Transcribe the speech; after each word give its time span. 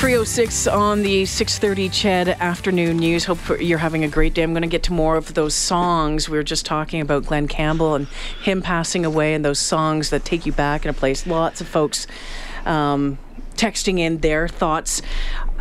Three 0.00 0.16
oh 0.16 0.24
six 0.24 0.66
on 0.66 1.02
the 1.02 1.26
six 1.26 1.58
thirty 1.58 1.90
CHED 1.90 2.30
afternoon 2.40 2.96
news. 2.96 3.26
Hope 3.26 3.38
you're 3.60 3.76
having 3.76 4.02
a 4.02 4.08
great 4.08 4.32
day. 4.32 4.42
I'm 4.42 4.52
going 4.52 4.62
to 4.62 4.66
get 4.68 4.84
to 4.84 4.94
more 4.94 5.16
of 5.18 5.34
those 5.34 5.54
songs. 5.54 6.26
We 6.26 6.38
were 6.38 6.42
just 6.42 6.64
talking 6.64 7.02
about 7.02 7.26
Glen 7.26 7.46
Campbell 7.46 7.94
and 7.96 8.08
him 8.42 8.62
passing 8.62 9.04
away, 9.04 9.34
and 9.34 9.44
those 9.44 9.58
songs 9.58 10.08
that 10.08 10.24
take 10.24 10.46
you 10.46 10.52
back 10.52 10.86
in 10.86 10.90
a 10.90 10.94
place. 10.94 11.26
Lots 11.26 11.60
of 11.60 11.68
folks 11.68 12.06
um, 12.64 13.18
texting 13.56 13.98
in 13.98 14.20
their 14.20 14.48
thoughts. 14.48 15.02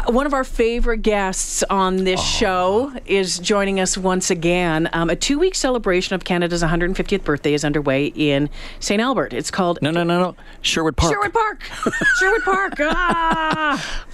One 0.07 0.25
of 0.25 0.33
our 0.33 0.45
favorite 0.45 1.01
guests 1.01 1.61
on 1.63 2.05
this 2.05 2.23
show 2.25 2.93
is 3.05 3.39
joining 3.39 3.81
us 3.81 3.97
once 3.97 4.31
again. 4.31 4.89
Um, 4.93 5.09
a 5.09 5.17
two 5.17 5.37
week 5.37 5.53
celebration 5.53 6.15
of 6.15 6.23
Canada's 6.23 6.63
150th 6.63 7.25
birthday 7.25 7.53
is 7.53 7.65
underway 7.65 8.05
in 8.15 8.49
St. 8.79 9.01
Albert. 9.01 9.33
It's 9.33 9.51
called 9.51 9.79
No, 9.81 9.91
no, 9.91 10.05
no, 10.05 10.21
no. 10.21 10.35
Sherwood 10.61 10.95
Park. 10.95 11.11
Sherwood 11.11 11.33
Park. 11.33 11.63
Sherwood 12.19 12.43
Park. 12.43 12.73
Ah. 12.81 14.05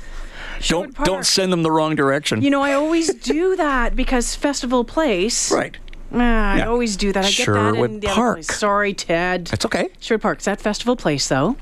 Sherwood 0.59 0.85
don't 0.87 0.95
Park. 0.95 1.05
don't 1.07 1.25
send 1.25 1.51
them 1.51 1.63
the 1.63 1.71
wrong 1.71 1.95
direction. 1.95 2.41
You 2.41 2.49
know, 2.49 2.61
I 2.61 2.73
always 2.73 3.13
do 3.13 3.55
that 3.57 3.95
because 3.95 4.35
Festival 4.35 4.83
Place. 4.83 5.51
right. 5.61 5.77
Ah, 6.13 6.53
I 6.53 6.61
always 6.61 6.95
do 6.95 7.11
that. 7.11 7.25
I 7.25 7.29
get 7.29 7.37
that 7.37 7.43
Sherwood 7.43 7.89
in 7.91 7.99
the 7.99 8.07
other 8.07 8.15
Park. 8.15 8.35
place. 8.37 8.47
Sorry, 8.57 8.93
Ted. 8.93 9.47
That's 9.47 9.65
okay. 9.65 9.89
Sherwood 9.99 10.21
Park. 10.21 10.37
It's 10.37 10.47
at 10.47 10.61
Festival 10.61 10.95
Place, 10.95 11.27
though. 11.27 11.57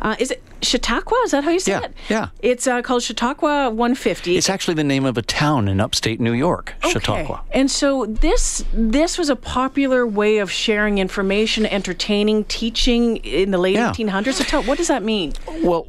Uh, 0.00 0.14
is 0.20 0.30
it 0.30 0.42
Chautauqua? 0.62 1.16
Is 1.24 1.30
that 1.32 1.44
how 1.44 1.50
you 1.50 1.60
say 1.60 1.72
Yeah, 1.72 1.80
it? 1.84 1.94
yeah. 2.08 2.28
It's 2.40 2.66
uh, 2.66 2.82
called 2.82 3.02
Chautauqua 3.02 3.68
150. 3.70 4.36
It's 4.36 4.48
actually 4.48 4.74
the 4.74 4.84
name 4.84 5.04
of 5.04 5.16
a 5.18 5.22
town 5.22 5.68
in 5.68 5.80
upstate 5.80 6.20
New 6.20 6.32
York, 6.32 6.74
Chautauqua. 6.88 7.42
And 7.52 7.70
so 7.70 8.06
this 8.06 8.64
this 8.72 9.18
was 9.18 9.28
a 9.28 9.36
popular 9.36 10.06
way 10.06 10.38
of 10.38 10.50
sharing 10.50 10.98
information, 10.98 11.66
entertaining, 11.66 12.44
teaching 12.44 13.18
in 13.18 13.50
the 13.50 13.58
late 13.58 13.74
Yeah. 13.74 13.92
1800s. 13.92 14.34
So 14.34 14.44
tell, 14.44 14.62
what 14.62 14.78
does 14.78 14.88
that 14.88 15.02
mean? 15.02 15.32
Well, 15.62 15.82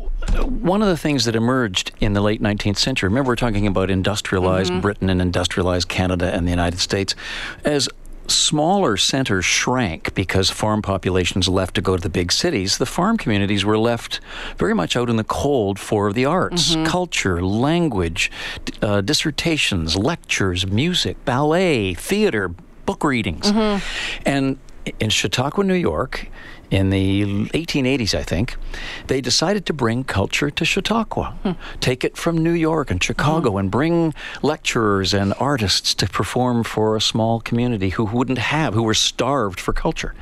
one 0.44 0.82
of 0.82 0.88
the 0.90 0.98
things 0.98 1.26
that 1.26 1.36
emerged 1.36 1.92
in 2.00 2.14
the 2.14 2.22
late 2.22 2.42
19th 2.42 2.78
century, 2.78 3.08
remember 3.08 3.30
we're 3.32 3.36
talking 3.36 3.68
about 3.68 3.90
industrialized 3.90 4.72
Mm-hmm. 4.72 4.82
Britain 4.82 5.10
and 5.10 5.22
industrialized 5.22 5.88
Canada 5.88 6.34
and 6.34 6.46
the 6.46 6.52
United 6.52 6.80
States, 6.80 7.16
as 7.64 7.88
smaller 8.30 8.98
centers 8.98 9.46
shrank 9.46 10.14
because 10.14 10.50
farm 10.50 10.82
populations 10.82 11.48
left 11.48 11.76
to 11.76 11.82
go 11.82 11.96
to 11.96 12.02
the 12.02 12.10
big 12.10 12.32
cities, 12.32 12.78
the 12.78 12.86
farm 12.86 13.18
communities 13.18 13.64
were 13.66 13.78
left 13.78 14.20
very 14.58 14.74
much 14.74 14.96
out 14.96 15.10
in 15.10 15.16
the 15.16 15.24
cold 15.24 15.80
for 15.80 16.12
the 16.14 16.26
arts, 16.26 16.76
Mm-hmm. 16.76 16.86
culture, 16.86 17.42
language, 17.44 18.32
uh, 18.82 19.02
dissertations, 19.02 19.96
lectures, 19.96 20.66
music, 20.68 21.24
ballet, 21.26 21.94
theater, 21.94 22.50
book 22.86 23.04
readings. 23.04 23.52
Mm-hmm. 23.52 23.84
And 24.26 24.58
in 25.00 25.10
Chautauqua, 25.10 25.64
New 25.64 25.74
York, 25.74 26.30
in 26.70 26.90
the 26.90 27.24
1880s, 27.50 28.14
I 28.14 28.24
think, 28.24 28.58
they 29.08 29.22
decided 29.22 29.66
to 29.68 29.74
bring 29.74 30.04
culture 30.04 30.50
to 30.50 30.66
Chautauqua, 30.66 31.38
hmm. 31.44 31.52
take 31.80 32.04
it 32.04 32.18
from 32.18 32.38
New 32.38 32.52
York 32.52 32.92
and 32.92 33.04
Chicago, 33.04 33.50
uh-huh. 33.50 33.58
and 33.58 33.72
bring 33.72 34.14
lecturers 34.42 35.14
and 35.14 35.34
artists 35.40 35.94
to 35.96 36.08
perform 36.08 36.64
for 36.64 36.96
a 36.96 37.02
small 37.02 37.40
community 37.40 37.90
who 37.90 38.06
wouldn't 38.06 38.38
have, 38.38 38.74
who 38.74 38.84
were 38.84 38.94
starved 38.94 39.60
for 39.60 39.74
culture. 39.74 40.14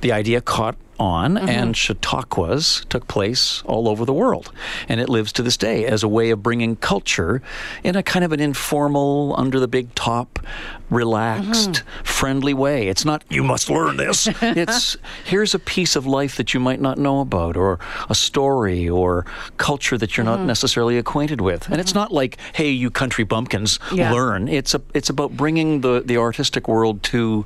The 0.00 0.12
idea 0.12 0.40
caught 0.40 0.76
on, 0.98 1.34
mm-hmm. 1.34 1.48
and 1.48 1.76
Chautauquas 1.76 2.84
took 2.88 3.06
place 3.08 3.62
all 3.64 3.88
over 3.88 4.04
the 4.04 4.12
world. 4.12 4.52
And 4.88 5.00
it 5.00 5.08
lives 5.08 5.32
to 5.32 5.42
this 5.42 5.56
day 5.56 5.84
as 5.86 6.02
a 6.02 6.08
way 6.08 6.30
of 6.30 6.42
bringing 6.42 6.76
culture 6.76 7.42
in 7.82 7.96
a 7.96 8.02
kind 8.02 8.24
of 8.24 8.32
an 8.32 8.40
informal, 8.40 9.34
under 9.38 9.60
the 9.60 9.68
big 9.68 9.94
top, 9.94 10.38
relaxed, 10.90 11.70
mm-hmm. 11.70 12.04
friendly 12.04 12.54
way. 12.54 12.88
It's 12.88 13.04
not, 13.04 13.24
you 13.28 13.42
must 13.42 13.68
learn 13.70 13.96
this. 13.96 14.28
it's, 14.42 14.96
here's 15.24 15.54
a 15.54 15.58
piece 15.58 15.96
of 15.96 16.06
life 16.06 16.36
that 16.36 16.54
you 16.54 16.60
might 16.60 16.80
not 16.80 16.98
know 16.98 17.20
about, 17.20 17.56
or 17.56 17.78
a 18.08 18.14
story, 18.14 18.88
or 18.88 19.26
culture 19.56 19.98
that 19.98 20.16
you're 20.16 20.24
not 20.24 20.38
mm-hmm. 20.38 20.48
necessarily 20.48 20.98
acquainted 20.98 21.40
with. 21.40 21.68
And 21.68 21.80
it's 21.80 21.94
not 21.94 22.12
like, 22.12 22.38
hey, 22.52 22.70
you 22.70 22.90
country 22.90 23.24
bumpkins, 23.24 23.78
Yeah. 23.92 24.12
learn. 24.12 24.48
It's, 24.48 24.74
a, 24.74 24.82
it's 24.94 25.10
about 25.10 25.36
bringing 25.36 25.80
the, 25.80 26.02
the 26.04 26.16
artistic 26.18 26.68
world 26.68 27.02
to 27.04 27.44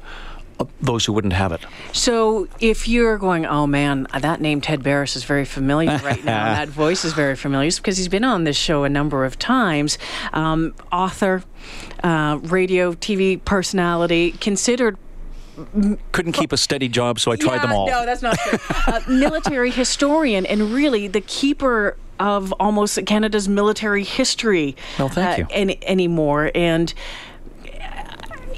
those 0.81 1.05
who 1.05 1.13
wouldn't 1.13 1.33
have 1.33 1.53
it. 1.53 1.61
So 1.93 2.49
if 2.61 2.89
you're 2.89 3.19
going, 3.19 3.47
oh 3.47 3.67
man, 3.67 4.07
that 4.19 4.41
name 4.41 4.61
Ted 4.61 4.83
Barris 4.83 5.17
is 5.17 5.25
very 5.25 5.45
familiar 5.45 5.97
right 6.05 6.25
now, 6.25 6.47
and 6.47 6.57
that 6.57 6.69
voice 6.69 7.05
is 7.05 7.13
very 7.13 7.37
familiar, 7.37 7.69
it's 7.69 7.79
because 7.79 7.97
he's 7.97 8.09
been 8.09 8.25
on 8.25 8.45
this 8.45 8.57
show 8.57 8.85
a 8.85 8.89
number 8.89 9.25
of 9.25 9.39
times. 9.39 9.99
Um, 10.33 10.75
author, 10.93 11.43
uh, 12.03 12.39
radio, 12.43 12.93
TV 12.93 13.43
personality, 13.45 14.33
considered 14.33 14.97
Couldn't 16.13 16.33
keep 16.33 16.53
a 16.53 16.57
steady 16.57 16.89
job, 16.89 17.21
so 17.21 17.33
I 17.33 17.37
tried 17.37 17.57
yeah, 17.57 17.63
them 17.63 17.73
all. 17.73 17.87
No, 17.87 18.07
that's 18.07 18.23
not 18.23 18.39
true. 18.39 18.59
uh, 18.87 19.01
military 19.09 19.71
historian, 19.71 20.47
and 20.47 20.73
really 20.73 21.09
the 21.09 21.21
keeper 21.21 21.97
of 22.19 22.53
almost 22.61 23.05
Canada's 23.07 23.49
military 23.49 24.05
history. 24.05 24.77
Well, 24.99 25.09
thank 25.09 25.39
you. 25.39 25.47
Any, 25.51 25.79
anymore, 25.87 26.51
and. 26.55 26.93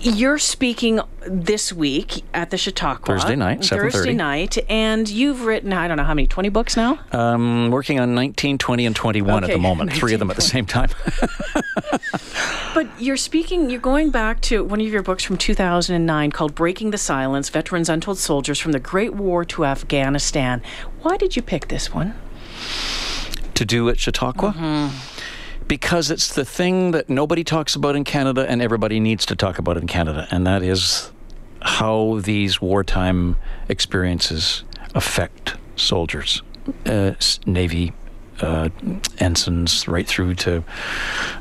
You're 0.05 0.39
speaking 0.39 1.01
this 1.27 1.73
week 1.73 2.25
at 2.35 2.51
the 2.51 2.59
Chautauqua 2.59 3.07
Thursday 3.15 3.37
night, 3.37 3.65
Thursday 3.65 4.13
night, 4.13 4.59
and 4.69 5.09
you've 5.09 5.45
written 5.45 5.73
I 5.73 5.87
don't 5.87 5.97
know 5.97 6.03
how 6.03 6.15
many 6.15 6.27
twenty 6.27 6.49
books 6.49 6.77
now. 6.77 6.99
Um, 7.13 7.71
working 7.71 8.01
on 8.01 8.15
19, 8.15 8.59
20, 8.59 8.87
and 8.87 8.97
21 8.97 9.45
at 9.45 9.51
the 9.51 9.59
moment. 9.69 9.93
Three 9.93 10.13
of 10.13 10.19
them 10.19 10.31
at 10.31 10.37
the 10.37 10.43
same 10.43 10.67
time. 10.67 10.91
But 12.75 12.89
you're 12.99 13.17
speaking, 13.17 13.71
you're 13.71 13.81
going 13.81 14.11
back 14.11 14.41
to 14.43 14.65
one 14.65 14.81
of 14.81 14.87
your 14.89 15.03
books 15.03 15.23
from 15.23 15.37
2009 15.37 16.33
called 16.33 16.55
Breaking 16.55 16.91
the 16.91 16.99
Silence 16.99 17.49
Veterans 17.49 17.89
Untold 17.89 18.19
Soldiers 18.19 18.59
from 18.59 18.73
the 18.73 18.81
Great 18.81 19.15
War 19.15 19.45
to 19.45 19.65
Afghanistan. 19.65 20.63
Why 21.03 21.17
did 21.17 21.37
you 21.37 21.43
pick 21.43 21.69
this 21.69 21.93
one? 21.93 22.15
to 23.55 23.65
do 23.65 23.89
at 23.89 23.99
Chautauqua. 23.99 24.53
Mm-hmm. 24.53 25.12
Because 25.69 26.11
it's 26.11 26.34
the 26.34 26.45
thing 26.45 26.91
that 26.93 27.09
nobody 27.09 27.45
talks 27.45 27.75
about 27.75 27.97
in 27.97 28.05
Canada 28.05 28.47
and 28.49 28.61
everybody 28.61 29.00
needs 29.00 29.25
to 29.27 29.37
talk 29.37 29.59
about 29.59 29.77
in 29.77 29.87
Canada, 29.87 30.27
and 30.31 30.47
that 30.47 30.62
is 30.62 31.11
how 31.62 32.21
these 32.23 32.61
wartime 32.61 33.37
experiences 33.69 34.65
affect 34.95 35.56
soldiers, 35.77 36.43
uh, 36.87 37.12
Navy. 37.47 37.93
Uh, 38.41 38.71
ensigns 39.21 39.87
right 39.87 40.06
through 40.09 40.34
to 40.34 40.65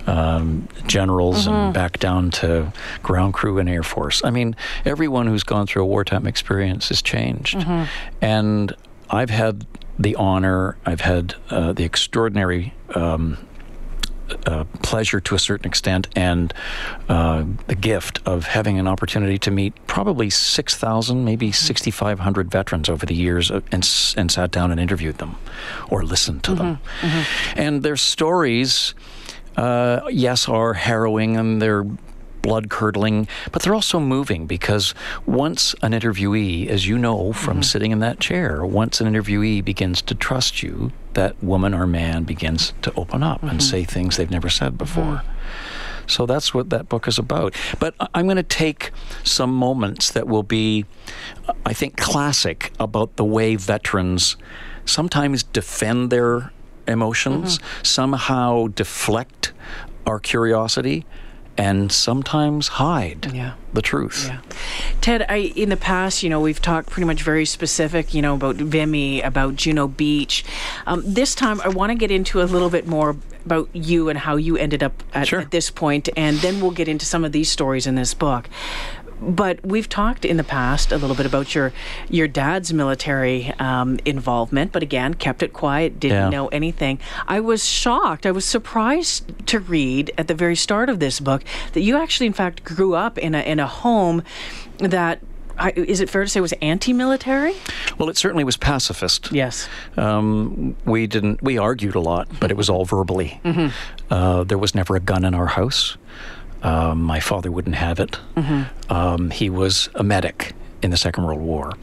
um, 0.05 0.67
generals 0.85 1.45
Mm-hmm. 1.47 1.53
and 1.55 1.73
back 1.73 1.97
down 1.97 2.29
to 2.31 2.71
ground 3.01 3.33
crew 3.33 3.57
and 3.57 3.67
air 3.67 3.81
force. 3.81 4.23
I 4.23 4.29
mean, 4.29 4.55
everyone 4.85 5.25
who's 5.25 5.41
gone 5.41 5.65
through 5.65 5.81
a 5.81 5.85
wartime 5.87 6.27
experience 6.27 6.91
is 6.91 7.01
changed, 7.01 7.57
Mm-hmm. 7.57 7.85
and 8.23 8.75
I've 9.09 9.31
had 9.31 9.65
the 9.97 10.15
honor, 10.15 10.77
I've 10.85 11.01
had 11.01 11.33
uh, 11.49 11.73
the 11.73 11.85
extraordinary 11.85 12.75
um, 12.93 13.37
uh, 14.45 14.63
pleasure 14.81 15.19
to 15.21 15.35
a 15.35 15.39
certain 15.39 15.67
extent 15.67 16.07
and 16.15 16.53
uh, 17.09 17.43
the 17.67 17.75
gift 17.75 18.19
of 18.25 18.45
having 18.45 18.79
an 18.79 18.87
opportunity 18.87 19.37
to 19.39 19.51
meet 19.51 19.73
probably 19.87 20.29
6,000, 20.29 21.23
maybe 21.25 21.51
6,500 21.51 22.51
veterans 22.51 22.89
over 22.89 23.05
the 23.05 23.15
years 23.15 23.51
uh, 23.51 23.61
and, 23.71 23.87
and 24.17 24.31
sat 24.31 24.51
down 24.51 24.71
and 24.71 24.79
interviewed 24.79 25.17
them 25.17 25.35
or 25.89 26.03
listened 26.03 26.43
to 26.43 26.55
them. 26.55 26.79
And 27.55 27.83
their 27.83 27.97
stories, 27.97 28.93
uh, 29.57 30.01
yes, 30.09 30.47
are 30.47 30.73
harrowing 30.73 31.37
and 31.37 31.61
they're 31.61 31.85
blood 32.41 32.69
curdling, 32.69 33.27
but 33.51 33.61
they're 33.61 33.75
also 33.75 33.99
moving 33.99 34.47
because 34.47 34.93
once 35.25 35.75
an 35.81 35.91
interviewee, 35.91 36.67
as 36.67 36.87
you 36.87 36.97
know 36.97 37.33
from 37.33 37.61
sitting 37.63 37.91
in 37.91 37.99
that 37.99 38.19
chair, 38.19 38.65
once 38.65 38.99
an 38.99 39.11
interviewee 39.11 39.63
begins 39.63 40.01
to 40.01 40.15
trust 40.15 40.63
you, 40.63 40.91
that 41.13 41.41
woman 41.43 41.73
or 41.73 41.85
man 41.85 42.23
begins 42.23 42.73
to 42.81 42.93
open 42.95 43.23
up 43.23 43.41
and 43.41 43.51
mm-hmm. 43.51 43.59
say 43.59 43.83
things 43.83 44.17
they've 44.17 44.31
never 44.31 44.49
said 44.49 44.69
mm-hmm. 44.69 44.77
before. 44.77 45.23
So 46.07 46.25
that's 46.25 46.53
what 46.53 46.69
that 46.71 46.89
book 46.89 47.07
is 47.07 47.17
about. 47.17 47.55
But 47.79 47.95
I'm 48.13 48.25
going 48.25 48.37
to 48.37 48.43
take 48.43 48.91
some 49.23 49.53
moments 49.53 50.11
that 50.11 50.27
will 50.27 50.43
be, 50.43 50.85
I 51.65 51.73
think, 51.73 51.97
classic 51.97 52.71
about 52.79 53.15
the 53.15 53.25
way 53.25 53.55
veterans 53.55 54.35
sometimes 54.85 55.43
defend 55.43 56.09
their 56.09 56.51
emotions, 56.87 57.59
mm-hmm. 57.59 57.83
somehow 57.83 58.67
deflect 58.67 59.53
our 60.05 60.19
curiosity, 60.19 61.05
and 61.57 61.91
sometimes 61.91 62.67
hide 62.69 63.31
Yeah. 63.33 63.51
the 63.73 63.81
truth. 63.81 64.25
Yeah. 64.27 64.39
Ted, 65.01 65.25
I 65.29 65.51
in 65.55 65.69
the 65.69 65.77
past, 65.77 66.23
you 66.23 66.29
know, 66.29 66.39
we've 66.39 66.61
talked 66.61 66.89
pretty 66.89 67.05
much 67.05 67.23
very 67.23 67.45
specific, 67.45 68.13
you 68.13 68.21
know, 68.21 68.35
about 68.35 68.55
Vimy, 68.55 69.21
about 69.21 69.55
Juno 69.55 69.87
Beach. 69.87 70.43
Um, 70.87 71.03
this 71.05 71.35
time, 71.35 71.61
I 71.63 71.69
want 71.69 71.91
to 71.91 71.95
get 71.95 72.11
into 72.11 72.41
a 72.41 72.43
little 72.45 72.69
bit 72.69 72.87
more 72.87 73.15
about 73.45 73.67
you 73.73 74.07
and 74.07 74.19
how 74.19 74.35
you 74.35 74.55
ended 74.55 74.83
up 74.83 75.03
at, 75.13 75.27
Sure. 75.27 75.39
at 75.41 75.51
this 75.51 75.71
point, 75.71 76.07
and 76.15 76.37
then 76.37 76.61
we'll 76.61 76.71
get 76.71 76.87
into 76.87 77.05
some 77.05 77.25
of 77.25 77.31
these 77.31 77.49
stories 77.49 77.87
in 77.87 77.95
this 77.95 78.13
book. 78.13 78.47
But 79.21 79.63
we've 79.65 79.87
talked 79.87 80.25
in 80.25 80.37
the 80.37 80.43
past 80.43 80.91
a 80.91 80.97
little 80.97 81.15
bit 81.15 81.25
about 81.25 81.53
your 81.53 81.71
your 82.09 82.27
dad's 82.27 82.73
military 82.73 83.53
um, 83.59 83.99
involvement, 84.05 84.71
but 84.71 84.81
again, 84.83 85.13
kept 85.13 85.43
it 85.43 85.53
quiet, 85.53 85.99
didn't 85.99 86.17
Yeah. 86.17 86.29
know 86.29 86.47
anything. 86.47 86.99
I 87.27 87.39
was 87.39 87.63
shocked. 87.65 88.25
I 88.25 88.31
was 88.31 88.45
surprised 88.45 89.47
to 89.47 89.59
read 89.59 90.11
at 90.17 90.27
the 90.27 90.33
very 90.35 90.55
start 90.55 90.89
of 90.89 90.99
this 90.99 91.19
book 91.19 91.43
that 91.73 91.81
you 91.81 91.97
actually, 91.97 92.27
in 92.27 92.33
fact, 92.33 92.63
grew 92.63 92.95
up 92.95 93.17
in 93.17 93.35
a 93.35 93.41
in 93.41 93.59
a 93.59 93.67
home 93.67 94.23
that. 94.79 95.19
I, 95.59 95.71
is 95.75 95.99
it 95.99 96.09
fair 96.09 96.23
to 96.23 96.29
say 96.29 96.39
it 96.39 96.41
was 96.41 96.53
anti-military? 96.61 97.53
Well, 97.99 98.09
it 98.09 98.17
certainly 98.17 98.43
was 98.43 98.57
pacifist. 98.57 99.31
Yes. 99.31 99.69
Um, 99.95 100.75
we 100.85 101.05
didn't. 101.05 101.43
We 101.43 101.59
argued 101.59 101.93
a 101.93 101.99
lot, 101.99 102.27
but 102.39 102.49
it 102.49 102.57
was 102.57 102.67
all 102.67 102.83
verbally. 102.83 103.39
Uh, 104.09 104.43
there 104.43 104.57
was 104.57 104.73
never 104.73 104.95
a 104.95 104.99
gun 104.99 105.23
in 105.23 105.35
our 105.35 105.47
house. 105.47 105.97
Um, 106.63 107.01
my 107.01 107.19
father 107.19 107.51
wouldn't 107.51 107.75
have 107.75 107.99
it. 107.99 108.17
Um, 108.89 109.29
he 109.31 109.49
was 109.49 109.89
a 109.95 110.03
medic 110.03 110.53
in 110.83 110.91
the 110.91 110.97
Second 110.97 111.25
World 111.25 111.41
War, 111.41 111.73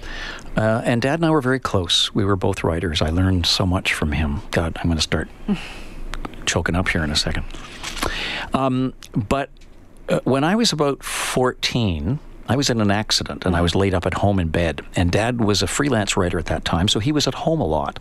uh, 0.57 0.83
and 0.85 1.01
Dad 1.03 1.15
and 1.21 1.27
I 1.27 1.31
were 1.31 1.41
very 1.41 1.61
close. 1.61 2.15
We 2.15 2.25
were 2.25 2.37
both 2.37 2.65
writers. 2.65 3.01
I 3.03 3.11
learned 3.11 3.47
so 3.47 3.65
much 3.67 3.93
from 3.95 4.13
him. 4.13 4.41
God, 4.51 4.77
I'm 4.77 4.85
going 4.87 4.97
to 4.97 5.03
start 5.03 5.29
choking 6.47 6.75
up 6.75 6.89
here 6.89 7.03
in 7.05 7.11
a 7.11 7.17
second. 7.17 7.45
Um, 8.55 8.95
but 9.15 9.51
uh, 10.09 10.21
when 10.25 10.45
I 10.45 10.55
was 10.57 10.73
about 10.73 11.03
14, 11.03 12.19
I 12.49 12.57
was 12.57 12.71
in 12.71 12.81
an 12.81 12.91
accident 12.91 13.45
and 13.45 13.55
I 13.55 13.61
was 13.61 13.75
laid 13.75 13.95
up 13.95 14.07
at 14.07 14.15
home 14.15 14.41
in 14.41 14.49
bed. 14.49 14.81
And 14.97 15.13
dad 15.13 15.41
was 15.41 15.63
a 15.63 15.67
freelance 15.67 16.17
writer 16.17 16.39
at 16.39 16.47
that 16.47 16.65
time, 16.65 16.89
so 16.89 16.99
he 16.99 17.13
was 17.13 17.27
at 17.27 17.35
home 17.35 17.61
a 17.61 17.67
lot. 17.67 17.99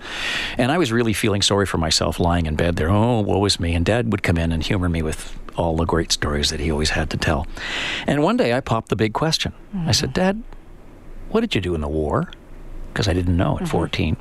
And 0.57 0.71
I 0.71 0.77
was 0.77 0.91
really 0.91 1.13
feeling 1.13 1.41
sorry 1.41 1.65
for 1.65 1.77
myself 1.77 2.19
lying 2.19 2.45
in 2.45 2.55
bed 2.55 2.77
there. 2.77 2.89
Oh, 2.89 3.21
woe 3.21 3.43
is 3.45 3.59
me. 3.59 3.75
And 3.75 3.85
dad 3.85 4.11
would 4.11 4.23
come 4.23 4.37
in 4.37 4.51
and 4.51 4.63
humor 4.63 4.89
me 4.89 5.01
with 5.01 5.37
all 5.57 5.75
the 5.75 5.85
great 5.85 6.11
stories 6.11 6.49
that 6.51 6.59
he 6.59 6.71
always 6.71 6.91
had 6.91 7.09
to 7.09 7.17
tell. 7.17 7.45
And 8.05 8.23
one 8.23 8.37
day 8.37 8.53
I 8.53 8.61
popped 8.61 8.89
the 8.89 8.95
big 8.95 9.13
question. 9.13 9.53
I 9.85 9.91
said, 9.91 10.09
mm-hmm. 10.09 10.21
Dad, 10.21 10.43
what 11.29 11.41
did 11.41 11.55
you 11.55 11.61
do 11.61 11.75
in 11.75 11.81
the 11.81 11.87
war? 11.87 12.31
Because 12.93 13.07
I 13.07 13.13
didn't 13.13 13.35
know 13.35 13.57
at 13.57 13.63
mm-hmm. 13.63 13.71
14. 13.71 14.17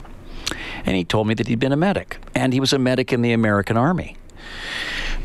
And 0.85 0.97
he 0.97 1.05
told 1.05 1.27
me 1.27 1.35
that 1.35 1.47
he'd 1.49 1.59
been 1.59 1.73
a 1.73 1.77
medic, 1.77 2.19
and 2.35 2.53
he 2.53 2.61
was 2.61 2.73
a 2.73 2.79
medic 2.79 3.13
in 3.13 3.23
the 3.23 3.33
American 3.33 3.77
Army. 3.77 4.17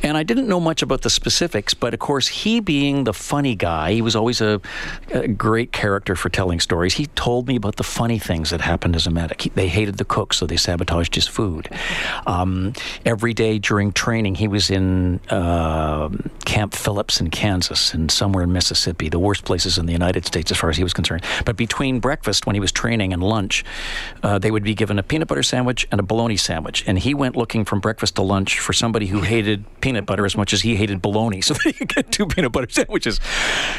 And 0.03 0.17
I 0.17 0.23
didn't 0.23 0.47
know 0.47 0.59
much 0.59 0.81
about 0.81 1.01
the 1.01 1.09
specifics, 1.09 1.73
but 1.73 1.93
of 1.93 1.99
course, 1.99 2.27
he 2.27 2.59
being 2.59 3.03
the 3.03 3.13
funny 3.13 3.55
guy, 3.55 3.93
he 3.93 4.01
was 4.01 4.15
always 4.15 4.41
a, 4.41 4.59
a 5.11 5.27
great 5.27 5.71
character 5.71 6.15
for 6.15 6.29
telling 6.29 6.59
stories. 6.59 6.95
He 6.95 7.07
told 7.07 7.47
me 7.47 7.55
about 7.55 7.75
the 7.75 7.83
funny 7.83 8.17
things 8.17 8.49
that 8.49 8.61
happened 8.61 8.95
as 8.95 9.05
a 9.05 9.11
medic. 9.11 9.41
He, 9.41 9.49
they 9.49 9.67
hated 9.67 9.97
the 9.97 10.05
cook, 10.05 10.33
so 10.33 10.45
they 10.45 10.57
sabotaged 10.57 11.15
his 11.15 11.27
food. 11.27 11.69
Um, 12.25 12.73
every 13.05 13.33
day 13.33 13.59
during 13.59 13.91
training, 13.91 14.35
he 14.35 14.47
was 14.47 14.69
in 14.69 15.19
uh, 15.29 16.09
Camp 16.45 16.73
Phillips 16.73 17.21
in 17.21 17.29
Kansas 17.29 17.93
and 17.93 18.09
somewhere 18.09 18.43
in 18.43 18.51
Mississippi, 18.51 19.09
the 19.09 19.19
worst 19.19 19.45
places 19.45 19.77
in 19.77 19.85
the 19.85 19.93
United 19.93 20.25
States 20.25 20.51
as 20.51 20.57
far 20.57 20.69
as 20.69 20.77
he 20.77 20.83
was 20.83 20.93
concerned. 20.93 21.23
But 21.45 21.55
between 21.55 21.99
breakfast, 21.99 22.45
when 22.45 22.55
he 22.55 22.59
was 22.59 22.71
training, 22.71 23.11
and 23.13 23.23
lunch, 23.23 23.63
uh, 24.23 24.39
they 24.39 24.51
would 24.51 24.63
be 24.63 24.73
given 24.73 24.99
a 24.99 25.03
peanut 25.03 25.27
butter 25.27 25.43
sandwich 25.43 25.87
and 25.91 25.99
a 25.99 26.03
bologna 26.03 26.37
sandwich. 26.37 26.83
And 26.87 26.99
he 26.99 27.13
went 27.13 27.35
looking 27.35 27.65
from 27.65 27.79
breakfast 27.79 28.15
to 28.15 28.21
lunch 28.21 28.59
for 28.59 28.73
somebody 28.73 29.07
who 29.07 29.21
hated 29.21 29.65
peanut 29.81 29.90
butter 30.05 30.25
as 30.25 30.35
much 30.35 30.53
as 30.53 30.61
he 30.61 30.75
hated 30.75 31.01
bologna, 31.01 31.41
so 31.41 31.53
could 31.73 31.87
get 31.87 32.11
two 32.11 32.25
peanut 32.25 32.51
butter 32.51 32.67
sandwiches. 32.69 33.19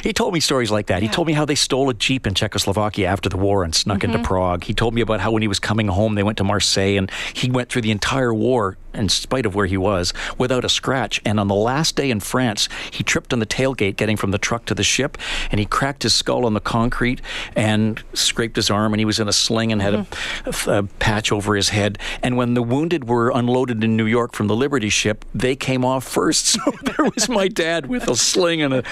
He 0.02 0.12
told 0.12 0.34
me 0.34 0.40
stories 0.40 0.70
like 0.70 0.86
that. 0.86 1.02
He 1.02 1.08
told 1.08 1.26
me 1.26 1.32
how 1.32 1.44
they 1.44 1.54
stole 1.54 1.88
a 1.90 1.94
Jeep 1.94 2.26
in 2.26 2.34
Czechoslovakia 2.34 3.08
after 3.08 3.28
the 3.28 3.36
war 3.36 3.64
and 3.64 3.74
snuck 3.74 4.04
into 4.04 4.18
mm-hmm. 4.18 4.24
Prague. 4.24 4.64
He 4.64 4.74
told 4.74 4.94
me 4.94 5.00
about 5.00 5.20
how 5.20 5.30
when 5.30 5.42
he 5.42 5.48
was 5.48 5.58
coming 5.58 5.88
home, 5.88 6.14
they 6.14 6.22
went 6.22 6.38
to 6.38 6.44
Marseille 6.44 6.96
and 6.96 7.10
he 7.32 7.50
went 7.50 7.68
through 7.68 7.82
the 7.82 7.90
entire 7.90 8.34
war, 8.34 8.76
in 8.94 9.08
spite 9.08 9.46
of 9.46 9.54
where 9.54 9.66
he 9.66 9.76
was, 9.76 10.12
without 10.38 10.64
a 10.64 10.68
scratch. 10.68 11.20
And 11.24 11.38
on 11.40 11.48
the 11.48 11.54
last 11.54 11.96
day 11.96 12.10
in 12.10 12.20
France, 12.20 12.68
he 12.90 13.02
tripped 13.02 13.32
on 13.32 13.38
the 13.38 13.46
tailgate 13.46 13.96
getting 13.96 14.16
from 14.16 14.30
the 14.30 14.38
truck 14.38 14.64
to 14.66 14.74
the 14.74 14.82
ship 14.84 15.18
and 15.50 15.58
he 15.58 15.66
cracked 15.66 16.02
his 16.02 16.14
skull 16.14 16.44
on 16.46 16.54
the 16.54 16.60
concrete 16.60 17.20
and 17.56 18.02
scraped 18.14 18.56
his 18.56 18.70
arm 18.70 18.92
and 18.92 19.00
he 19.00 19.04
was 19.04 19.18
in 19.20 19.28
a 19.28 19.32
sling 19.32 19.72
and 19.72 19.80
had 19.82 19.94
a, 19.94 20.06
a- 20.46 20.78
a 20.78 20.82
patch 20.98 21.32
over 21.32 21.54
his 21.56 21.70
head. 21.70 21.98
And 22.22 22.36
when 22.36 22.54
the 22.54 22.62
wounded 22.62 23.08
were 23.08 23.30
unloaded 23.30 23.82
in 23.84 23.96
New 23.96 24.06
York 24.06 24.32
from 24.34 24.46
the 24.46 24.56
Liberty 24.56 24.88
ship, 24.88 25.24
they 25.34 25.56
came 25.56 25.84
off 25.84 26.04
first. 26.04 26.42
So 26.62 26.70
there 26.82 27.10
was 27.14 27.28
my 27.28 27.48
dad 27.48 27.86
with 27.86 28.08
a 28.08 28.16
sling 28.16 28.62
and 28.62 28.74
a, 28.74 28.82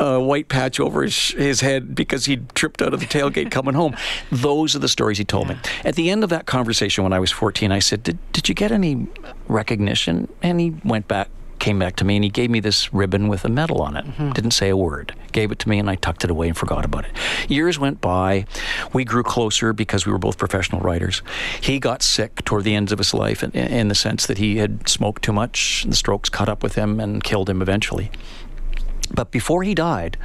a 0.00 0.18
white 0.18 0.48
patch 0.48 0.80
over 0.80 1.02
his, 1.02 1.28
his 1.30 1.60
head 1.60 1.94
because 1.94 2.24
he 2.24 2.38
tripped 2.54 2.80
out 2.82 2.94
of 2.94 3.00
the 3.00 3.06
tailgate 3.06 3.50
coming 3.50 3.74
home. 3.74 3.94
Those 4.32 4.74
are 4.74 4.78
the 4.78 4.88
stories 4.88 5.18
he 5.18 5.24
told 5.24 5.48
me. 5.48 5.56
At 5.84 5.94
the 5.94 6.10
end 6.10 6.24
of 6.24 6.30
that 6.30 6.46
conversation 6.46 7.04
when 7.04 7.12
I 7.12 7.20
was 7.20 7.30
14, 7.30 7.70
I 7.70 7.78
said, 7.78 8.02
Did, 8.02 8.18
did 8.32 8.48
you 8.48 8.54
get 8.54 8.72
any 8.72 9.06
recognition? 9.46 10.32
And 10.42 10.58
he 10.58 10.74
went 10.84 11.06
back. 11.06 11.28
Came 11.58 11.78
back 11.78 11.96
to 11.96 12.06
me 12.06 12.16
and 12.16 12.24
he 12.24 12.30
gave 12.30 12.48
me 12.48 12.60
this 12.60 12.90
ribbon 12.90 13.28
with 13.28 13.44
a 13.44 13.50
medal 13.50 13.82
on 13.82 13.94
it. 13.94 14.06
Mm-hmm. 14.06 14.30
Didn't 14.30 14.52
say 14.52 14.70
a 14.70 14.76
word. 14.78 15.14
Gave 15.32 15.52
it 15.52 15.58
to 15.58 15.68
me 15.68 15.78
and 15.78 15.90
I 15.90 15.96
tucked 15.96 16.24
it 16.24 16.30
away 16.30 16.48
and 16.48 16.56
forgot 16.56 16.86
about 16.86 17.04
it. 17.04 17.10
Years 17.50 17.78
went 17.78 18.00
by. 18.00 18.46
We 18.94 19.04
grew 19.04 19.22
closer 19.22 19.74
because 19.74 20.06
we 20.06 20.12
were 20.12 20.18
both 20.18 20.38
professional 20.38 20.80
writers. 20.80 21.20
He 21.60 21.78
got 21.78 22.02
sick 22.02 22.42
toward 22.46 22.64
the 22.64 22.74
end 22.74 22.92
of 22.92 22.98
his 22.98 23.12
life 23.12 23.42
in, 23.42 23.50
in 23.50 23.88
the 23.88 23.94
sense 23.94 24.26
that 24.26 24.38
he 24.38 24.56
had 24.56 24.88
smoked 24.88 25.22
too 25.22 25.34
much. 25.34 25.84
The 25.86 25.94
strokes 25.94 26.30
caught 26.30 26.48
up 26.48 26.62
with 26.62 26.76
him 26.76 26.98
and 26.98 27.22
killed 27.22 27.50
him 27.50 27.60
eventually. 27.60 28.10
But 29.12 29.30
before 29.30 29.62
he 29.62 29.74
died, 29.74 30.16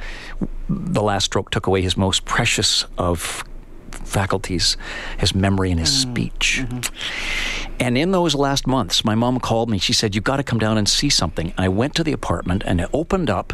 the 0.68 1.02
last 1.02 1.24
stroke 1.24 1.50
took 1.50 1.66
away 1.66 1.82
his 1.82 1.96
most 1.96 2.24
precious 2.24 2.86
of 2.98 3.44
faculties, 3.90 4.76
his 5.18 5.34
memory 5.34 5.70
and 5.70 5.80
his 5.80 5.90
mm-hmm. 5.90 6.12
speech. 6.12 6.64
Mm-hmm. 6.64 7.74
And 7.80 7.98
in 7.98 8.12
those 8.12 8.34
last 8.34 8.66
months, 8.66 9.04
my 9.04 9.14
mom 9.14 9.40
called 9.40 9.68
me. 9.68 9.78
She 9.78 9.92
said, 9.92 10.14
You've 10.14 10.24
got 10.24 10.36
to 10.38 10.42
come 10.42 10.58
down 10.58 10.78
and 10.78 10.88
see 10.88 11.10
something. 11.10 11.52
I 11.58 11.68
went 11.68 11.94
to 11.96 12.04
the 12.04 12.12
apartment 12.12 12.62
and 12.64 12.80
I 12.80 12.86
opened 12.92 13.28
up 13.28 13.52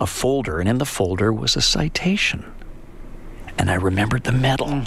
a 0.00 0.06
folder, 0.06 0.58
and 0.58 0.68
in 0.68 0.78
the 0.78 0.84
folder 0.84 1.32
was 1.32 1.54
a 1.54 1.60
citation. 1.60 2.44
And 3.62 3.70
I 3.70 3.74
remembered 3.74 4.24
the 4.24 4.32
medal. 4.32 4.82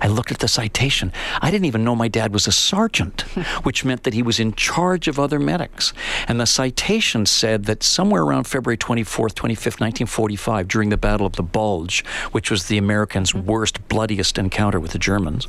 I 0.00 0.06
looked 0.06 0.30
at 0.30 0.38
the 0.38 0.46
citation. 0.46 1.12
I 1.42 1.50
didn't 1.50 1.64
even 1.64 1.82
know 1.82 1.96
my 1.96 2.06
dad 2.06 2.32
was 2.32 2.46
a 2.46 2.52
sergeant, 2.52 3.22
which 3.64 3.84
meant 3.84 4.04
that 4.04 4.14
he 4.14 4.22
was 4.22 4.38
in 4.38 4.52
charge 4.52 5.08
of 5.08 5.18
other 5.18 5.40
medics. 5.40 5.92
And 6.28 6.38
the 6.38 6.46
citation 6.46 7.26
said 7.26 7.64
that 7.64 7.82
somewhere 7.82 8.22
around 8.22 8.44
February 8.44 8.78
24th, 8.78 9.34
25th, 9.34 9.80
1945, 9.80 10.68
during 10.68 10.90
the 10.90 10.96
Battle 10.96 11.26
of 11.26 11.32
the 11.32 11.42
Bulge, 11.42 12.04
which 12.30 12.52
was 12.52 12.68
the 12.68 12.78
Americans' 12.78 13.32
mm-hmm. 13.32 13.46
worst, 13.46 13.88
bloodiest 13.88 14.38
encounter 14.38 14.78
with 14.78 14.92
the 14.92 14.98
Germans, 15.00 15.48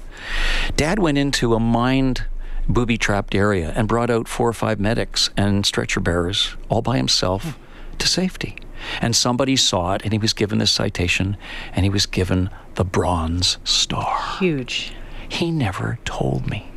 dad 0.76 0.98
went 0.98 1.20
into 1.20 1.54
a 1.54 1.60
mined 1.60 2.26
booby 2.68 2.98
trapped 2.98 3.36
area 3.36 3.74
and 3.76 3.88
brought 3.88 4.10
out 4.10 4.28
four 4.28 4.50
or 4.50 4.54
five 4.54 4.80
medics 4.80 5.30
and 5.38 5.68
stretcher 5.68 6.00
bearers 6.00 6.56
all 6.68 6.82
by 6.82 6.98
himself 6.98 7.44
hmm. 7.44 7.65
To 8.00 8.08
safety. 8.08 8.58
And 9.02 9.16
somebody 9.16 9.56
saw 9.56 9.94
it, 9.94 10.02
and 10.04 10.14
he 10.14 10.20
was 10.20 10.34
given 10.34 10.60
this 10.60 10.72
citation, 10.72 11.38
and 11.74 11.86
he 11.86 11.90
was 11.90 12.06
given 12.06 12.50
the 12.76 12.86
Bronze 12.86 13.58
Star. 13.64 14.38
Huge. 14.40 14.94
He 15.28 15.52
never 15.52 15.98
told 16.06 16.48
me. 16.48 16.72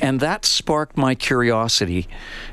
And 0.00 0.20
that 0.20 0.44
sparked 0.44 0.96
my 0.96 1.14
curiosity 1.14 2.06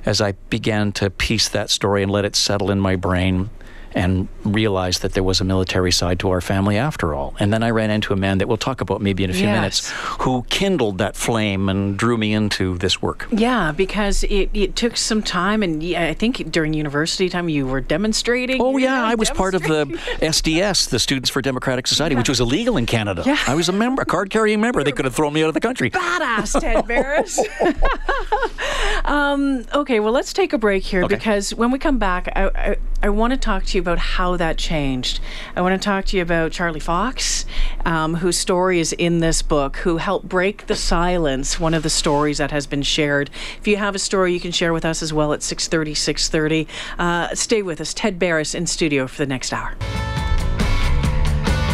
as 0.05 0.21
I 0.21 0.33
began 0.49 0.91
to 0.93 1.09
piece 1.09 1.47
that 1.49 1.69
story 1.69 2.01
and 2.01 2.11
let 2.11 2.25
it 2.25 2.35
settle 2.35 2.71
in 2.71 2.79
my 2.79 2.95
brain 2.95 3.49
and 3.93 4.27
realized 4.43 5.01
that 5.01 5.13
there 5.13 5.23
was 5.23 5.41
a 5.41 5.43
military 5.43 5.91
side 5.91 6.19
to 6.19 6.29
our 6.29 6.41
family 6.41 6.77
after 6.77 7.13
all. 7.13 7.35
And 7.39 7.51
then 7.53 7.61
I 7.63 7.69
ran 7.71 7.89
into 7.91 8.13
a 8.13 8.15
man 8.15 8.37
that 8.37 8.47
we'll 8.47 8.57
talk 8.57 8.81
about 8.81 9.01
maybe 9.01 9.23
in 9.23 9.29
a 9.29 9.33
few 9.33 9.47
Yes. 9.47 9.55
minutes 9.55 9.91
who 10.21 10.43
kindled 10.49 10.97
that 10.99 11.15
flame 11.15 11.67
and 11.69 11.97
drew 11.97 12.17
me 12.17 12.33
into 12.33 12.77
this 12.77 13.01
work. 13.01 13.27
Yeah, 13.31 13.71
because 13.71 14.23
it, 14.23 14.49
it 14.53 14.75
took 14.75 14.95
some 14.97 15.21
time, 15.21 15.61
and 15.63 15.83
I 15.95 16.13
think 16.13 16.51
during 16.51 16.73
university 16.73 17.27
time 17.29 17.49
you 17.49 17.65
were 17.67 17.81
demonstrating. 17.81 18.61
Oh 18.61 18.77
yeah, 18.77 19.03
I 19.03 19.15
was 19.15 19.29
part 19.29 19.55
of 19.55 19.63
the. 19.63 19.85
SDS, 20.21 20.89
the 20.89 20.99
Students 20.99 21.29
for 21.29 21.41
Democratic 21.41 21.87
Society, 21.87 22.15
which 22.15 22.29
was 22.29 22.39
illegal 22.39 22.77
in 22.77 22.85
Canada. 22.85 23.23
Yeah. 23.25 23.37
I 23.47 23.55
was 23.55 23.67
a 23.69 23.71
member, 23.73 24.01
a 24.01 24.05
card-carrying 24.05 24.61
member. 24.61 24.83
They 24.83 24.91
could 24.91 25.05
have 25.05 25.15
thrown 25.15 25.33
me 25.33 25.43
out 25.43 25.47
of 25.49 25.53
the 25.53 25.59
country. 25.59 25.89
badass, 25.91 26.59
Ted 26.59 26.87
Barris. 26.91 27.39
um, 29.05 29.65
okay, 29.73 29.99
well, 29.99 30.11
let's 30.13 30.33
take 30.33 30.53
a 30.53 30.57
break 30.57 30.83
here 30.83 31.03
Okay. 31.03 31.15
because 31.15 31.53
when 31.53 31.71
we 31.71 31.79
come 31.79 31.97
back, 31.97 32.29
I, 32.35 32.45
I, 32.55 32.75
I 33.03 33.09
want 33.09 33.31
to 33.31 33.37
talk 33.37 33.65
to 33.65 33.77
you 33.77 33.81
about 33.81 33.97
how 33.97 34.37
that 34.37 34.57
changed. 34.57 35.19
I 35.55 35.61
want 35.61 35.79
to 35.81 35.83
talk 35.83 36.05
to 36.05 36.17
you 36.17 36.21
about 36.21 36.51
Charlie 36.51 36.79
Fox, 36.79 37.45
um, 37.83 38.15
whose 38.15 38.37
story 38.37 38.79
is 38.79 38.93
in 38.93 39.19
this 39.19 39.41
book, 39.41 39.77
who 39.77 39.97
helped 39.97 40.29
break 40.29 40.67
the 40.67 40.75
silence, 40.75 41.59
one 41.59 41.73
of 41.73 41.81
the 41.81 41.89
stories 41.89 42.37
that 42.37 42.51
has 42.51 42.67
been 42.67 42.83
shared. 42.83 43.31
If 43.57 43.67
you 43.67 43.77
have 43.77 43.95
a 43.95 43.99
story, 43.99 44.33
you 44.33 44.39
can 44.39 44.51
share 44.51 44.71
with 44.71 44.85
us 44.85 45.01
as 45.01 45.11
well 45.11 45.33
at 45.33 45.41
630, 45.41 45.95
630. 45.95 46.67
Uh, 46.99 47.33
stay 47.33 47.63
with 47.63 47.81
us. 47.81 47.91
Ted 47.93 48.19
Barris 48.19 48.53
in 48.53 48.67
studio 48.67 49.07
for 49.07 49.17
the 49.17 49.27
next 49.27 49.51
hour. 49.51 49.75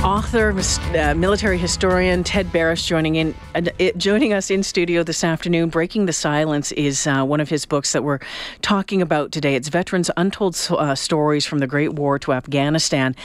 Author, 0.03 0.53
uh, 0.95 1.15
military 1.15 1.57
historian 1.57 2.23
Ted 2.23 2.51
Barris 2.53 2.85
joining 2.85 3.15
in, 3.15 3.33
uh, 3.55 3.61
joining 3.97 4.31
us 4.31 4.51
in 4.51 4.61
studio 4.61 5.01
this 5.01 5.23
afternoon. 5.23 5.69
Breaking 5.69 6.05
the 6.05 6.13
Silence 6.13 6.71
is 6.73 7.07
uh, 7.07 7.25
one 7.25 7.39
of 7.39 7.49
his 7.49 7.65
books 7.65 7.93
that 7.93 8.03
we're 8.03 8.19
talking 8.61 9.01
about 9.01 9.31
today. 9.31 9.55
It's 9.55 9.69
veterans' 9.69 10.11
untold 10.15 10.55
uh, 10.69 10.93
stories 10.93 11.47
from 11.47 11.59
the 11.59 11.67
Great 11.67 11.93
War 11.93 12.19
to 12.19 12.33
Afghanistan. 12.33 13.15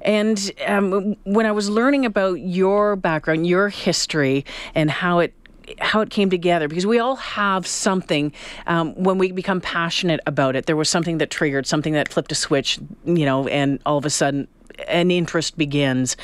And 0.00 0.52
um, 0.66 1.16
when 1.24 1.44
I 1.44 1.52
was 1.52 1.68
learning 1.68 2.06
about 2.06 2.34
your 2.34 2.94
background, 2.94 3.48
your 3.48 3.68
history, 3.68 4.44
and 4.76 4.90
how 4.90 5.18
it 5.18 5.34
how 5.80 6.00
it 6.00 6.10
came 6.10 6.28
together 6.28 6.66
because 6.66 6.84
we 6.84 6.98
all 6.98 7.16
have 7.16 7.66
something 7.66 8.32
um, 8.66 8.94
when 8.94 9.16
we 9.16 9.30
become 9.30 9.60
passionate 9.60 10.18
about 10.26 10.56
it 10.56 10.66
there 10.66 10.74
was 10.74 10.88
something 10.88 11.18
that 11.18 11.30
triggered 11.30 11.66
something 11.66 11.92
that 11.92 12.08
flipped 12.08 12.32
a 12.32 12.34
switch 12.34 12.80
you 13.04 13.24
know 13.24 13.46
and 13.46 13.80
all 13.86 13.96
of 13.96 14.04
a 14.04 14.10
sudden 14.10 14.48
an 14.88 15.10
interest 15.10 15.56
begins. 15.56 16.16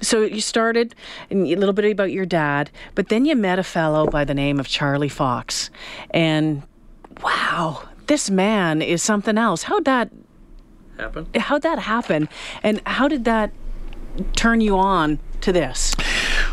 So 0.00 0.22
you 0.22 0.40
started 0.40 0.94
and 1.30 1.46
a 1.46 1.56
little 1.56 1.72
bit 1.72 1.90
about 1.90 2.12
your 2.12 2.26
dad, 2.26 2.70
but 2.94 3.08
then 3.08 3.24
you 3.24 3.36
met 3.36 3.58
a 3.58 3.62
fellow 3.62 4.06
by 4.06 4.24
the 4.24 4.34
name 4.34 4.60
of 4.60 4.68
Charlie 4.68 5.08
Fox, 5.08 5.70
and 6.10 6.62
wow, 7.22 7.88
this 8.06 8.30
man 8.30 8.82
is 8.82 9.02
something 9.02 9.38
else. 9.38 9.64
How'd 9.64 9.84
that 9.84 10.10
Happen? 10.98 11.26
how'd 11.34 11.62
that 11.62 11.78
happen, 11.80 12.28
and 12.62 12.80
how 12.86 13.08
did 13.08 13.24
that 13.24 13.50
turn 14.36 14.60
you 14.60 14.76
on 14.76 15.18
to 15.40 15.52
this? 15.52 15.94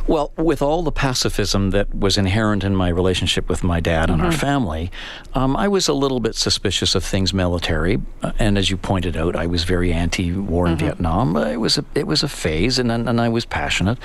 Well, 0.08 0.32
with 0.38 0.62
all 0.62 0.84
the 0.84 0.92
pacifism 0.92 1.72
that 1.72 1.94
was 1.94 2.18
inherent 2.18 2.64
in 2.64 2.76
my 2.76 2.90
relationship 2.90 3.50
with 3.50 3.64
my 3.64 3.80
dad 3.80 4.10
and 4.10 4.22
our 4.22 4.32
family, 4.32 4.92
um, 5.34 5.56
I 5.56 5.68
was 5.68 5.88
a 5.88 5.94
little 5.94 6.20
bit 6.20 6.36
suspicious 6.36 6.96
of 6.96 7.04
things 7.04 7.34
military. 7.34 8.00
Uh, 8.22 8.32
and 8.40 8.58
as 8.58 8.70
you 8.70 8.78
pointed 8.78 9.16
out, 9.16 9.36
I 9.36 9.48
was 9.48 9.64
very 9.64 9.94
anti-war 9.94 10.68
in 10.68 10.78
Vietnam. 10.78 11.36
Uh, 11.36 11.46
It 11.46 11.60
was 11.60 11.78
a 11.78 11.86
it 11.96 12.08
was 12.08 12.24
a 12.24 12.28
phase, 12.28 12.80
and 12.80 12.92
and 12.92 13.22
I 13.22 13.30
was 13.30 13.46
passionate. 13.46 13.98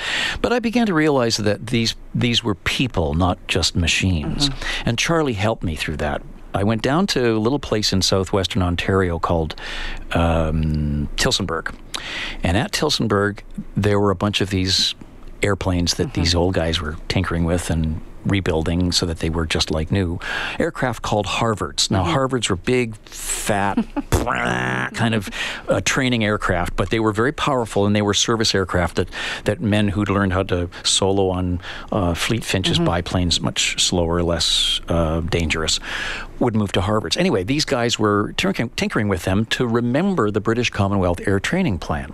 But 0.42 0.52
I 0.52 0.58
began 0.60 0.86
to 0.86 0.94
realize 0.94 1.36
that 1.38 1.66
these 1.68 1.94
these 2.14 2.42
were 2.44 2.54
people, 2.54 3.14
not 3.14 3.38
just 3.48 3.76
machines. 3.76 4.50
And 4.84 4.98
Charlie 4.98 5.34
helped 5.34 5.62
me 5.62 5.76
through 5.76 5.96
that. 5.98 6.22
I 6.54 6.64
went 6.64 6.82
down 6.82 7.06
to 7.08 7.36
a 7.36 7.38
little 7.38 7.58
place 7.58 7.92
in 7.92 8.00
southwestern 8.02 8.62
Ontario 8.62 9.18
called 9.18 9.54
um, 10.12 11.08
Tillsonburg. 11.16 11.74
And 12.42 12.56
at 12.56 12.72
Tillsonburg, 12.72 13.40
there 13.76 14.00
were 14.00 14.10
a 14.10 14.16
bunch 14.16 14.40
of 14.40 14.48
these 14.50 14.94
airplanes 15.42 15.94
that 15.94 16.14
these 16.14 16.34
old 16.34 16.54
guys 16.54 16.80
were 16.80 16.96
tinkering 17.08 17.44
with 17.44 17.70
and 17.70 18.00
rebuilding 18.26 18.92
so 18.92 19.06
that 19.06 19.20
they 19.20 19.30
were 19.30 19.46
just 19.46 19.70
like 19.70 19.90
new. 19.90 20.18
Aircraft 20.58 21.02
called 21.02 21.26
Harvards. 21.26 21.90
Now, 21.90 22.04
Harvards 22.04 22.50
were 22.50 22.56
big, 22.56 22.96
fat, 22.96 23.78
kind 24.94 25.14
of 25.14 25.30
uh, 25.68 25.80
training 25.84 26.24
aircraft, 26.24 26.76
but 26.76 26.90
they 26.90 27.00
were 27.00 27.12
very 27.12 27.32
powerful 27.32 27.86
and 27.86 27.94
they 27.94 28.02
were 28.02 28.14
service 28.14 28.54
aircraft 28.54 28.96
that, 28.96 29.08
that 29.44 29.60
men 29.60 29.88
who'd 29.88 30.10
learned 30.10 30.32
how 30.32 30.42
to 30.44 30.68
solo 30.82 31.28
on 31.28 31.60
uh, 31.92 32.14
Fleet 32.14 32.44
Finch's 32.44 32.78
biplanes, 32.78 33.40
much 33.40 33.80
slower, 33.82 34.22
less 34.22 34.80
uh, 34.88 35.20
dangerous, 35.20 35.80
would 36.38 36.54
move 36.54 36.72
to 36.72 36.80
Harvards. 36.80 37.16
Anyway, 37.16 37.44
these 37.44 37.64
guys 37.64 37.98
were 37.98 38.34
tinkering, 38.36 38.70
tinkering 38.70 39.08
with 39.08 39.24
them 39.24 39.44
to 39.46 39.66
remember 39.66 40.30
the 40.30 40.40
British 40.40 40.70
Commonwealth 40.70 41.20
Air 41.26 41.40
Training 41.40 41.78
Plan 41.78 42.10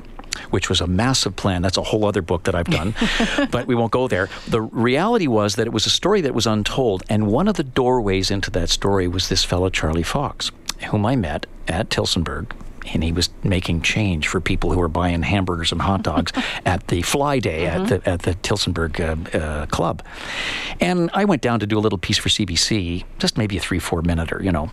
which 0.50 0.68
was 0.68 0.80
a 0.80 0.86
massive 0.86 1.36
plan. 1.36 1.62
That's 1.62 1.76
a 1.76 1.82
whole 1.82 2.04
other 2.04 2.22
book 2.22 2.44
that 2.44 2.54
I've 2.54 2.66
done, 2.66 2.94
but 3.50 3.66
we 3.66 3.74
won't 3.74 3.92
go 3.92 4.08
there. 4.08 4.28
The 4.48 4.60
reality 4.60 5.26
was 5.26 5.56
that 5.56 5.66
it 5.66 5.72
was 5.72 5.86
a 5.86 5.90
story 5.90 6.20
that 6.22 6.34
was 6.34 6.46
untold, 6.46 7.02
and 7.08 7.26
one 7.26 7.48
of 7.48 7.56
the 7.56 7.64
doorways 7.64 8.30
into 8.30 8.50
that 8.52 8.68
story 8.68 9.08
was 9.08 9.28
this 9.28 9.44
fellow, 9.44 9.68
Charlie 9.70 10.02
Fox, 10.02 10.50
whom 10.90 11.06
I 11.06 11.16
met 11.16 11.46
at 11.68 11.88
Tillsonburg. 11.90 12.52
And 12.92 13.04
he 13.04 13.12
was 13.12 13.30
making 13.44 13.82
change 13.82 14.26
for 14.26 14.40
people 14.40 14.72
who 14.72 14.78
were 14.80 14.88
buying 14.88 15.22
hamburgers 15.22 15.70
and 15.70 15.80
hot 15.80 16.02
dogs 16.02 16.32
at 16.66 16.88
the 16.88 17.02
Fly 17.02 17.38
Day 17.38 17.66
at 17.66 17.86
the 17.88 18.08
at 18.08 18.22
the 18.22 18.34
Tillsonburg 18.34 18.98
uh, 18.98 19.38
uh, 19.38 19.66
club, 19.66 20.02
and 20.80 21.08
I 21.14 21.24
went 21.24 21.42
down 21.42 21.60
to 21.60 21.66
do 21.66 21.78
a 21.78 21.80
little 21.80 21.96
piece 21.98 22.18
for 22.18 22.28
CBC, 22.28 23.04
just 23.20 23.38
maybe 23.38 23.56
a 23.56 23.60
three 23.60 23.78
four 23.78 24.02
minuter, 24.02 24.40
you 24.42 24.50
know, 24.50 24.72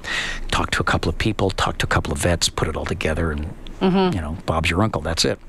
talk 0.50 0.72
to 0.72 0.82
a 0.82 0.84
couple 0.84 1.08
of 1.08 1.20
people, 1.20 1.52
talk 1.52 1.78
to 1.78 1.86
a 1.86 1.88
couple 1.88 2.12
of 2.12 2.18
vets, 2.18 2.50
put 2.50 2.68
it 2.68 2.76
all 2.76 2.84
together, 2.86 3.32
and 3.32 3.54
Mm-hmm. 3.80 4.16
you 4.16 4.22
know, 4.22 4.38
Bob's 4.46 4.70
your 4.70 4.84
uncle. 4.84 5.02
That's 5.02 5.24
it. 5.24 5.40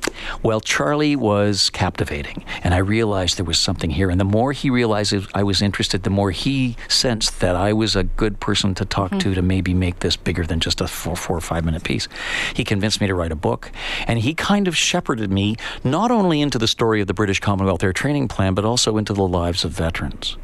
Well, 0.42 0.60
Charlie 0.60 1.16
was 1.16 1.70
captivating, 1.70 2.44
and 2.62 2.74
I 2.74 2.78
realized 2.78 3.38
there 3.38 3.44
was 3.44 3.58
something 3.58 3.90
here. 3.90 4.10
And 4.10 4.20
the 4.20 4.24
more 4.24 4.52
he 4.52 4.70
realized 4.70 5.14
I 5.34 5.42
was 5.42 5.60
interested, 5.60 6.04
the 6.04 6.10
more 6.10 6.30
he 6.30 6.76
sensed 6.88 7.40
that 7.40 7.56
I 7.56 7.72
was 7.72 7.96
a 7.96 8.04
good 8.04 8.38
person 8.38 8.74
to 8.76 8.84
talk 8.84 9.10
mm-hmm. 9.10 9.18
to 9.18 9.34
to 9.34 9.42
maybe 9.42 9.74
make 9.74 10.00
this 10.00 10.16
bigger 10.16 10.44
than 10.44 10.60
just 10.60 10.80
a 10.80 10.86
four, 10.86 11.16
four 11.16 11.36
or 11.36 11.40
five 11.40 11.64
minute 11.64 11.82
piece. 11.82 12.08
He 12.54 12.64
convinced 12.64 13.00
me 13.00 13.06
to 13.06 13.14
write 13.14 13.32
a 13.32 13.36
book, 13.36 13.72
and 14.06 14.18
he 14.18 14.34
kind 14.34 14.68
of 14.68 14.76
shepherded 14.76 15.30
me 15.30 15.56
not 15.82 16.10
only 16.10 16.40
into 16.40 16.58
the 16.58 16.68
story 16.68 17.00
of 17.00 17.06
the 17.06 17.14
British 17.14 17.40
Commonwealth 17.40 17.82
Air 17.82 17.92
Training 17.92 18.28
Plan, 18.28 18.54
but 18.54 18.64
also 18.64 18.96
into 18.96 19.12
the 19.12 19.26
lives 19.26 19.64
of 19.64 19.72
veterans. 19.72 20.36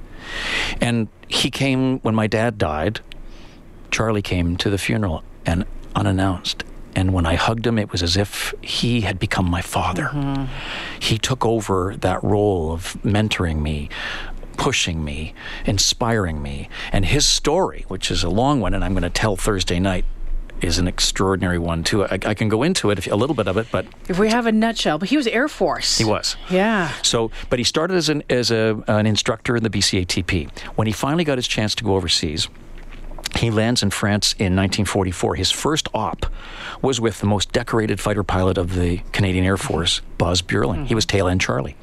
And 0.81 1.09
he 1.28 1.50
came 1.50 2.00
when 2.00 2.14
my 2.14 2.26
dad 2.26 2.59
died. 2.59 3.00
Charlie 3.90 4.23
came 4.23 4.57
to 4.57 4.71
the 4.71 4.78
funeral 4.78 5.23
and 5.45 5.64
unannounced. 5.95 6.64
And 6.97 7.12
when 7.12 7.26
I 7.26 7.35
hugged 7.35 7.67
him, 7.67 7.79
it 7.79 7.93
was 7.93 8.03
as 8.03 8.17
if 8.17 8.55
he 8.62 9.03
had 9.03 9.19
become 9.19 9.49
my 9.49 9.61
father. 9.61 10.05
Mm-hmm. 10.12 10.45
He 10.99 11.19
took 11.19 11.45
over 11.45 11.95
that 11.99 12.25
role 12.25 12.73
of 12.73 12.95
mentoring 13.05 13.61
me, 13.61 13.91
pushing 14.57 15.05
me, 15.05 15.35
inspiring 15.67 16.43
me. 16.43 16.71
And 16.93 17.05
his 17.05 17.26
story, 17.26 17.85
which 17.88 18.11
is 18.11 18.25
a 18.25 18.31
long 18.31 18.61
one, 18.61 18.73
and 18.73 18.83
I'm 18.83 18.95
going 18.95 19.03
to 19.03 19.11
tell 19.11 19.37
Thursday 19.37 19.79
night, 19.79 20.07
is 20.62 20.79
an 20.79 20.88
extraordinary 20.88 21.59
one 21.59 21.85
too. 21.85 22.05
I, 22.07 22.15
I 22.25 22.33
can 22.33 22.49
go 22.49 22.62
into 22.62 22.91
it 22.91 22.99
if, 22.99 23.07
a 23.12 23.15
little 23.15 23.37
bit 23.37 23.47
of 23.47 23.59
it, 23.59 23.67
but 23.71 23.85
If 24.09 24.19
we 24.19 24.31
have 24.31 24.47
a 24.47 24.53
nutshell, 24.53 24.99
but 24.99 25.11
he 25.11 25.17
was 25.19 25.26
Air 25.26 25.49
Force. 25.49 25.99
he 25.99 26.05
was. 26.05 26.37
Yeah. 26.49 26.93
So, 27.03 27.31
but 27.50 27.59
he 27.59 27.65
started 27.65 27.95
as 27.95 28.09
an 28.09 28.23
as 28.31 28.50
a, 28.50 28.83
an 28.88 29.05
instructor 29.07 29.55
in 29.55 29.62
the 29.62 29.69
BCATP. 29.71 30.59
When 30.76 30.87
he 30.87 30.95
finally 30.95 31.25
got 31.25 31.37
his 31.37 31.47
chance 31.47 31.75
to 31.75 31.85
go 31.85 31.95
overseas, 31.95 32.49
he 33.38 33.50
lands 33.50 33.83
in 33.83 33.90
France 33.90 34.33
in 34.35 34.57
1944. 34.57 35.35
His 35.35 35.50
first 35.50 35.88
op 35.95 36.26
was 36.83 37.00
with 37.00 37.21
the 37.21 37.26
most 37.26 37.52
decorated 37.52 38.00
fighter 38.00 38.23
pilot 38.23 38.59
of 38.59 38.75
the 38.75 38.99
Canadian 39.12 39.45
Air 39.45 39.57
Force, 39.57 40.00
Buzz 40.19 40.43
Beurling. 40.43 40.87
He 40.87 40.95
was 40.95 41.07
tail 41.07 41.28
end 41.28 41.40
Charlie. 41.40 41.76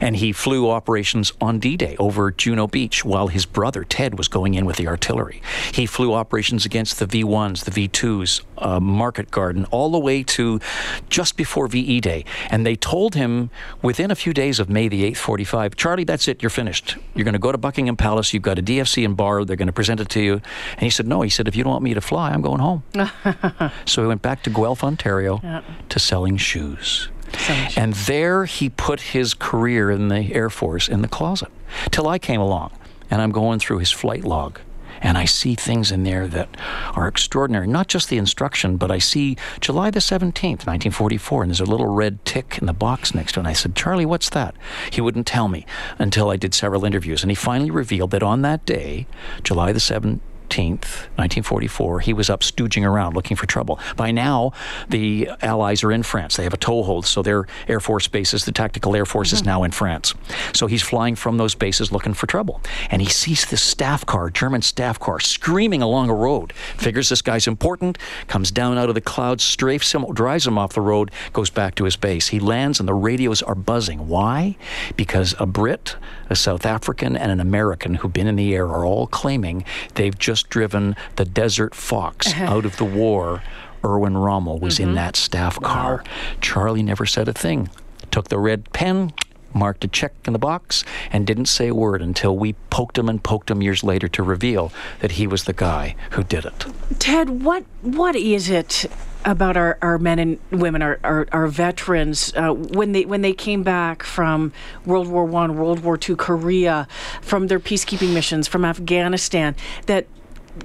And 0.00 0.16
he 0.16 0.32
flew 0.32 0.70
operations 0.70 1.32
on 1.40 1.58
D 1.58 1.76
Day 1.76 1.96
over 1.98 2.30
Juno 2.30 2.66
Beach 2.66 3.04
while 3.04 3.28
his 3.28 3.46
brother 3.46 3.84
Ted 3.84 4.18
was 4.18 4.28
going 4.28 4.54
in 4.54 4.64
with 4.64 4.76
the 4.76 4.88
artillery. 4.88 5.40
He 5.72 5.86
flew 5.86 6.12
operations 6.12 6.64
against 6.64 6.98
the 6.98 7.06
V 7.06 7.24
1s, 7.24 7.64
the 7.64 7.70
V 7.70 7.88
2s, 7.88 8.42
uh, 8.58 8.80
Market 8.80 9.30
Garden, 9.30 9.64
all 9.66 9.90
the 9.90 9.98
way 9.98 10.22
to 10.22 10.60
just 11.08 11.36
before 11.36 11.68
VE 11.68 12.00
Day. 12.00 12.24
And 12.50 12.66
they 12.66 12.76
told 12.76 13.14
him 13.14 13.50
within 13.82 14.10
a 14.10 14.14
few 14.14 14.32
days 14.32 14.58
of 14.58 14.68
May 14.68 14.88
the 14.88 15.10
8th, 15.10 15.16
45, 15.16 15.76
Charlie, 15.76 16.04
that's 16.04 16.28
it, 16.28 16.42
you're 16.42 16.50
finished. 16.50 16.96
You're 17.14 17.24
going 17.24 17.34
to 17.34 17.38
go 17.38 17.52
to 17.52 17.58
Buckingham 17.58 17.96
Palace, 17.96 18.32
you've 18.34 18.42
got 18.42 18.58
a 18.58 18.62
DFC 18.62 19.04
in 19.04 19.14
bar, 19.14 19.44
they're 19.44 19.56
going 19.56 19.66
to 19.66 19.72
present 19.72 20.00
it 20.00 20.08
to 20.10 20.20
you. 20.20 20.40
And 20.76 20.82
he 20.82 20.90
said, 20.90 21.06
No, 21.06 21.22
he 21.22 21.30
said, 21.30 21.48
if 21.48 21.56
you 21.56 21.64
don't 21.64 21.72
want 21.72 21.84
me 21.84 21.94
to 21.94 22.00
fly, 22.00 22.30
I'm 22.30 22.42
going 22.42 22.60
home. 22.60 22.82
so 23.86 24.02
he 24.02 24.08
went 24.08 24.22
back 24.22 24.42
to 24.42 24.50
Guelph, 24.50 24.84
Ontario 24.84 25.62
to 25.88 25.98
selling 25.98 26.36
shoes. 26.36 27.08
Selling 27.38 27.68
shoes. 27.68 27.78
And 27.78 27.94
there 27.94 28.44
he 28.44 28.68
put 28.68 29.00
his 29.00 29.34
career 29.34 29.90
in 29.90 30.08
the 30.08 30.32
Air 30.34 30.50
Force 30.50 30.88
in 30.88 31.02
the 31.02 31.08
closet 31.08 31.48
till 31.90 32.06
I 32.08 32.18
came 32.18 32.40
along 32.40 32.72
and 33.10 33.22
I'm 33.22 33.32
going 33.32 33.58
through 33.58 33.78
his 33.78 33.90
flight 33.90 34.24
log. 34.24 34.60
And 35.02 35.18
I 35.18 35.26
see 35.26 35.54
things 35.54 35.92
in 35.92 36.04
there 36.04 36.26
that 36.26 36.48
are 36.94 37.06
extraordinary. 37.06 37.66
Not 37.66 37.86
just 37.86 38.08
the 38.08 38.16
instruction, 38.16 38.78
but 38.78 38.90
I 38.90 38.98
see 38.98 39.36
July 39.60 39.90
the 39.90 40.00
17th, 40.00 40.64
1944, 40.64 41.42
and 41.42 41.50
there's 41.50 41.60
a 41.60 41.66
little 41.66 41.86
red 41.86 42.24
tick 42.24 42.56
in 42.58 42.66
the 42.66 42.72
box 42.72 43.14
next 43.14 43.32
to 43.32 43.40
it. 43.40 43.42
And 43.42 43.48
I 43.48 43.52
said, 43.52 43.76
Charlie, 43.76 44.06
what's 44.06 44.30
that? 44.30 44.54
He 44.90 45.02
wouldn't 45.02 45.26
tell 45.26 45.48
me 45.48 45.66
until 45.98 46.30
I 46.30 46.36
did 46.36 46.54
several 46.54 46.86
interviews. 46.86 47.22
And 47.22 47.30
he 47.30 47.34
finally 47.34 47.70
revealed 47.70 48.10
that 48.12 48.22
on 48.22 48.40
that 48.42 48.64
day, 48.64 49.06
July 49.42 49.72
the 49.72 49.80
17th, 49.80 50.20
1944, 50.48 52.00
he 52.00 52.12
was 52.12 52.30
up 52.30 52.40
stooging 52.40 52.84
around 52.84 53.14
looking 53.14 53.36
for 53.36 53.46
trouble. 53.46 53.78
By 53.96 54.10
now, 54.10 54.52
the 54.88 55.30
Allies 55.42 55.82
are 55.84 55.92
in 55.92 56.02
France. 56.02 56.36
They 56.36 56.44
have 56.44 56.54
a 56.54 56.58
toehold, 56.58 57.06
so 57.06 57.22
their 57.22 57.46
Air 57.68 57.80
Force 57.80 58.08
bases, 58.08 58.44
the 58.44 58.52
Tactical 58.52 58.94
Air 58.96 59.06
Force, 59.06 59.32
is 59.32 59.40
mm-hmm. 59.40 59.48
now 59.48 59.62
in 59.64 59.70
France. 59.70 60.14
So 60.52 60.66
he's 60.66 60.82
flying 60.82 61.16
from 61.16 61.36
those 61.36 61.54
bases 61.54 61.92
looking 61.92 62.14
for 62.14 62.26
trouble. 62.26 62.60
And 62.90 63.02
he 63.02 63.08
sees 63.08 63.46
this 63.46 63.62
staff 63.62 64.04
car, 64.06 64.30
German 64.30 64.62
staff 64.62 64.98
car, 64.98 65.20
screaming 65.20 65.82
along 65.82 66.10
a 66.10 66.14
road. 66.14 66.52
Figures 66.76 67.08
this 67.08 67.22
guy's 67.22 67.46
important, 67.46 67.98
comes 68.28 68.50
down 68.50 68.78
out 68.78 68.88
of 68.88 68.94
the 68.94 69.00
clouds, 69.00 69.44
strafes 69.44 69.92
him, 69.92 70.04
drives 70.12 70.46
him 70.46 70.58
off 70.58 70.72
the 70.72 70.80
road, 70.80 71.10
goes 71.32 71.50
back 71.50 71.74
to 71.76 71.84
his 71.84 71.96
base. 71.96 72.28
He 72.28 72.40
lands, 72.40 72.80
and 72.80 72.88
the 72.88 72.94
radios 72.94 73.42
are 73.42 73.54
buzzing. 73.54 74.08
Why? 74.08 74.56
Because 74.96 75.34
a 75.38 75.46
Brit, 75.46 75.96
a 76.28 76.36
South 76.36 76.66
African, 76.66 77.16
and 77.16 77.30
an 77.30 77.40
American 77.40 77.94
who've 77.94 78.12
been 78.12 78.26
in 78.26 78.36
the 78.36 78.54
air 78.54 78.66
are 78.66 78.84
all 78.84 79.06
claiming 79.06 79.64
they've 79.94 80.18
just 80.18 80.48
driven 80.48 80.96
the 81.16 81.24
Desert 81.24 81.74
Fox 81.74 82.28
uh-huh. 82.28 82.44
out 82.44 82.64
of 82.64 82.76
the 82.76 82.84
war. 82.84 83.42
Erwin 83.84 84.16
Rommel 84.16 84.58
was 84.58 84.80
in 84.80 84.86
mm-hmm. 84.88 84.94
that 84.96 85.16
staff 85.16 85.60
car. 85.60 86.02
Charlie 86.40 86.82
never 86.82 87.06
said 87.06 87.28
a 87.28 87.32
thing. 87.32 87.70
Took 88.10 88.28
the 88.28 88.38
red 88.38 88.72
pen, 88.72 89.12
marked 89.54 89.84
a 89.84 89.88
check 89.88 90.12
in 90.24 90.32
the 90.32 90.38
box, 90.38 90.84
and 91.12 91.26
didn't 91.26 91.46
say 91.46 91.68
a 91.68 91.74
word 91.74 92.02
until 92.02 92.36
we 92.36 92.54
poked 92.70 92.98
him 92.98 93.08
and 93.08 93.22
poked 93.22 93.50
him 93.50 93.62
years 93.62 93.84
later 93.84 94.08
to 94.08 94.22
reveal 94.22 94.72
that 95.00 95.12
he 95.12 95.26
was 95.26 95.44
the 95.44 95.52
guy 95.52 95.94
who 96.10 96.24
did 96.24 96.44
it. 96.44 96.66
Ted, 96.98 97.44
what 97.44 97.64
what 97.82 98.16
is 98.16 98.50
it 98.50 98.86
about 99.26 99.56
our, 99.56 99.76
our 99.82 99.98
men 99.98 100.18
and 100.18 100.38
women, 100.52 100.80
our, 100.80 100.98
our, 101.04 101.26
our 101.32 101.48
veterans, 101.48 102.32
uh, 102.36 102.52
when 102.52 102.92
they 102.92 103.04
when 103.04 103.20
they 103.20 103.32
came 103.32 103.62
back 103.62 104.02
from 104.02 104.52
World 104.86 105.08
War 105.08 105.24
One, 105.26 105.58
World 105.58 105.80
War 105.80 105.98
Two, 105.98 106.16
Korea, 106.16 106.86
from 107.20 107.48
their 107.48 107.60
peacekeeping 107.60 108.14
missions, 108.14 108.48
from 108.48 108.64
Afghanistan, 108.64 109.56
that 109.86 110.06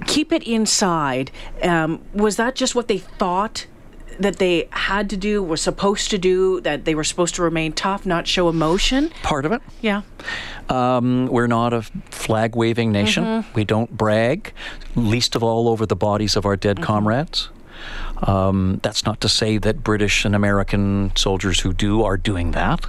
keep 0.06 0.32
it 0.32 0.44
inside? 0.44 1.30
Um, 1.62 2.00
was 2.14 2.36
that 2.36 2.54
just 2.54 2.74
what 2.74 2.88
they 2.88 2.98
thought? 2.98 3.66
That 4.20 4.36
they 4.36 4.68
had 4.70 5.08
to 5.10 5.16
do, 5.16 5.42
were 5.42 5.56
supposed 5.56 6.10
to 6.10 6.18
do, 6.18 6.60
that 6.60 6.84
they 6.84 6.94
were 6.94 7.02
supposed 7.02 7.34
to 7.36 7.42
remain 7.42 7.72
tough, 7.72 8.04
not 8.04 8.28
show 8.28 8.50
emotion. 8.50 9.08
Part 9.22 9.46
of 9.46 9.52
it. 9.52 9.62
Yeah. 9.80 10.02
Um, 10.68 11.26
we're 11.28 11.46
not 11.46 11.72
a 11.72 11.82
flag 12.10 12.54
waving 12.54 12.92
nation. 12.92 13.44
We 13.54 13.64
don't 13.64 13.90
brag, 13.90 14.52
least 14.94 15.34
of 15.34 15.42
all 15.42 15.66
over 15.66 15.86
the 15.86 15.96
bodies 15.96 16.36
of 16.36 16.44
our 16.44 16.56
dead 16.56 16.82
comrades. 16.82 17.48
Um, 18.22 18.80
that's 18.82 19.04
not 19.04 19.20
to 19.22 19.28
say 19.28 19.58
that 19.58 19.82
British 19.82 20.24
and 20.24 20.34
American 20.34 21.12
soldiers 21.16 21.60
who 21.60 21.72
do 21.72 22.02
are 22.02 22.16
doing 22.16 22.52
that, 22.52 22.86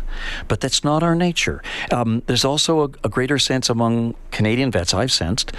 but 0.48 0.60
that's 0.60 0.84
not 0.84 1.02
our 1.04 1.16
nature. 1.16 1.62
Um, 1.92 2.22
there's 2.28 2.46
also 2.46 2.82
a, 2.82 2.90
a, 3.04 3.10
greater 3.10 3.40
sense 3.40 3.70
among 3.70 4.16
Canadian 4.32 4.72
vets, 4.72 4.94
I've 4.94 5.12
sensed, 5.12 5.56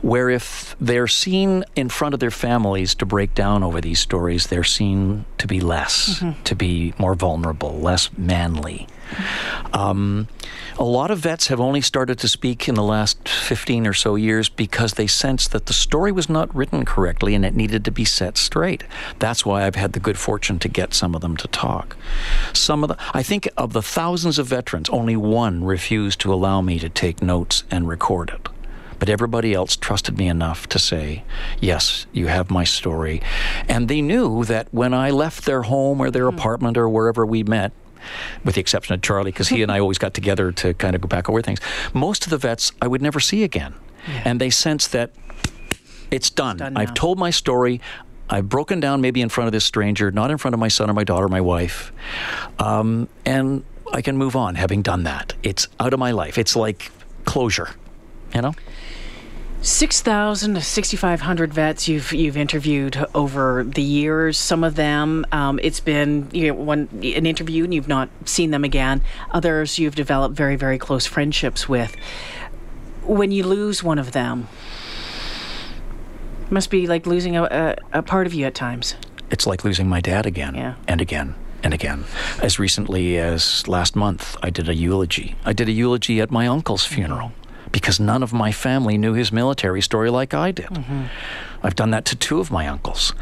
where 0.00 0.30
if 0.30 0.76
they're 0.80 1.08
seen 1.08 1.64
in 1.76 1.88
front 1.88 2.14
of 2.14 2.20
their 2.20 2.30
families 2.30 2.94
to 2.96 3.06
break 3.06 3.34
down 3.34 3.62
over 3.62 3.80
these 3.80 4.00
stories, 4.00 4.46
they're 4.46 4.64
seen 4.64 5.24
to 5.38 5.46
be 5.46 5.60
less, 5.60 6.20
mm-hmm. 6.20 6.42
to 6.42 6.54
be 6.54 6.94
more 6.98 7.14
vulnerable, 7.14 7.78
less 7.80 8.10
manly. 8.16 8.86
Um, 9.72 10.28
a 10.78 10.84
lot 10.84 11.10
of 11.10 11.18
vets 11.18 11.48
have 11.48 11.60
only 11.60 11.80
started 11.80 12.18
to 12.20 12.28
speak 12.28 12.68
in 12.68 12.74
the 12.74 12.82
last 12.82 13.28
15 13.28 13.86
or 13.86 13.92
so 13.92 14.14
years 14.14 14.48
because 14.48 14.94
they 14.94 15.06
sensed 15.06 15.50
that 15.52 15.66
the 15.66 15.72
story 15.72 16.12
was 16.12 16.28
not 16.28 16.54
written 16.54 16.84
correctly 16.84 17.34
and 17.34 17.44
it 17.44 17.54
needed 17.54 17.84
to 17.84 17.90
be 17.90 18.04
set 18.04 18.38
straight. 18.38 18.84
That's 19.18 19.44
why 19.44 19.66
I've 19.66 19.74
had 19.74 19.92
the 19.92 20.00
good 20.00 20.18
fortune 20.18 20.58
to 20.60 20.68
get 20.68 20.94
some 20.94 21.14
of 21.14 21.20
them 21.20 21.36
to 21.38 21.48
talk. 21.48 21.96
Some 22.52 22.84
of 22.84 22.88
the, 22.88 22.96
I 23.12 23.22
think 23.22 23.48
of 23.56 23.72
the 23.72 23.82
thousands 23.82 24.38
of 24.38 24.46
veterans, 24.46 24.88
only 24.90 25.16
one 25.16 25.64
refused 25.64 26.20
to 26.20 26.32
allow 26.32 26.60
me 26.60 26.78
to 26.78 26.88
take 26.88 27.22
notes 27.22 27.64
and 27.70 27.88
record 27.88 28.30
it. 28.30 28.48
But 28.98 29.08
everybody 29.08 29.54
else 29.54 29.76
trusted 29.76 30.18
me 30.18 30.28
enough 30.28 30.68
to 30.68 30.78
say, 30.78 31.24
Yes, 31.60 32.06
you 32.12 32.26
have 32.26 32.50
my 32.50 32.64
story. 32.64 33.22
And 33.68 33.88
they 33.88 34.02
knew 34.02 34.44
that 34.44 34.68
when 34.72 34.92
I 34.92 35.10
left 35.10 35.44
their 35.44 35.62
home 35.62 36.00
or 36.00 36.10
their 36.10 36.28
hmm. 36.28 36.36
apartment 36.36 36.76
or 36.76 36.88
wherever 36.88 37.24
we 37.24 37.42
met, 37.42 37.72
with 38.44 38.54
the 38.54 38.60
exception 38.60 38.94
of 38.94 39.02
Charlie, 39.02 39.30
because 39.30 39.48
he 39.48 39.62
and 39.62 39.70
I 39.70 39.78
always 39.78 39.98
got 39.98 40.14
together 40.14 40.52
to 40.52 40.74
kind 40.74 40.94
of 40.94 41.00
go 41.00 41.08
back 41.08 41.28
over 41.28 41.42
things. 41.42 41.60
Most 41.92 42.24
of 42.24 42.30
the 42.30 42.38
vets 42.38 42.72
I 42.80 42.86
would 42.86 43.02
never 43.02 43.20
see 43.20 43.44
again. 43.44 43.74
Yeah. 44.06 44.22
And 44.24 44.40
they 44.40 44.50
sense 44.50 44.86
that 44.88 45.10
it's 46.10 46.30
done. 46.30 46.56
It's 46.56 46.60
done 46.60 46.76
I've 46.76 46.94
told 46.94 47.18
my 47.18 47.30
story. 47.30 47.80
I've 48.30 48.48
broken 48.48 48.80
down 48.80 49.00
maybe 49.00 49.20
in 49.22 49.28
front 49.28 49.46
of 49.46 49.52
this 49.52 49.64
stranger, 49.64 50.10
not 50.10 50.30
in 50.30 50.38
front 50.38 50.54
of 50.54 50.60
my 50.60 50.68
son 50.68 50.90
or 50.90 50.94
my 50.94 51.04
daughter 51.04 51.26
or 51.26 51.30
my 51.30 51.40
wife. 51.40 51.92
Um, 52.58 53.08
and 53.24 53.64
I 53.92 54.02
can 54.02 54.16
move 54.16 54.36
on 54.36 54.54
having 54.54 54.82
done 54.82 55.04
that. 55.04 55.34
It's 55.42 55.66
out 55.80 55.94
of 55.94 55.98
my 55.98 56.10
life. 56.10 56.36
It's 56.36 56.54
like 56.54 56.90
closure, 57.24 57.70
you 58.34 58.42
know? 58.42 58.54
6,000 59.60 60.54
to 60.54 60.60
6,500 60.60 61.52
vets 61.52 61.88
you've 61.88 62.12
you've 62.12 62.36
interviewed 62.36 63.04
over 63.14 63.64
the 63.64 63.82
years. 63.82 64.38
Some 64.38 64.62
of 64.62 64.76
them, 64.76 65.26
um, 65.32 65.58
it's 65.62 65.80
been 65.80 66.28
you 66.32 66.48
know, 66.48 66.54
one 66.54 66.88
an 66.92 67.26
interview 67.26 67.64
and 67.64 67.74
you've 67.74 67.88
not 67.88 68.08
seen 68.24 68.52
them 68.52 68.62
again. 68.62 69.00
Others 69.32 69.78
you've 69.78 69.96
developed 69.96 70.36
very 70.36 70.54
very 70.54 70.78
close 70.78 71.06
friendships 71.06 71.68
with. 71.68 71.96
When 73.02 73.32
you 73.32 73.44
lose 73.44 73.82
one 73.82 73.98
of 73.98 74.12
them, 74.12 74.48
must 76.50 76.70
be 76.70 76.86
like 76.86 77.06
losing 77.06 77.36
a, 77.36 77.44
a, 77.44 77.98
a 77.98 78.02
part 78.02 78.26
of 78.26 78.34
you 78.34 78.46
at 78.46 78.54
times. 78.54 78.94
It's 79.30 79.46
like 79.46 79.64
losing 79.64 79.88
my 79.88 80.00
dad 80.00 80.24
again 80.24 80.54
yeah. 80.54 80.74
and 80.86 81.00
again 81.00 81.34
and 81.64 81.74
again. 81.74 82.04
As 82.40 82.60
recently 82.60 83.18
as 83.18 83.66
last 83.66 83.96
month, 83.96 84.36
I 84.40 84.50
did 84.50 84.68
a 84.68 84.74
eulogy. 84.74 85.34
I 85.44 85.52
did 85.52 85.68
a 85.68 85.72
eulogy 85.72 86.20
at 86.20 86.30
my 86.30 86.46
uncle's 86.46 86.84
funeral 86.84 87.32
because 87.72 88.00
none 88.00 88.22
of 88.22 88.32
my 88.32 88.52
family 88.52 88.98
knew 88.98 89.14
his 89.14 89.32
military 89.32 89.82
story 89.82 90.10
like 90.10 90.34
I 90.34 90.52
did. 90.52 90.66
Mm-hmm. 90.66 91.04
I've 91.62 91.76
done 91.76 91.90
that 91.90 92.04
to 92.06 92.16
two 92.16 92.40
of 92.40 92.50
my 92.50 92.66
uncles. 92.66 93.12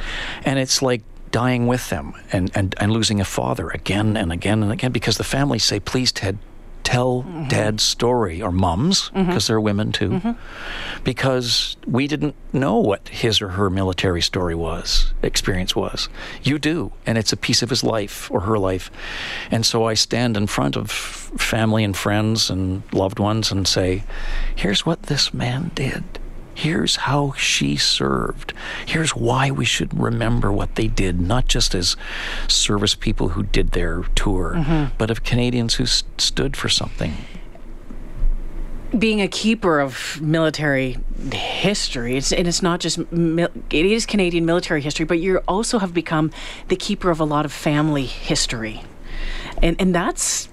And 0.44 0.58
it's 0.58 0.82
like 0.82 1.02
dying 1.30 1.66
with 1.66 1.90
them 1.90 2.14
and, 2.32 2.50
and, 2.54 2.74
and 2.78 2.92
losing 2.92 3.20
a 3.20 3.24
father 3.24 3.68
again 3.70 4.16
and 4.16 4.32
again 4.32 4.62
and 4.62 4.72
again 4.72 4.92
because 4.92 5.18
the 5.18 5.24
families 5.24 5.64
say, 5.64 5.80
please, 5.80 6.12
Ted, 6.12 6.38
tell 6.86 7.24
mm-hmm. 7.24 7.48
dad's 7.48 7.82
story 7.82 8.40
or 8.40 8.52
mom's 8.52 9.08
because 9.08 9.26
mm-hmm. 9.26 9.38
they're 9.48 9.60
women 9.60 9.90
too 9.90 10.10
mm-hmm. 10.10 11.02
because 11.02 11.76
we 11.84 12.06
didn't 12.06 12.36
know 12.52 12.76
what 12.76 13.08
his 13.08 13.42
or 13.42 13.48
her 13.48 13.68
military 13.68 14.22
story 14.22 14.54
was 14.54 15.12
experience 15.20 15.74
was 15.74 16.08
you 16.44 16.60
do 16.60 16.92
and 17.04 17.18
it's 17.18 17.32
a 17.32 17.36
piece 17.36 17.60
of 17.60 17.70
his 17.70 17.82
life 17.82 18.30
or 18.30 18.42
her 18.42 18.56
life 18.56 18.88
and 19.50 19.66
so 19.66 19.84
i 19.84 19.94
stand 19.94 20.36
in 20.36 20.46
front 20.46 20.76
of 20.76 20.92
family 20.92 21.82
and 21.82 21.96
friends 21.96 22.50
and 22.50 22.84
loved 22.92 23.18
ones 23.18 23.50
and 23.50 23.66
say 23.66 24.04
here's 24.54 24.86
what 24.86 25.02
this 25.04 25.34
man 25.34 25.72
did 25.74 26.04
Here's 26.56 26.96
how 26.96 27.34
she 27.36 27.76
served. 27.76 28.54
Here's 28.86 29.14
why 29.14 29.50
we 29.50 29.66
should 29.66 29.92
remember 29.92 30.50
what 30.50 30.76
they 30.76 30.88
did, 30.88 31.20
not 31.20 31.48
just 31.48 31.74
as 31.74 31.96
service 32.48 32.94
people 32.94 33.28
who 33.28 33.42
did 33.42 33.72
their 33.72 34.04
tour, 34.14 34.54
mm-hmm. 34.56 34.94
but 34.96 35.10
of 35.10 35.22
Canadians 35.22 35.74
who 35.74 35.84
st- 35.84 36.18
stood 36.18 36.56
for 36.56 36.70
something 36.70 37.14
being 38.98 39.20
a 39.20 39.28
keeper 39.28 39.80
of 39.80 40.18
military 40.22 40.96
history, 41.32 42.16
it's, 42.16 42.32
and 42.32 42.48
it's 42.48 42.62
not 42.62 42.80
just 42.80 42.98
it 43.10 43.50
is 43.70 44.06
Canadian 44.06 44.46
military 44.46 44.80
history, 44.80 45.04
but 45.04 45.18
you 45.18 45.38
also 45.48 45.78
have 45.78 45.92
become 45.92 46.30
the 46.68 46.76
keeper 46.76 47.10
of 47.10 47.20
a 47.20 47.24
lot 47.24 47.44
of 47.44 47.52
family 47.52 48.06
history, 48.06 48.82
and 49.60 49.76
and 49.78 49.94
that's 49.94 50.48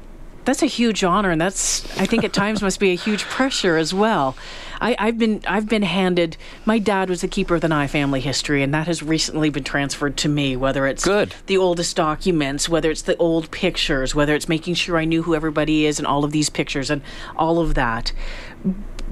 that's 0.46 0.62
a 0.62 0.68
huge 0.68 1.04
honor, 1.04 1.32
and 1.32 1.40
that's 1.40 1.86
I 2.00 2.06
think 2.06 2.24
at 2.24 2.34
times 2.34 2.62
must 2.62 2.80
be 2.80 2.92
a 2.92 2.96
huge 2.96 3.24
pressure 3.24 3.78
as 3.78 3.94
well. 3.94 4.36
I, 4.82 5.06
have 5.06 5.18
been 5.18 5.42
I've 5.48 5.70
been 5.70 5.84
handed. 5.84 6.36
My 6.66 6.78
dad 6.78 7.10
was 7.10 7.22
the 7.22 7.28
keeper 7.28 7.56
of 7.56 7.62
the 7.62 7.70
Nye 7.70 7.88
family 7.88 8.20
history, 8.20 8.64
and 8.64 8.74
that 8.74 8.88
has 8.88 9.02
recently 9.02 9.50
been 9.50 9.64
transferred 9.64 10.18
to 10.18 10.30
me. 10.30 10.56
Whether 10.58 10.86
it's 10.88 11.06
good 11.06 11.36
the 11.46 11.58
oldest 11.58 11.96
documents, 11.96 12.68
whether 12.68 12.92
it's 12.92 13.04
the 13.04 13.16
old 13.18 13.50
pictures, 13.52 14.14
whether 14.14 14.36
it's 14.36 14.50
making 14.50 14.74
sure 14.74 14.98
I 14.98 15.06
knew 15.06 15.24
who 15.24 15.36
everybody 15.36 15.86
is 15.86 16.00
and 16.00 16.08
all 16.08 16.26
of 16.26 16.32
these 16.32 16.50
pictures 16.50 16.90
and 16.90 17.02
all 17.36 17.60
of 17.60 17.76
that. 17.76 18.12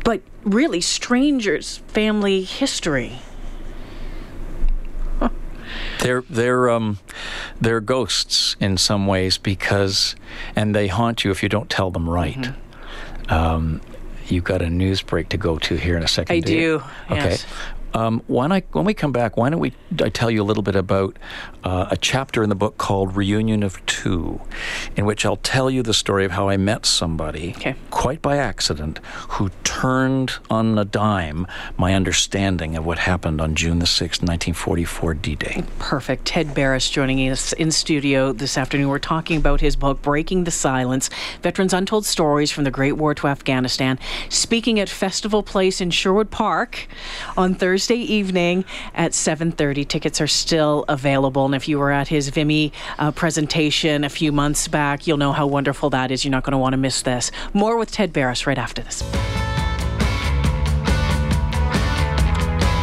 But 0.04 0.22
really, 0.44 0.82
strangers' 0.82 1.78
family 1.88 2.44
history. 2.44 3.20
They're 6.02 6.24
they're 6.30 6.70
um, 6.70 7.00
they're 7.60 7.80
ghosts 7.80 8.56
in 8.60 8.78
some 8.78 9.08
ways 9.08 9.38
because, 9.38 10.16
and 10.56 10.76
they 10.76 10.88
haunt 10.88 11.24
you 11.24 11.32
if 11.32 11.42
you 11.44 11.50
don't 11.50 11.70
tell 11.70 11.92
them 11.92 12.10
right. 12.10 12.36
Mm-hmm. 12.36 13.34
Um, 13.34 13.82
you've 14.28 14.44
got 14.44 14.62
a 14.62 14.70
news 14.70 15.02
break 15.02 15.30
to 15.30 15.38
go 15.38 15.58
to 15.60 15.76
here 15.76 15.96
in 15.98 16.04
a 16.04 16.08
second. 16.08 16.36
I 16.36 16.40
do. 16.40 16.84
Okay. 17.10 17.30
Yes. 17.32 17.46
Um, 17.94 18.22
when 18.28 18.54
I 18.54 18.62
when 18.72 18.86
we 18.86 18.94
come 18.94 19.12
back, 19.12 19.36
why 19.36 19.50
don't 19.50 19.60
we 19.60 19.74
I 20.02 20.08
tell 20.08 20.32
you 20.32 20.42
a 20.42 20.46
little 20.46 20.64
bit 20.64 20.76
about 20.76 21.18
uh, 21.66 21.88
a 21.92 21.98
chapter 21.98 22.42
in 22.42 22.48
the 22.48 22.56
book 22.56 22.78
called 22.78 23.18
Reunion 23.18 23.64
of 23.64 23.86
Two, 23.86 24.40
in 24.96 25.06
which 25.06 25.26
I'll 25.26 25.36
tell 25.36 25.70
you 25.70 25.84
the 25.84 25.94
story 25.94 26.24
of 26.24 26.32
how 26.32 26.48
I 26.48 26.56
met 26.56 26.86
somebody 26.86 27.54
okay. 27.58 27.76
quite 27.90 28.22
by 28.22 28.38
accident 28.38 29.00
who 29.32 29.50
turned 29.66 30.36
on 30.50 30.78
a 30.78 30.86
dime 30.86 31.48
my 31.78 31.94
understanding 31.94 32.78
of 32.78 32.86
what 32.86 33.00
happened 33.00 33.42
on 33.42 33.56
June 33.56 33.80
the 33.80 33.86
sixth, 33.86 34.24
nineteen 34.24 34.54
forty 34.54 34.86
four, 34.86 35.14
D 35.14 35.36
Day. 35.36 35.64
Perfect. 35.78 36.24
Ted 36.24 36.54
Barris 36.56 36.90
joining 36.90 37.30
us 37.30 37.52
in 37.54 37.72
studio 37.72 38.32
this 38.32 38.58
afternoon. 38.58 38.88
We're 38.88 39.00
talking 39.00 39.36
about 39.36 39.60
his 39.60 39.76
book 39.76 40.02
Breaking 40.02 40.46
the 40.46 40.52
Silence: 40.52 41.10
Veterans' 41.42 41.74
Untold 41.74 42.06
Stories 42.06 42.52
from 42.52 42.64
the 42.64 42.72
Great 42.72 42.94
War 42.94 43.14
to 43.16 43.28
Afghanistan. 43.28 44.00
Speaking 44.30 44.80
at 44.80 44.88
Festival 44.88 45.44
Place 45.44 45.82
in 45.82 45.92
Sherwood 45.92 46.32
Park 46.32 46.88
on 47.36 47.54
Thursday. 47.54 47.81
Thursday 47.82 47.96
evening 47.96 48.64
at 48.94 49.12
7:30. 49.14 49.88
Tickets 49.88 50.22
are 50.22 50.28
still 50.28 50.86
available, 50.88 51.46
and 51.46 51.56
if 51.56 51.68
you 51.68 51.80
were 51.80 51.92
at 51.92 52.10
his 52.10 52.30
Vimy 52.30 52.72
uh, 53.00 53.10
presentation 53.10 54.04
a 54.04 54.10
few 54.10 54.32
months 54.32 54.68
back, 54.68 55.08
you'll 55.08 55.18
know 55.18 55.32
how 55.32 55.48
wonderful 55.48 55.90
that 55.90 56.12
is. 56.12 56.24
You're 56.24 56.32
not 56.32 56.44
going 56.44 56.52
to 56.52 56.60
want 56.60 56.74
to 56.74 56.78
miss 56.78 57.02
this. 57.02 57.32
More 57.54 57.78
with 57.78 57.92
Ted 57.92 58.14
Barris 58.14 58.46
right 58.46 58.60
after 58.60 58.84
this. 58.84 59.02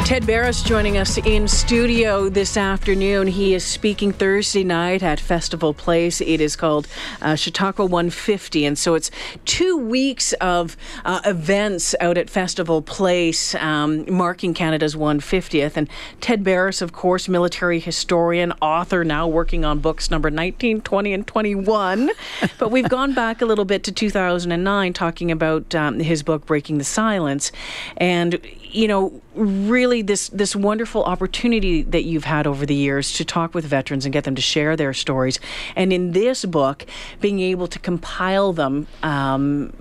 Ted 0.09 0.27
Barris 0.27 0.63
joining 0.63 0.97
us 0.97 1.19
in 1.19 1.47
studio 1.47 2.31
this 2.31 2.57
afternoon. 2.57 3.27
He 3.27 3.53
is 3.53 3.63
speaking 3.63 4.11
Thursday 4.11 4.65
night 4.65 5.03
at 5.03 5.21
Festival 5.21 5.75
Place. 5.75 6.23
It 6.23 6.41
is 6.41 6.57
called 6.57 6.89
uh, 7.21 7.35
Chautauqua 7.35 7.85
150, 7.85 8.65
and 8.65 8.79
so 8.79 8.95
it's 8.95 9.11
two 9.45 9.77
weeks 9.77 10.33
of 10.41 10.79
uh, 11.05 11.21
events 11.27 11.95
out 12.01 12.17
at 12.17 12.31
Festival 12.31 12.81
Place 12.81 13.55
um, 13.57 14.11
marking 14.11 14.55
Canada's 14.55 14.97
150th. 14.97 15.77
And 15.77 15.91
Ted 16.23 16.43
Barris, 16.43 16.81
of 16.81 16.93
course, 16.93 17.29
military 17.29 17.79
historian, 17.79 18.55
author, 18.63 19.05
now 19.05 19.29
working 19.29 19.63
on 19.67 19.79
books 19.79 20.11
number 20.11 20.31
19, 20.31 20.81
20, 20.81 21.13
and 21.13 21.27
21. 21.27 22.11
but 22.59 22.71
we've 22.71 22.89
gone 22.89 23.13
back 23.13 23.43
a 23.43 23.45
little 23.45 23.67
bit 23.67 23.85
to 23.85 23.93
2009, 23.93 24.95
talking 24.95 25.31
about 25.31 25.75
um, 25.75 26.01
his 26.01 26.23
book 26.23 26.47
Breaking 26.47 26.79
the 26.79 26.85
Silence, 26.85 27.53
and 27.99 28.41
you 28.71 28.89
know, 28.89 29.21
really 29.35 30.03
this 30.03 30.29
this 30.29 30.55
wonderful 30.55 31.05
opportunity 31.05 31.83
that 31.83 32.05
you've 32.05 32.25
had 32.25 32.47
over 32.47 32.67
the 32.67 32.75
years 32.75 33.13
to 33.15 33.25
talk 33.25 33.55
with 33.55 33.65
veterans 33.65 34.05
and 34.05 34.13
get 34.13 34.25
them 34.25 34.35
to 34.35 34.43
share 34.43 34.77
their 34.77 34.93
stories, 34.93 35.41
and 35.77 35.93
in 35.93 36.13
this 36.13 36.45
book, 36.45 36.87
being 37.21 37.41
able 37.41 37.67
to 37.69 37.79
compile 37.79 38.53
them. 38.53 38.87
Um, 39.03 39.73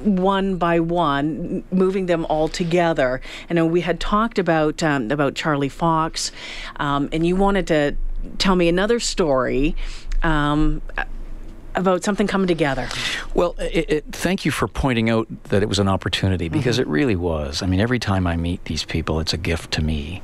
one 0.00 0.56
by 0.56 0.80
one, 0.80 1.62
moving 1.70 2.06
them 2.06 2.24
all 2.30 2.48
together. 2.48 3.20
And 3.50 3.70
we 3.70 3.82
had 3.82 4.00
talked 4.00 4.38
about 4.38 4.82
um, 4.82 5.10
about 5.10 5.34
Charlie 5.34 5.68
Fox, 5.68 6.32
um, 6.76 7.10
and 7.12 7.26
you 7.26 7.36
wanted 7.36 7.66
to 7.66 7.96
tell 8.38 8.56
me 8.56 8.68
another 8.68 8.98
story 8.98 9.76
um, 10.22 10.82
about 11.74 12.04
something 12.04 12.26
coming 12.26 12.46
together. 12.46 12.88
Well, 13.34 13.54
it, 13.58 13.90
it, 13.90 14.04
thank 14.12 14.44
you 14.44 14.50
for 14.50 14.68
pointing 14.68 15.10
out 15.10 15.28
that 15.44 15.62
it 15.62 15.68
was 15.68 15.78
an 15.78 15.88
opportunity 15.88 16.48
because 16.48 16.76
mm-hmm. 16.76 16.88
it 16.90 16.92
really 16.92 17.16
was. 17.16 17.62
I 17.62 17.66
mean, 17.66 17.80
every 17.80 17.98
time 17.98 18.26
I 18.26 18.36
meet 18.36 18.64
these 18.64 18.84
people, 18.84 19.20
it's 19.20 19.32
a 19.32 19.38
gift 19.38 19.72
to 19.72 19.82
me, 19.82 20.22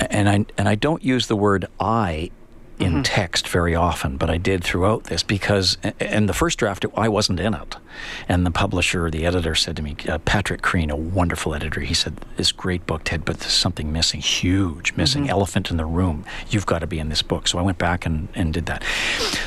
and 0.00 0.28
I 0.28 0.46
and 0.56 0.68
I 0.68 0.74
don't 0.74 1.04
use 1.04 1.26
the 1.26 1.36
word 1.36 1.66
I 1.78 2.30
in 2.78 2.92
Mm-hmm. 2.92 3.02
text 3.02 3.46
very 3.46 3.74
often, 3.74 4.16
but 4.16 4.30
I 4.30 4.38
did 4.38 4.64
throughout 4.64 5.04
this 5.04 5.22
because, 5.22 5.76
and 6.00 6.28
the 6.28 6.32
first 6.32 6.58
draft, 6.58 6.86
I 6.96 7.10
wasn't 7.10 7.38
in 7.38 7.52
it. 7.52 7.76
And 8.28 8.44
the 8.46 8.50
publisher, 8.50 9.10
the 9.10 9.24
editor 9.26 9.54
said 9.54 9.76
to 9.76 9.82
me, 9.82 9.96
uh, 10.08 10.18
Patrick 10.18 10.62
Crean, 10.62 10.90
a 10.90 10.96
wonderful 10.96 11.54
editor, 11.54 11.80
he 11.80 11.94
said, 11.94 12.16
This 12.36 12.52
great 12.52 12.86
book, 12.86 13.02
Ted, 13.04 13.24
but 13.24 13.40
there's 13.40 13.52
something 13.52 13.92
missing, 13.92 14.20
huge, 14.20 14.94
missing, 14.96 15.22
Mm-hmm. 15.22 15.30
elephant 15.30 15.70
in 15.70 15.76
the 15.76 15.84
room. 15.84 16.24
You've 16.50 16.66
got 16.66 16.78
to 16.78 16.86
be 16.86 16.98
in 16.98 17.08
this 17.10 17.20
book. 17.20 17.46
So 17.48 17.58
I 17.58 17.62
went 17.62 17.78
back 17.78 18.06
and, 18.06 18.28
and 18.34 18.54
did 18.54 18.66
that. 18.66 18.82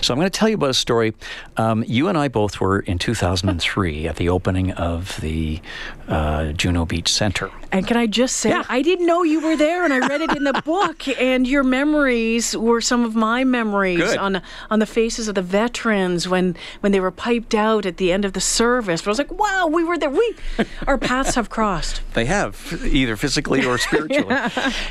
So 0.01 0.13
I'm 0.13 0.19
going 0.19 0.29
to 0.29 0.37
tell 0.37 0.47
you 0.49 0.55
about 0.55 0.69
a 0.69 0.73
story. 0.73 1.13
Um, 1.57 1.83
you 1.87 2.07
and 2.09 2.17
I 2.17 2.27
both 2.27 2.59
were 2.59 2.79
in 2.81 2.99
2003 2.99 4.07
at 4.07 4.17
the 4.17 4.29
opening 4.29 4.71
of 4.73 5.19
the 5.21 5.61
uh, 6.07 6.51
Juno 6.51 6.85
Beach 6.85 7.07
Center. 7.11 7.49
And 7.71 7.87
can 7.87 7.97
I 7.97 8.05
just 8.07 8.37
say, 8.37 8.49
Yeah. 8.49 8.63
I 8.69 8.81
didn't 8.81 9.05
know 9.07 9.23
you 9.23 9.39
were 9.39 9.55
there, 9.57 9.83
and 9.83 9.93
I 9.93 9.99
read 10.07 10.21
it 10.21 10.35
in 10.37 10.43
the 10.43 10.61
book, 10.65 11.07
and 11.07 11.47
your 11.47 11.63
memories 11.63 12.55
were 12.55 12.81
some 12.81 13.03
of 13.05 13.15
my 13.15 13.43
memories 13.43 13.97
Good. 13.99 14.17
on 14.17 14.41
on 14.69 14.79
the 14.79 14.85
faces 14.85 15.27
of 15.27 15.35
the 15.35 15.41
veterans 15.41 16.27
when 16.27 16.55
when 16.81 16.91
they 16.91 16.99
were 16.99 17.11
piped 17.11 17.55
out 17.55 17.85
at 17.85 17.97
the 17.97 18.11
end 18.11 18.25
of 18.25 18.32
the 18.33 18.41
service. 18.41 19.01
But 19.01 19.07
I 19.07 19.11
was 19.11 19.17
like, 19.17 19.31
wow, 19.31 19.67
we 19.67 19.83
were 19.83 19.97
there. 19.97 20.09
We 20.09 20.35
our 20.87 20.97
paths 20.97 21.35
have 21.35 21.49
crossed. 21.49 22.01
They 22.13 22.25
have, 22.25 22.81
either 22.85 23.15
physically 23.15 23.65
or 23.65 23.77
spiritually. 23.77 24.35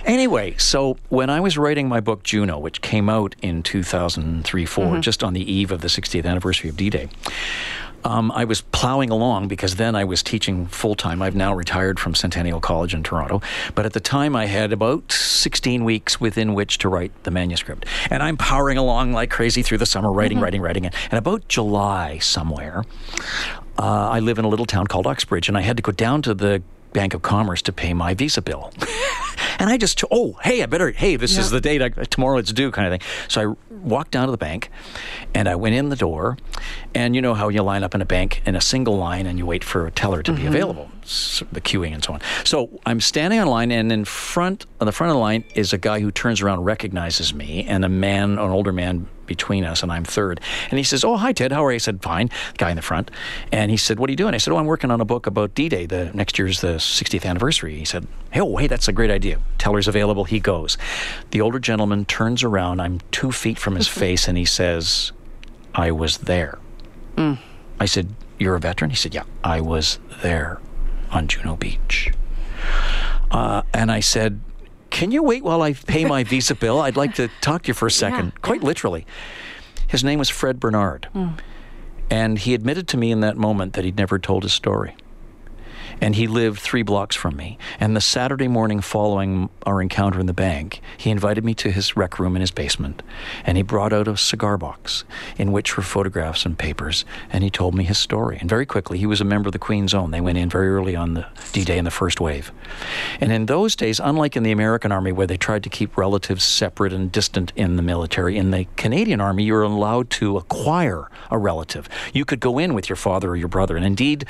Anyway, 0.05 0.55
so 0.59 0.96
when 1.09 1.31
I 1.31 1.40
was 1.40 1.57
writing 1.57 1.88
my 1.88 2.00
book 2.00 2.22
Juno, 2.22 2.59
which 2.59 2.81
came 2.81 3.09
out 3.09 3.35
in 3.40 3.62
2003 3.62 4.66
4, 4.66 4.85
mm-hmm. 4.85 5.00
just 5.00 5.22
on 5.22 5.33
the 5.33 5.52
eve 5.52 5.70
of 5.70 5.81
the 5.81 5.88
60th 5.88 6.24
anniversary 6.24 6.70
of 6.70 6.76
D 6.76 6.90
Day, 6.90 7.09
um, 8.04 8.30
I 8.32 8.44
was 8.44 8.60
plowing 8.60 9.10
along 9.10 9.48
because 9.48 9.76
then 9.76 9.94
I 9.94 10.04
was 10.04 10.22
teaching 10.22 10.66
full 10.66 10.94
time. 10.94 11.22
I've 11.22 11.36
now 11.36 11.54
retired 11.54 12.00
from 12.00 12.14
Centennial 12.14 12.60
College 12.60 12.94
in 12.94 13.02
Toronto. 13.02 13.40
But 13.74 13.86
at 13.86 13.92
the 13.92 14.00
time, 14.00 14.34
I 14.34 14.46
had 14.46 14.72
about 14.72 15.12
16 15.12 15.84
weeks 15.84 16.20
within 16.20 16.54
which 16.54 16.78
to 16.78 16.88
write 16.88 17.12
the 17.24 17.30
manuscript. 17.30 17.86
And 18.10 18.22
I'm 18.22 18.36
powering 18.36 18.78
along 18.78 19.12
like 19.12 19.30
crazy 19.30 19.62
through 19.62 19.78
the 19.78 19.86
summer, 19.86 20.12
writing, 20.12 20.40
writing, 20.40 20.60
writing. 20.60 20.86
And 20.86 20.94
about 21.12 21.46
July 21.48 22.18
somewhere, 22.18 22.84
uh, 23.78 24.10
I 24.10 24.20
live 24.20 24.38
in 24.38 24.44
a 24.44 24.48
little 24.48 24.66
town 24.66 24.86
called 24.86 25.06
Uxbridge, 25.06 25.48
and 25.48 25.56
I 25.56 25.62
had 25.62 25.76
to 25.76 25.82
go 25.82 25.92
down 25.92 26.22
to 26.22 26.34
the 26.34 26.62
Bank 26.92 27.14
of 27.14 27.22
Commerce 27.22 27.62
to 27.62 27.72
pay 27.72 27.94
my 27.94 28.14
Visa 28.14 28.42
bill. 28.42 28.72
and 29.59 29.70
I 29.70 29.76
just, 29.76 30.02
oh, 30.11 30.38
hey, 30.42 30.62
I 30.62 30.66
better, 30.66 30.90
hey, 30.90 31.16
this 31.16 31.37
is 31.37 31.50
the 31.50 31.61
date, 31.61 31.83
I, 31.83 31.88
tomorrow 31.88 32.38
it's 32.38 32.52
due 32.52 32.70
kind 32.70 32.92
of 32.92 33.00
thing. 33.00 33.09
So 33.28 33.52
I 33.52 33.76
walked 33.83 34.11
down 34.11 34.26
to 34.26 34.31
the 34.31 34.38
bank 34.38 34.70
and 35.35 35.48
I 35.48 35.55
went 35.57 35.74
in 35.74 35.88
the 35.88 35.96
door. 35.96 36.37
And 36.94 37.16
you 37.16 37.22
know 37.22 37.35
how 37.35 37.48
you 37.48 37.62
line 37.62 37.83
up 37.83 37.94
in 37.94 38.02
a 38.02 38.07
bank 38.07 38.42
in 38.44 38.55
a 38.55 38.61
single 38.61 38.96
line 38.96 39.26
and 39.26 39.38
you 39.38 39.46
wait 39.46 39.64
for 39.64 39.87
a 39.87 39.90
teller 39.90 40.22
to 40.22 40.33
be 40.33 40.40
mm-hmm. 40.40 40.48
available, 40.48 40.90
s- 41.02 41.42
the 41.50 41.61
queuing 41.61 41.94
and 41.94 42.05
so 42.05 42.14
on. 42.14 42.20
So 42.44 42.81
I'm 42.85 43.00
standing 43.00 43.38
on 43.40 43.46
line, 43.46 43.70
and 43.70 43.90
in 43.90 44.05
front, 44.05 44.66
on 44.81 44.87
the 44.87 44.92
front 44.92 45.11
of 45.11 45.14
the 45.14 45.20
line 45.20 45.44
is 45.55 45.72
a 45.72 45.78
guy 45.78 46.00
who 46.00 46.11
turns 46.11 46.42
around, 46.42 46.64
recognizes 46.64 47.33
me, 47.33 47.64
and 47.64 47.85
a 47.85 47.88
man, 47.88 48.33
an 48.33 48.38
older 48.38 48.72
man 48.72 49.09
between 49.37 49.64
us, 49.64 49.83
and 49.83 49.90
I'm 49.90 50.05
third. 50.05 50.40
And 50.71 50.77
he 50.77 50.85
says, 50.85 51.05
Oh, 51.05 51.16
hi, 51.16 51.33
Ted. 51.33 51.53
How 51.53 51.64
are 51.64 51.71
you? 51.73 51.77
I 51.77 51.79
said, 51.79 52.03
Fine. 52.03 52.29
The 52.53 52.59
guy 52.59 52.71
in 52.71 52.77
the 52.77 52.83
front. 52.83 53.11
And 53.51 53.71
he 53.71 53.79
said, 53.79 53.99
What 53.99 54.11
are 54.11 54.12
you 54.12 54.16
doing? 54.16 54.35
I 54.35 54.37
said, 54.37 54.53
Oh, 54.53 54.59
I'm 54.59 54.66
working 54.66 54.90
on 54.90 55.01
a 55.01 55.07
book 55.07 55.27
about 55.27 55.55
D 55.55 55.71
Day. 55.71 55.87
The 55.87 56.11
next 56.12 56.38
year's 56.38 56.61
the 56.61 56.75
60th 56.75 57.25
anniversary. 57.25 57.77
He 57.79 57.87
said, 57.87 58.07
Hey, 58.31 58.40
oh, 58.40 58.57
hey, 58.57 58.66
that's 58.66 58.88
a 58.88 58.92
great 58.92 59.11
idea. 59.11 59.38
Teller's 59.57 59.88
available. 59.88 60.25
He 60.25 60.38
goes. 60.38 60.77
The 61.31 61.40
older 61.40 61.59
gentleman 61.59 62.05
turns 62.05 62.42
around. 62.42 62.81
I'm 62.81 63.01
two 63.11 63.33
feet 63.33 63.59
from 63.59 63.77
his 63.77 63.88
face, 64.03 64.29
and 64.29 64.37
he 64.37 64.45
says, 64.45 65.12
I 65.75 65.90
was 65.90 66.18
there. 66.18 66.59
I 67.81 67.87
said, 67.87 68.14
You're 68.38 68.57
a 68.57 68.61
veteran? 68.61 68.90
He 68.90 68.97
said, 68.97 69.14
Yeah, 69.14 69.25
I 69.42 69.61
was 69.61 69.99
there 70.23 70.61
on 71.11 71.29
Juno 71.29 71.57
Beach. 71.57 72.12
Uh, 73.31 73.62
and 73.73 73.90
I 73.90 74.01
said, 74.01 74.40
Can 74.92 75.11
you 75.11 75.22
wait 75.22 75.42
while 75.42 75.62
I 75.62 75.72
pay 75.72 76.05
my 76.05 76.22
Visa 76.22 76.55
bill? 76.55 76.81
I'd 76.81 76.96
like 76.96 77.14
to 77.14 77.28
talk 77.40 77.62
to 77.62 77.68
you 77.68 77.74
for 77.74 77.87
a 77.87 77.90
second, 77.90 78.40
quite 78.42 78.62
literally. 78.62 79.07
His 79.88 80.05
name 80.05 80.18
was 80.18 80.28
Fred 80.28 80.61
Barnard. 80.61 81.09
Mm. 81.14 81.38
And 82.11 82.38
he 82.38 82.52
admitted 82.52 82.87
to 82.88 82.98
me 82.98 83.11
in 83.11 83.20
that 83.20 83.37
moment 83.37 83.72
that 83.72 83.85
he'd 83.87 83.96
never 83.96 84.18
told 84.18 84.42
his 84.42 84.52
story. 84.52 84.94
And 86.02 86.16
he 86.16 86.26
lived 86.26 86.58
three 86.58 86.82
blocks 86.82 87.14
from 87.14 87.36
me. 87.36 87.58
And 87.78 87.94
the 87.94 88.00
Saturday 88.00 88.48
morning 88.48 88.80
following 88.80 89.48
our 89.64 89.80
encounter 89.80 90.18
in 90.18 90.26
the 90.26 90.32
bank, 90.34 90.80
he 90.98 91.10
invited 91.10 91.44
me 91.44 91.54
to 91.54 91.70
his 91.70 91.96
rec 91.96 92.18
room 92.18 92.34
in 92.34 92.40
his 92.40 92.50
basement. 92.50 93.04
And 93.46 93.56
he 93.56 93.62
brought 93.62 93.92
out 93.92 94.08
a 94.08 94.16
cigar 94.16 94.58
box 94.58 95.04
in 95.38 95.52
which 95.52 95.76
were 95.76 95.84
photographs 95.84 96.44
and 96.44 96.58
papers. 96.58 97.04
And 97.30 97.44
he 97.44 97.50
told 97.50 97.76
me 97.76 97.84
his 97.84 97.98
story. 97.98 98.36
And 98.40 98.50
very 98.50 98.66
quickly, 98.66 98.98
he 98.98 99.06
was 99.06 99.20
a 99.20 99.24
member 99.24 99.46
of 99.46 99.52
the 99.52 99.60
Queen's 99.60 99.94
Own. 99.94 100.10
They 100.10 100.20
went 100.20 100.38
in 100.38 100.50
very 100.50 100.68
early 100.68 100.96
on 100.96 101.14
the 101.14 101.26
D 101.52 101.64
Day 101.64 101.78
in 101.78 101.84
the 101.84 101.90
first 101.92 102.20
wave. 102.20 102.50
And 103.20 103.30
in 103.30 103.46
those 103.46 103.76
days, 103.76 104.00
unlike 104.00 104.36
in 104.36 104.42
the 104.42 104.50
American 104.50 104.90
Army, 104.90 105.12
where 105.12 105.28
they 105.28 105.36
tried 105.36 105.62
to 105.62 105.70
keep 105.70 105.96
relatives 105.96 106.42
separate 106.42 106.92
and 106.92 107.12
distant 107.12 107.52
in 107.54 107.76
the 107.76 107.82
military, 107.82 108.36
in 108.36 108.50
the 108.50 108.66
Canadian 108.76 109.20
Army, 109.20 109.44
you 109.44 109.52
were 109.52 109.62
allowed 109.62 110.10
to 110.10 110.36
acquire 110.36 111.08
a 111.30 111.38
relative. 111.38 111.88
You 112.12 112.24
could 112.24 112.40
go 112.40 112.58
in 112.58 112.74
with 112.74 112.88
your 112.88 112.96
father 112.96 113.30
or 113.30 113.36
your 113.36 113.46
brother. 113.46 113.76
And 113.76 113.86
indeed, 113.86 114.24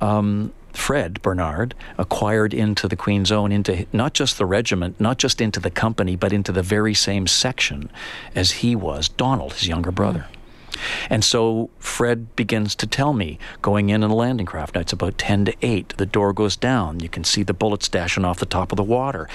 um, 0.00 0.52
Fred 0.74 1.22
Barnard 1.22 1.74
acquired 1.96 2.52
into 2.52 2.88
the 2.88 2.96
Queen's 2.96 3.32
Own, 3.32 3.52
into 3.52 3.86
not 3.92 4.12
just 4.12 4.36
the 4.36 4.44
regiment, 4.44 5.00
not 5.00 5.18
just 5.18 5.40
into 5.40 5.60
the 5.60 5.70
company, 5.70 6.16
but 6.16 6.32
into 6.32 6.52
the 6.52 6.62
very 6.62 6.92
same 6.92 7.26
section 7.26 7.90
as 8.34 8.50
he 8.50 8.76
was, 8.76 9.08
Donald, 9.08 9.54
his 9.54 9.68
younger 9.68 9.92
brother. 9.92 10.26
And 11.10 11.24
so 11.24 11.70
Fred 11.78 12.34
begins 12.36 12.74
to 12.76 12.86
tell 12.86 13.12
me, 13.12 13.38
going 13.62 13.90
in 13.90 14.02
in 14.02 14.10
a 14.10 14.14
landing 14.14 14.46
craft, 14.46 14.74
now 14.74 14.80
it's 14.80 14.92
about 14.92 15.18
10 15.18 15.46
to 15.46 15.54
8, 15.62 15.94
the 15.96 16.06
door 16.06 16.32
goes 16.32 16.56
down. 16.56 17.00
You 17.00 17.08
can 17.08 17.24
see 17.24 17.42
the 17.42 17.54
bullets 17.54 17.88
dashing 17.88 18.24
off 18.24 18.38
the 18.38 18.46
top 18.46 18.72
of 18.72 18.76
the 18.76 18.82
water. 18.82 19.28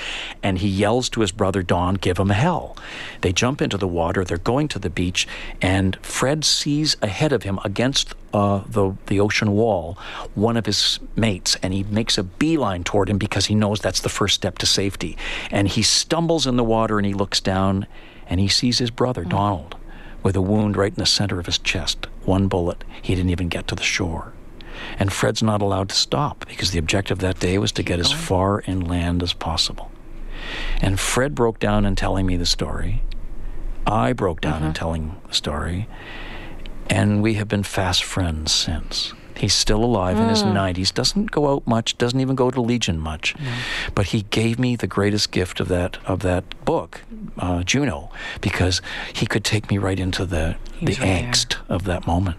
And 0.43 0.59
he 0.59 0.67
yells 0.67 1.09
to 1.09 1.21
his 1.21 1.31
brother 1.31 1.63
Don, 1.63 1.95
give 1.95 2.17
him 2.17 2.29
hell. 2.29 2.77
They 3.21 3.33
jump 3.33 3.61
into 3.61 3.77
the 3.77 3.87
water, 3.87 4.23
they're 4.23 4.37
going 4.37 4.67
to 4.69 4.79
the 4.79 4.89
beach, 4.89 5.27
and 5.61 5.97
Fred 6.01 6.45
sees 6.45 6.95
ahead 7.01 7.31
of 7.31 7.43
him 7.43 7.59
against 7.63 8.15
uh, 8.33 8.63
the, 8.67 8.95
the 9.07 9.19
ocean 9.19 9.51
wall 9.51 9.97
one 10.35 10.57
of 10.57 10.65
his 10.65 10.99
mates, 11.15 11.57
and 11.63 11.73
he 11.73 11.83
makes 11.83 12.17
a 12.17 12.23
beeline 12.23 12.83
toward 12.83 13.09
him 13.09 13.17
because 13.17 13.47
he 13.47 13.55
knows 13.55 13.79
that's 13.79 14.01
the 14.01 14.09
first 14.09 14.35
step 14.35 14.57
to 14.59 14.65
safety. 14.65 15.17
And 15.51 15.67
he 15.67 15.81
stumbles 15.81 16.45
in 16.45 16.55
the 16.55 16.63
water 16.63 16.97
and 16.97 17.05
he 17.05 17.13
looks 17.13 17.39
down 17.39 17.87
and 18.27 18.39
he 18.39 18.47
sees 18.47 18.77
his 18.77 18.91
brother, 18.91 19.23
Donald 19.23 19.75
with 20.23 20.35
a 20.35 20.41
wound 20.41 20.77
right 20.77 20.91
in 20.91 20.99
the 20.99 21.05
center 21.05 21.39
of 21.39 21.45
his 21.45 21.57
chest. 21.57 22.07
One 22.23 22.47
bullet. 22.47 22.83
He 23.01 23.15
didn't 23.15 23.31
even 23.31 23.49
get 23.49 23.67
to 23.67 23.75
the 23.75 23.83
shore. 23.83 24.33
And 24.97 25.11
Fred's 25.11 25.43
not 25.43 25.61
allowed 25.61 25.89
to 25.89 25.95
stop 25.95 26.47
because 26.47 26.71
the 26.71 26.79
objective 26.79 27.19
that 27.19 27.39
day 27.39 27.57
was 27.57 27.71
to 27.73 27.83
get 27.83 27.99
as 27.99 28.11
far 28.11 28.61
inland 28.61 29.21
as 29.23 29.33
possible. 29.33 29.91
And 30.81 30.99
Fred 30.99 31.35
broke 31.35 31.59
down 31.59 31.85
in 31.85 31.95
telling 31.95 32.25
me 32.25 32.37
the 32.37 32.45
story. 32.45 33.03
I 33.85 34.13
broke 34.13 34.41
down 34.41 34.57
in 34.57 34.63
uh-huh. 34.69 34.73
telling 34.73 35.15
the 35.27 35.33
story. 35.33 35.87
And 36.89 37.21
we 37.21 37.35
have 37.35 37.47
been 37.47 37.63
fast 37.63 38.03
friends 38.03 38.51
since. 38.51 39.13
He's 39.39 39.53
still 39.53 39.83
alive 39.85 40.17
in 40.17 40.27
his 40.27 40.43
90s, 40.43 40.93
doesn't 40.93 41.31
go 41.31 41.53
out 41.53 41.65
much, 41.65 41.97
doesn't 41.97 42.19
even 42.19 42.35
go 42.35 42.51
to 42.51 42.59
Legion 42.59 42.99
much. 42.99 43.35
But 43.95 44.07
he 44.07 44.23
gave 44.23 44.59
me 44.59 44.75
the 44.75 44.85
greatest 44.87 45.31
gift 45.31 45.61
of 45.61 45.69
that 45.69 45.97
of 46.05 46.19
that 46.23 46.43
book, 46.65 47.01
uh, 47.37 47.63
Juno, 47.63 48.11
because 48.41 48.81
he 49.13 49.25
could 49.25 49.45
take 49.45 49.69
me 49.69 49.77
right 49.77 49.97
into 49.97 50.25
the, 50.25 50.57
the 50.81 50.87
right 50.87 50.99
there. 50.99 51.23
angst 51.23 51.55
of 51.69 51.85
that 51.85 52.05
moment. 52.05 52.37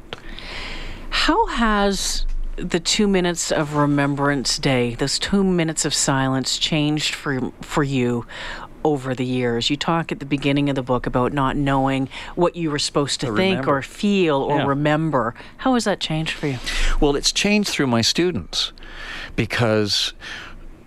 How 1.08 1.46
has 1.46 2.26
the 2.56 2.80
two 2.80 3.08
minutes 3.08 3.50
of 3.50 3.74
Remembrance 3.76 4.58
Day, 4.58 4.94
those 4.94 5.18
two 5.18 5.42
minutes 5.42 5.86
of 5.86 5.94
silence, 5.94 6.58
changed 6.58 7.14
for 7.14 7.50
for 7.62 7.82
you 7.82 8.26
over 8.84 9.14
the 9.14 9.24
years? 9.24 9.70
You 9.70 9.76
talk 9.76 10.10
at 10.12 10.18
the 10.20 10.26
beginning 10.26 10.68
of 10.68 10.76
the 10.76 10.82
book 10.82 11.06
about 11.06 11.32
not 11.32 11.56
knowing 11.56 12.08
what 12.34 12.56
you 12.56 12.70
were 12.70 12.78
supposed 12.78 13.20
to 13.20 13.26
think 13.26 13.36
remember. 13.58 13.76
or 13.78 13.82
feel 13.82 14.36
or 14.36 14.58
Yeah. 14.58 14.66
remember. 14.66 15.34
How 15.58 15.74
has 15.74 15.84
that 15.84 16.00
changed 16.00 16.32
for 16.32 16.46
you? 16.46 16.58
Well, 17.00 17.16
it's 17.16 17.32
changed 17.32 17.70
through 17.70 17.86
my 17.88 18.00
students 18.02 18.72
because 19.36 20.12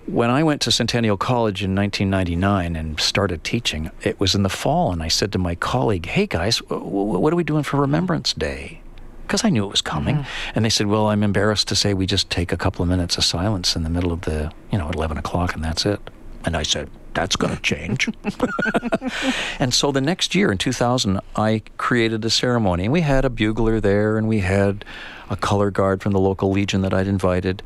when 0.05 0.29
I 0.29 0.43
went 0.43 0.61
to 0.61 0.71
Centennial 0.71 1.17
College 1.17 1.63
in 1.63 1.73
1999 1.75 2.75
and 2.75 2.99
started 2.99 3.43
teaching, 3.43 3.89
it 4.01 4.19
was 4.19 4.35
in 4.35 4.43
the 4.43 4.49
fall, 4.49 4.91
and 4.91 5.01
I 5.01 5.07
said 5.07 5.31
to 5.31 5.37
my 5.37 5.55
colleague, 5.55 6.05
Hey 6.07 6.27
guys, 6.27 6.57
wh- 6.69 6.73
wh- 6.73 7.21
what 7.21 7.31
are 7.31 7.37
we 7.37 7.43
doing 7.43 7.63
for 7.63 7.77
Remembrance 7.79 8.33
Day? 8.33 8.81
Because 9.25 9.45
I 9.45 9.49
knew 9.49 9.63
it 9.63 9.71
was 9.71 9.81
coming. 9.81 10.17
Mm-hmm. 10.17 10.51
And 10.55 10.65
they 10.65 10.69
said, 10.69 10.87
Well, 10.87 11.07
I'm 11.07 11.23
embarrassed 11.23 11.69
to 11.69 11.75
say 11.75 11.93
we 11.93 12.05
just 12.05 12.29
take 12.29 12.51
a 12.51 12.57
couple 12.57 12.83
of 12.83 12.89
minutes 12.89 13.17
of 13.17 13.23
silence 13.23 13.75
in 13.77 13.83
the 13.83 13.89
middle 13.89 14.11
of 14.11 14.21
the, 14.21 14.51
you 14.71 14.77
know, 14.77 14.89
11 14.89 15.17
o'clock, 15.17 15.55
and 15.55 15.63
that's 15.63 15.85
it. 15.85 16.01
And 16.45 16.57
I 16.57 16.63
said, 16.63 16.89
that's 17.13 17.35
going 17.35 17.55
to 17.55 17.61
change. 17.61 18.09
and 19.59 19.73
so 19.73 19.91
the 19.91 20.01
next 20.01 20.35
year 20.35 20.51
in 20.51 20.57
2000, 20.57 21.19
I 21.35 21.61
created 21.77 22.23
a 22.25 22.29
ceremony. 22.29 22.85
And 22.85 22.93
we 22.93 23.01
had 23.01 23.25
a 23.25 23.29
bugler 23.29 23.79
there, 23.79 24.17
and 24.17 24.27
we 24.27 24.39
had 24.39 24.85
a 25.33 25.35
color 25.35 25.71
guard 25.71 26.01
from 26.01 26.13
the 26.13 26.19
local 26.19 26.51
legion 26.51 26.81
that 26.83 26.93
I'd 26.93 27.07
invited. 27.07 27.61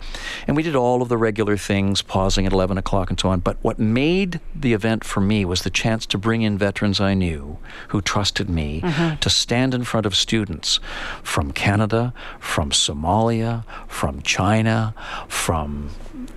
And 0.48 0.56
we 0.56 0.64
did 0.64 0.76
all 0.76 1.02
of 1.02 1.10
the 1.10 1.18
regular 1.18 1.58
things, 1.58 2.02
pausing 2.02 2.46
at 2.46 2.54
11 2.54 2.78
o'clock 2.78 3.10
and 3.10 3.20
so 3.20 3.30
on. 3.30 3.42
But 3.42 3.58
what 3.62 3.78
made 3.78 4.40
the 4.56 4.74
event 4.74 5.04
for 5.04 5.20
me 5.20 5.46
was 5.46 5.62
the 5.62 5.70
chance 5.70 6.06
to 6.08 6.18
bring 6.18 6.42
in 6.42 6.58
veterans 6.58 7.00
I 7.00 7.14
knew 7.14 7.58
who 7.90 8.02
trusted 8.02 8.50
me 8.50 8.82
mm-hmm. 8.82 9.18
to 9.18 9.30
stand 9.30 9.74
in 9.74 9.84
front 9.84 10.06
of 10.06 10.16
students 10.16 10.80
from 11.22 11.52
Canada, 11.52 12.14
from 12.40 12.72
Somalia, 12.72 13.66
from 13.88 14.22
China, 14.22 14.96
from 15.28 15.90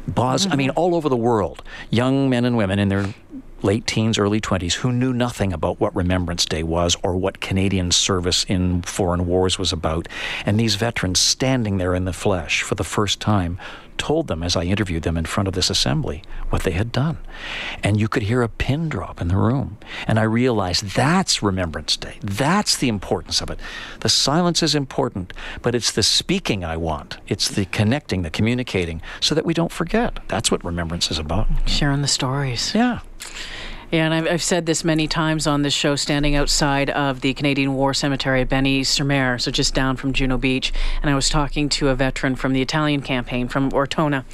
Bos- 0.09 0.47
I 0.51 0.57
mean, 0.57 0.71
mm-hmm. 0.71 0.79
all 0.79 0.95
over 0.95 1.09
the 1.09 1.17
world, 1.17 1.63
young 1.91 2.29
men 2.29 2.45
and 2.45 2.57
women 2.57 2.79
in 2.79 2.89
their 2.89 3.15
late 3.63 3.87
teens, 3.87 4.19
early 4.19 4.41
20s, 4.41 4.75
who 4.75 4.93
knew 4.93 5.13
nothing 5.13 5.53
about 5.53 5.81
what 5.81 5.95
Remembrance 5.95 6.45
Day 6.45 6.63
was 6.63 6.97
or 7.03 7.17
what 7.17 7.41
Canadian 7.41 7.91
service 7.91 8.45
in 8.45 8.83
foreign 8.83 9.27
wars 9.27 9.59
was 9.59 9.73
about. 9.73 10.09
And 10.47 10.59
these 10.59 10.77
veterans 10.77 11.21
standing 11.21 11.79
there 11.79 11.95
in 11.95 12.05
the 12.05 12.13
flesh 12.13 12.63
for 12.63 12.75
the 12.75 12.85
first 12.85 13.21
time 13.21 13.59
told 14.01 14.29
them 14.29 14.43
as 14.43 14.57
I 14.57 14.65
interviewed 14.65 15.03
them 15.03 15.19
in 15.19 15.27
front 15.27 15.47
of 15.47 15.53
this 15.53 15.69
assembly 15.69 16.23
what 16.49 16.63
they 16.63 16.71
had 16.71 16.91
done. 16.91 17.19
And 17.83 18.01
you 18.01 18.09
could 18.09 18.23
hear 18.23 18.41
a 18.41 18.49
pin 18.49 18.89
drop 18.89 19.21
in 19.21 19.29
the 19.29 19.37
room. 19.37 19.77
And 20.07 20.19
I 20.19 20.23
realized 20.23 20.97
that's 20.97 21.43
Remembrance 21.43 21.99
Day. 21.99 22.19
That's 22.23 22.79
the 22.79 22.89
importance 22.89 23.43
of 23.43 23.51
it. 23.51 23.61
The 24.01 24.09
silence 24.09 24.63
is 24.63 24.75
important, 24.75 25.35
but 25.61 25.75
it's 25.75 25.93
the 25.93 26.03
speaking 26.03 26.65
I 26.65 26.79
want. 26.79 27.19
It's 27.29 27.51
the 27.51 27.67
connecting, 27.67 28.23
the 28.23 28.31
communicating, 28.31 29.03
so 29.21 29.35
that 29.35 29.45
we 29.45 29.53
don't 29.53 29.71
forget. 29.71 30.19
That's 30.29 30.51
what 30.51 30.65
remembrance 30.65 31.11
is 31.11 31.19
about. 31.19 31.47
Sharing 31.67 32.01
the 32.01 32.09
stories. 32.09 32.75
Yeah. 32.75 33.01
Yeah, 33.91 34.05
and 34.05 34.15
I've, 34.15 34.35
I've 34.35 34.43
said 34.43 34.67
this 34.67 34.85
many 34.85 35.09
times 35.09 35.49
on 35.49 35.63
this 35.63 35.75
show, 35.75 35.97
standing 35.97 36.37
outside 36.37 36.91
of 36.91 37.23
the 37.23 37.35
Canadian 37.35 37.75
War 37.75 37.93
Cemetery 37.93 38.43
at 38.43 38.49
Bény-sur-Mer, 38.49 39.39
so 39.39 39.51
just 39.51 39.75
down 39.75 39.97
from 39.97 40.13
Juno 40.13 40.39
Beach, 40.39 40.73
and 41.03 41.11
I 41.11 41.17
was 41.17 41.29
talking 41.29 41.69
to 41.71 41.89
a 41.89 41.97
veteran 41.97 42.37
from 42.37 42.53
the 42.53 42.63
Italian 42.63 43.03
campaign 43.03 43.49
from 43.49 43.71
Ortona, 43.73 44.25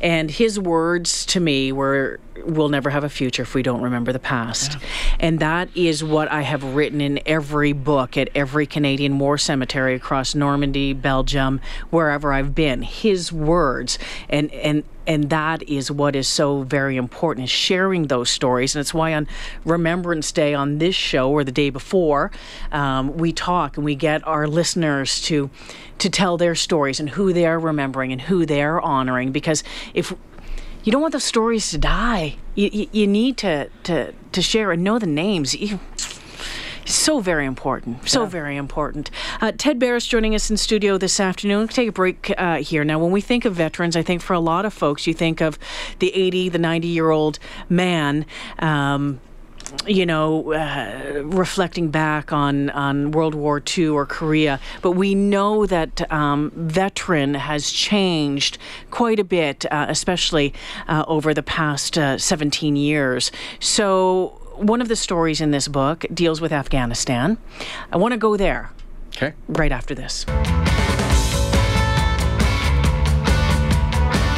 and 0.00 0.30
his 0.30 0.58
words 0.58 1.26
to 1.26 1.40
me 1.40 1.72
were, 1.72 2.20
"We'll 2.46 2.70
never 2.70 2.88
have 2.88 3.04
a 3.04 3.10
future 3.10 3.42
if 3.42 3.54
we 3.54 3.62
don't 3.62 3.82
remember 3.82 4.12
the 4.12 4.18
past," 4.18 4.78
yeah. 4.80 4.88
and 5.20 5.40
that 5.40 5.68
is 5.74 6.02
what 6.02 6.30
I 6.32 6.40
have 6.40 6.64
written 6.64 7.02
in 7.02 7.20
every 7.26 7.74
book 7.74 8.16
at 8.16 8.30
every 8.34 8.66
Canadian 8.66 9.18
war 9.18 9.36
cemetery 9.36 9.94
across 9.94 10.34
Normandy, 10.34 10.94
Belgium, 10.94 11.60
wherever 11.90 12.32
I've 12.32 12.54
been. 12.54 12.80
His 12.80 13.30
words, 13.30 13.98
and 14.30 14.50
and 14.52 14.84
and 15.06 15.30
that 15.30 15.62
is 15.64 15.90
what 15.90 16.14
is 16.16 16.28
so 16.28 16.62
very 16.62 16.96
important 16.96 17.44
is 17.44 17.50
sharing 17.50 18.06
those 18.06 18.30
stories. 18.30 18.74
And 18.74 18.80
it's 18.80 18.94
why 18.94 19.14
on 19.14 19.28
remembrance 19.64 20.32
day 20.32 20.54
on 20.54 20.78
this 20.78 20.94
show 20.94 21.30
or 21.30 21.44
the 21.44 21.52
day 21.52 21.70
before 21.70 22.30
um, 22.70 23.16
we 23.16 23.32
talk 23.32 23.76
and 23.76 23.84
we 23.84 23.94
get 23.94 24.26
our 24.26 24.46
listeners 24.46 25.20
to 25.22 25.50
to 25.98 26.10
tell 26.10 26.36
their 26.36 26.54
stories 26.54 26.98
and 26.98 27.10
who 27.10 27.32
they 27.32 27.46
are 27.46 27.58
remembering 27.58 28.12
and 28.12 28.22
who 28.22 28.44
they 28.44 28.62
are 28.62 28.80
honoring. 28.80 29.30
Because 29.30 29.62
if 29.94 30.14
you 30.82 30.90
don't 30.90 31.00
want 31.00 31.12
those 31.12 31.24
stories 31.24 31.70
to 31.70 31.78
die 31.78 32.36
you, 32.54 32.68
you, 32.72 32.88
you 32.92 33.06
need 33.06 33.36
to, 33.38 33.68
to 33.84 34.12
to 34.32 34.42
share 34.42 34.72
and 34.72 34.84
know 34.84 34.98
the 34.98 35.06
names. 35.06 35.54
You, 35.54 35.80
so 36.84 37.20
very 37.20 37.46
important. 37.46 38.08
So 38.08 38.22
yeah. 38.22 38.28
very 38.28 38.56
important. 38.56 39.10
Uh, 39.40 39.52
Ted 39.56 39.78
Barris 39.78 40.06
joining 40.06 40.34
us 40.34 40.50
in 40.50 40.56
studio 40.56 40.98
this 40.98 41.20
afternoon. 41.20 41.58
We'll 41.58 41.68
take 41.68 41.88
a 41.88 41.92
break 41.92 42.32
uh, 42.36 42.58
here. 42.58 42.84
Now, 42.84 42.98
when 42.98 43.12
we 43.12 43.20
think 43.20 43.44
of 43.44 43.54
veterans, 43.54 43.96
I 43.96 44.02
think 44.02 44.22
for 44.22 44.34
a 44.34 44.40
lot 44.40 44.64
of 44.64 44.72
folks, 44.72 45.06
you 45.06 45.14
think 45.14 45.40
of 45.40 45.58
the 46.00 46.14
80, 46.14 46.48
the 46.50 46.58
90 46.58 46.88
year 46.88 47.10
old 47.10 47.38
man. 47.68 48.26
Um, 48.58 49.20
you 49.86 50.04
know, 50.04 50.52
uh, 50.52 51.22
reflecting 51.24 51.90
back 51.90 52.32
on, 52.32 52.68
on 52.70 53.10
World 53.10 53.34
War 53.34 53.62
II 53.76 53.88
or 53.88 54.04
Korea, 54.04 54.60
but 54.82 54.92
we 54.92 55.14
know 55.14 55.64
that 55.66 56.10
um, 56.12 56.52
veteran 56.54 57.34
has 57.34 57.70
changed 57.70 58.58
quite 58.90 59.18
a 59.18 59.24
bit, 59.24 59.64
uh, 59.72 59.86
especially 59.88 60.52
uh, 60.88 61.04
over 61.08 61.32
the 61.32 61.42
past 61.42 61.96
uh, 61.96 62.18
17 62.18 62.76
years. 62.76 63.32
So, 63.60 64.41
one 64.62 64.80
of 64.80 64.88
the 64.88 64.96
stories 64.96 65.40
in 65.40 65.50
this 65.50 65.68
book 65.68 66.04
deals 66.12 66.40
with 66.40 66.52
Afghanistan. 66.52 67.38
I 67.92 67.96
want 67.96 68.12
to 68.12 68.18
go 68.18 68.36
there. 68.36 68.70
Okay. 69.16 69.34
Right 69.48 69.72
after 69.72 69.94
this. 69.94 70.24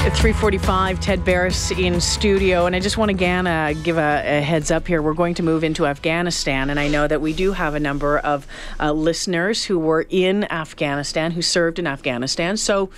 At 0.05 0.13
3:45, 0.13 1.01
Ted 1.01 1.25
Barris 1.25 1.71
in 1.71 1.99
studio, 1.99 2.67
and 2.67 2.77
I 2.77 2.81
just 2.81 2.99
want 2.99 3.09
to 3.09 3.15
again 3.15 3.47
uh, 3.47 3.73
give 3.83 3.97
a, 3.97 4.39
a, 4.39 4.43
heads 4.43 4.71
up 4.71 4.87
here. 4.87 5.01
We're 5.01 5.15
going 5.15 5.35
to 5.37 5.43
move 5.43 5.65
into 5.65 5.87
Afghanistan, 5.87 6.69
and 6.69 6.79
I 6.79 6.89
know 6.89 7.09
that 7.09 7.23
we 7.23 7.33
do 7.33 7.53
have 7.53 7.75
a 7.75 7.81
number 7.81 8.19
of 8.19 8.47
uh, 8.79 8.93
listeners 8.93 9.65
who 9.65 9.79
were 9.79 10.05
in 10.11 10.45
Afghanistan, 10.53 11.31
who 11.31 11.41
served 11.41 11.79
in 11.79 11.87
Afghanistan. 11.87 12.59
So 12.59 12.91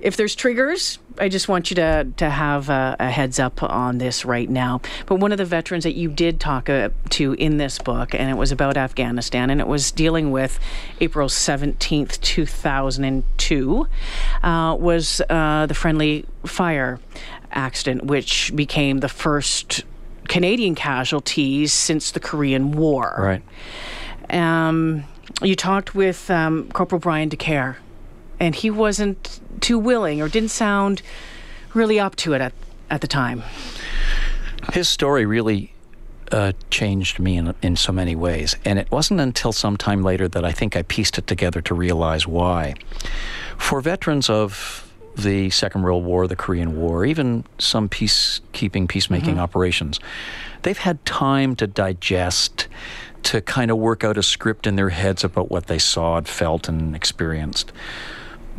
if 0.00 0.16
there's 0.16 0.34
triggers, 0.34 0.98
I 1.18 1.28
just 1.28 1.48
want 1.48 1.70
you 1.70 1.74
to 1.76 2.06
to 2.16 2.30
have 2.30 2.68
a, 2.70 2.96
a, 2.98 3.10
heads 3.10 3.38
up 3.38 3.62
on 3.62 3.98
this 3.98 4.24
right 4.24 4.48
now. 4.48 4.80
But 5.06 5.16
one 5.16 5.32
of 5.32 5.38
the 5.38 5.44
veterans 5.44 5.84
that 5.84 5.94
you 5.94 6.08
did 6.08 6.40
talk 6.40 6.68
uh, 6.68 6.90
to 7.10 7.34
in 7.34 7.58
this 7.58 7.78
book, 7.78 8.14
and 8.14 8.30
it 8.30 8.36
was 8.36 8.52
about 8.52 8.76
Afghanistan, 8.76 9.50
and 9.50 9.60
it 9.60 9.66
was 9.66 9.90
dealing 9.90 10.30
with 10.30 10.58
April 11.00 11.28
seventeenth, 11.28 12.20
two 12.20 12.46
thousand 12.46 13.04
and 13.04 13.24
two, 13.36 13.86
uh, 14.42 14.76
was 14.78 15.20
uh, 15.28 15.66
the 15.66 15.74
friendly 15.74 16.24
fire 16.46 16.98
accident, 17.52 18.04
which 18.04 18.54
became 18.54 18.98
the 18.98 19.08
first 19.08 19.84
Canadian 20.28 20.74
casualties 20.74 21.72
since 21.72 22.10
the 22.12 22.20
Korean 22.20 22.72
War. 22.72 23.16
Right. 23.18 23.42
Um, 24.30 25.04
you 25.42 25.56
talked 25.56 25.94
with 25.94 26.30
um, 26.30 26.70
Corporal 26.72 27.00
Brian 27.00 27.28
Decaire 27.28 27.78
and 28.40 28.54
he 28.54 28.70
wasn't 28.70 29.40
too 29.60 29.78
willing 29.78 30.20
or 30.20 30.28
didn't 30.28 30.50
sound 30.50 31.02
really 31.74 32.00
up 32.00 32.16
to 32.16 32.32
it 32.32 32.40
at, 32.40 32.52
at 32.88 33.02
the 33.02 33.06
time. 33.06 33.42
His 34.72 34.88
story 34.88 35.26
really 35.26 35.72
uh, 36.32 36.52
changed 36.70 37.18
me 37.18 37.36
in, 37.36 37.54
in 37.62 37.76
so 37.76 37.92
many 37.92 38.16
ways. 38.16 38.56
And 38.64 38.78
it 38.78 38.90
wasn't 38.90 39.20
until 39.20 39.52
some 39.52 39.76
time 39.76 40.02
later 40.02 40.26
that 40.28 40.44
I 40.44 40.52
think 40.52 40.76
I 40.76 40.82
pieced 40.82 41.18
it 41.18 41.26
together 41.26 41.60
to 41.62 41.74
realize 41.74 42.26
why. 42.26 42.74
For 43.58 43.80
veterans 43.80 44.30
of 44.30 44.90
the 45.16 45.50
Second 45.50 45.82
World 45.82 46.04
War, 46.04 46.26
the 46.26 46.36
Korean 46.36 46.76
War, 46.76 47.04
even 47.04 47.44
some 47.58 47.88
peacekeeping, 47.88 48.88
peacemaking 48.88 49.34
mm-hmm. 49.34 49.40
operations, 49.40 50.00
they've 50.62 50.78
had 50.78 51.04
time 51.04 51.56
to 51.56 51.66
digest, 51.66 52.68
to 53.24 53.40
kind 53.40 53.70
of 53.70 53.76
work 53.76 54.02
out 54.02 54.16
a 54.16 54.22
script 54.22 54.66
in 54.66 54.76
their 54.76 54.90
heads 54.90 55.24
about 55.24 55.50
what 55.50 55.66
they 55.66 55.78
saw 55.78 56.16
and 56.16 56.28
felt 56.28 56.68
and 56.68 56.96
experienced 56.96 57.72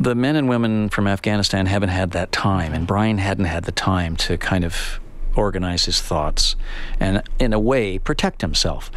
the 0.00 0.14
men 0.14 0.36
and 0.36 0.48
women 0.48 0.88
from 0.88 1.06
Afghanistan 1.06 1.66
haven't 1.66 1.90
had 1.90 2.12
that 2.12 2.32
time, 2.32 2.72
and 2.72 2.86
Brian 2.86 3.18
hadn't 3.18 3.44
had 3.44 3.64
the 3.64 3.72
time 3.72 4.16
to 4.16 4.36
kind 4.36 4.64
of 4.64 5.00
organize 5.36 5.84
his 5.84 6.00
thoughts 6.00 6.56
and, 7.00 7.22
in 7.38 7.52
a 7.52 7.60
way, 7.60 7.98
protect 7.98 8.40
himself. 8.40 8.90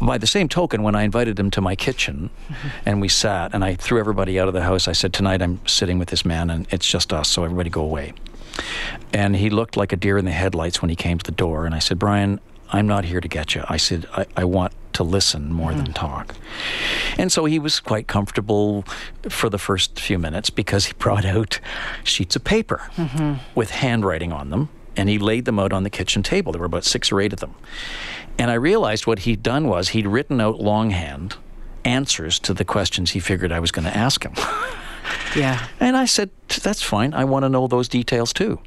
By 0.00 0.18
the 0.18 0.26
same 0.26 0.48
token, 0.48 0.82
when 0.82 0.94
I 0.94 1.02
invited 1.02 1.38
him 1.38 1.50
to 1.52 1.60
my 1.60 1.74
kitchen 1.74 2.30
mm-hmm. 2.48 2.68
and 2.84 3.00
we 3.00 3.08
sat, 3.08 3.54
and 3.54 3.64
I 3.64 3.74
threw 3.74 3.98
everybody 3.98 4.38
out 4.38 4.48
of 4.48 4.54
the 4.54 4.62
house, 4.62 4.88
I 4.88 4.92
said, 4.92 5.12
Tonight 5.12 5.40
I'm 5.40 5.66
sitting 5.66 5.98
with 5.98 6.08
this 6.08 6.24
man, 6.24 6.50
and 6.50 6.66
it's 6.70 6.86
just 6.86 7.12
us, 7.12 7.28
so 7.28 7.44
everybody 7.44 7.70
go 7.70 7.82
away. 7.82 8.12
And 9.12 9.36
he 9.36 9.50
looked 9.50 9.76
like 9.76 9.92
a 9.92 9.96
deer 9.96 10.18
in 10.18 10.24
the 10.24 10.32
headlights 10.32 10.82
when 10.82 10.90
he 10.90 10.96
came 10.96 11.18
to 11.18 11.24
the 11.24 11.32
door, 11.32 11.66
and 11.66 11.74
I 11.74 11.78
said, 11.78 11.98
Brian, 11.98 12.40
I'm 12.70 12.86
not 12.86 13.04
here 13.04 13.20
to 13.20 13.28
get 13.28 13.54
you. 13.54 13.64
I 13.68 13.76
said, 13.76 14.06
I, 14.12 14.26
I 14.36 14.44
want 14.44 14.72
to 14.94 15.04
listen 15.04 15.52
more 15.52 15.70
mm-hmm. 15.70 15.84
than 15.84 15.92
talk. 15.92 16.34
And 17.18 17.30
so 17.30 17.44
he 17.44 17.58
was 17.58 17.80
quite 17.80 18.06
comfortable 18.06 18.84
for 19.28 19.48
the 19.48 19.58
first 19.58 20.00
few 20.00 20.18
minutes 20.18 20.50
because 20.50 20.86
he 20.86 20.92
brought 20.94 21.24
out 21.24 21.60
sheets 22.02 22.36
of 22.36 22.44
paper 22.44 22.82
mm-hmm. 22.96 23.34
with 23.54 23.70
handwriting 23.70 24.32
on 24.32 24.50
them 24.50 24.68
and 24.96 25.08
he 25.08 25.18
laid 25.18 25.44
them 25.44 25.58
out 25.58 25.72
on 25.72 25.82
the 25.82 25.90
kitchen 25.90 26.22
table. 26.22 26.52
There 26.52 26.60
were 26.60 26.66
about 26.66 26.84
six 26.84 27.10
or 27.12 27.20
eight 27.20 27.32
of 27.32 27.40
them. 27.40 27.54
And 28.38 28.50
I 28.50 28.54
realized 28.54 29.06
what 29.06 29.20
he'd 29.20 29.42
done 29.42 29.68
was 29.68 29.90
he'd 29.90 30.06
written 30.06 30.40
out 30.40 30.60
longhand 30.60 31.36
answers 31.84 32.38
to 32.40 32.54
the 32.54 32.64
questions 32.64 33.10
he 33.10 33.20
figured 33.20 33.52
I 33.52 33.60
was 33.60 33.70
going 33.70 33.84
to 33.84 33.96
ask 33.96 34.24
him. 34.24 34.34
yeah. 35.36 35.66
And 35.80 35.96
I 35.96 36.06
said, 36.06 36.30
that's 36.62 36.82
fine. 36.82 37.14
I 37.14 37.24
want 37.24 37.44
to 37.44 37.48
know 37.48 37.66
those 37.66 37.88
details 37.88 38.32
too. 38.32 38.58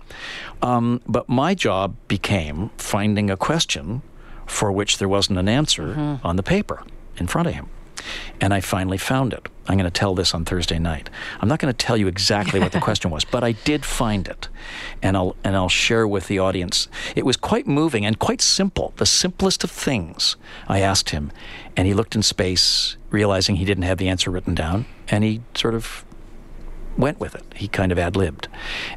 Um, 0.61 1.01
but 1.07 1.27
my 1.27 1.53
job 1.53 1.95
became 2.07 2.69
finding 2.77 3.29
a 3.29 3.37
question 3.37 4.01
for 4.47 4.71
which 4.71 4.97
there 4.97 5.10
wasn't 5.10 5.38
an 5.38 5.47
answer 5.47 5.88
mm-hmm. 5.88 6.25
on 6.25 6.36
the 6.36 6.43
paper 6.43 6.83
in 7.17 7.27
front 7.27 7.47
of 7.47 7.53
him. 7.53 7.69
And 8.39 8.53
I 8.53 8.62
finally 8.62 8.97
found 8.97 9.33
it. 9.33 9.47
I'm 9.67 9.77
going 9.77 9.89
to 9.89 9.99
tell 9.99 10.15
this 10.15 10.33
on 10.33 10.45
Thursday 10.45 10.79
night. 10.79 11.10
I'm 11.41 11.49
not 11.49 11.60
going 11.60 11.73
to 11.73 11.86
tell 11.86 11.97
you 11.97 12.07
exactly 12.07 12.60
what 12.60 12.71
the 12.71 12.79
question 12.88 13.12
was, 13.12 13.25
but 13.25 13.43
I 13.43 13.51
did 13.51 13.86
find 13.86 14.27
it. 14.27 14.47
And 15.01 15.17
I'll 15.17 15.36
and 15.43 15.55
I'll 15.55 15.69
share 15.69 16.07
with 16.07 16.27
the 16.27 16.39
audience. 16.39 16.88
It 17.15 17.25
was 17.25 17.36
quite 17.36 17.67
moving 17.67 18.05
and 18.05 18.17
quite 18.17 18.41
simple. 18.41 18.93
The 18.97 19.05
simplest 19.05 19.63
of 19.63 19.71
things. 19.71 20.38
I 20.67 20.79
asked 20.79 21.10
him, 21.10 21.31
and 21.75 21.88
he 21.88 21.93
looked 21.93 22.15
in 22.15 22.23
space, 22.23 22.95
realizing 23.10 23.57
he 23.57 23.65
didn't 23.65 23.83
have 23.83 23.97
the 23.97 24.07
answer 24.07 24.31
written 24.31 24.55
down, 24.55 24.86
and 25.10 25.23
he 25.23 25.41
sort 25.53 25.75
of 25.75 26.05
went 26.97 27.19
with 27.19 27.36
it. 27.36 27.43
He 27.55 27.67
kind 27.67 27.91
of 27.91 27.99
ad 27.99 28.15
libbed. 28.15 28.47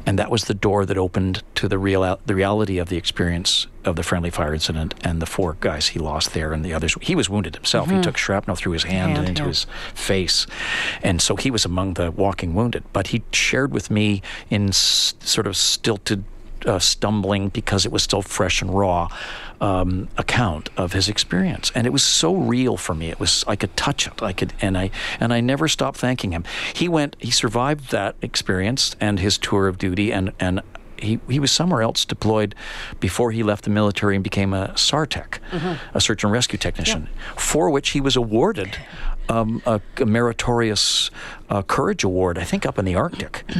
And 0.05 0.17
that 0.17 0.31
was 0.31 0.45
the 0.45 0.53
door 0.53 0.85
that 0.85 0.97
opened 0.97 1.43
to 1.55 1.67
the, 1.67 1.77
real, 1.77 2.19
the 2.25 2.35
reality 2.35 2.77
of 2.77 2.89
the 2.89 2.97
experience 2.97 3.67
of 3.85 3.95
the 3.95 4.03
friendly 4.03 4.29
fire 4.29 4.53
incident 4.53 4.93
and 5.03 5.21
the 5.21 5.25
four 5.25 5.57
guys 5.59 5.89
he 5.89 5.99
lost 5.99 6.33
there 6.33 6.53
and 6.53 6.63
the 6.63 6.73
others. 6.73 6.95
He 7.01 7.15
was 7.15 7.29
wounded 7.29 7.55
himself. 7.55 7.87
Mm-hmm. 7.87 7.97
He 7.97 8.03
took 8.03 8.17
shrapnel 8.17 8.55
through 8.55 8.73
his 8.73 8.83
hand, 8.83 9.11
hand 9.11 9.19
and 9.19 9.29
into 9.29 9.43
yeah. 9.43 9.47
his 9.49 9.65
face. 9.93 10.47
And 11.03 11.21
so 11.21 11.35
he 11.35 11.51
was 11.51 11.65
among 11.65 11.95
the 11.95 12.11
walking 12.11 12.53
wounded. 12.53 12.83
But 12.93 13.07
he 13.07 13.23
shared 13.31 13.71
with 13.71 13.91
me 13.91 14.21
in 14.49 14.69
s- 14.69 15.13
sort 15.19 15.47
of 15.47 15.55
stilted 15.55 16.23
uh, 16.65 16.79
stumbling 16.79 17.49
because 17.49 17.85
it 17.85 17.91
was 17.91 18.03
still 18.03 18.21
fresh 18.21 18.61
and 18.61 18.73
raw 18.73 19.09
um, 19.61 20.09
account 20.17 20.69
of 20.75 20.93
his 20.93 21.07
experience, 21.07 21.71
and 21.73 21.87
it 21.87 21.91
was 21.91 22.03
so 22.03 22.35
real 22.35 22.75
for 22.75 22.93
me. 22.95 23.09
It 23.09 23.19
was 23.19 23.45
I 23.47 23.55
could 23.55 23.77
touch 23.77 24.07
it. 24.07 24.21
I 24.21 24.33
could, 24.33 24.53
and 24.59 24.77
I 24.77 24.89
and 25.19 25.31
I 25.31 25.39
never 25.39 25.67
stopped 25.67 25.97
thanking 25.97 26.31
him. 26.31 26.43
He 26.73 26.89
went. 26.89 27.15
He 27.19 27.31
survived 27.31 27.91
that 27.91 28.15
experience 28.21 28.95
and 28.99 29.19
his 29.19 29.37
tour 29.37 29.67
of 29.67 29.77
duty, 29.77 30.11
and 30.11 30.33
and 30.39 30.61
he, 30.97 31.19
he 31.29 31.39
was 31.39 31.51
somewhere 31.51 31.81
else 31.81 32.05
deployed 32.05 32.53
before 32.99 33.31
he 33.31 33.43
left 33.43 33.63
the 33.63 33.69
military 33.69 34.15
and 34.15 34.23
became 34.23 34.53
a 34.53 34.67
SARTEC, 34.75 35.39
a 35.93 36.01
search 36.01 36.23
and 36.23 36.31
rescue 36.31 36.59
technician, 36.59 37.09
for 37.35 37.69
which 37.71 37.89
he 37.89 38.01
was 38.01 38.15
awarded 38.15 38.77
um, 39.29 39.61
a, 39.65 39.81
a 39.97 40.05
meritorious 40.05 41.09
uh, 41.49 41.61
courage 41.63 42.03
award, 42.03 42.37
I 42.37 42.43
think, 42.43 42.65
up 42.65 42.77
in 42.77 42.85
the 42.85 42.95
Arctic. 42.95 43.43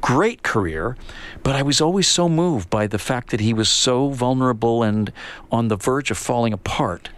Great 0.00 0.42
career, 0.42 0.96
but 1.42 1.54
I 1.54 1.62
was 1.62 1.80
always 1.80 2.08
so 2.08 2.28
moved 2.28 2.70
by 2.70 2.86
the 2.86 2.98
fact 2.98 3.30
that 3.30 3.40
he 3.40 3.52
was 3.52 3.68
so 3.68 4.08
vulnerable 4.10 4.82
and 4.82 5.12
on 5.50 5.68
the 5.68 5.76
verge 5.76 6.10
of 6.10 6.18
falling 6.18 6.52
apart 6.52 7.10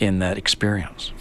in 0.00 0.18
that 0.18 0.36
experience. 0.36 1.12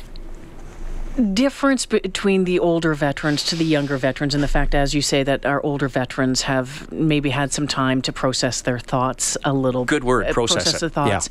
difference 1.34 1.86
between 1.86 2.44
the 2.46 2.58
older 2.58 2.96
veterans 2.96 3.44
to 3.46 3.56
the 3.56 3.64
younger 3.64 3.98
veterans 3.98 4.34
and 4.34 4.42
the 4.44 4.48
fact 4.48 4.74
as 4.74 4.96
you 4.96 5.02
say 5.02 5.22
that 5.22 5.46
our 5.46 5.64
older 5.64 5.88
veterans 5.88 6.42
have 6.44 6.92
maybe 6.92 7.30
had 7.30 7.52
some 7.54 7.68
time 7.68 8.02
to 8.02 8.12
process 8.12 8.62
their 8.62 8.80
thoughts 8.80 9.38
a 9.44 9.54
little 9.54 9.86
Good 9.86 10.04
word, 10.04 10.26
uh, 10.26 10.34
process 10.34 10.74
it. 10.74 10.80
the 10.80 10.90
thoughts 10.90 11.30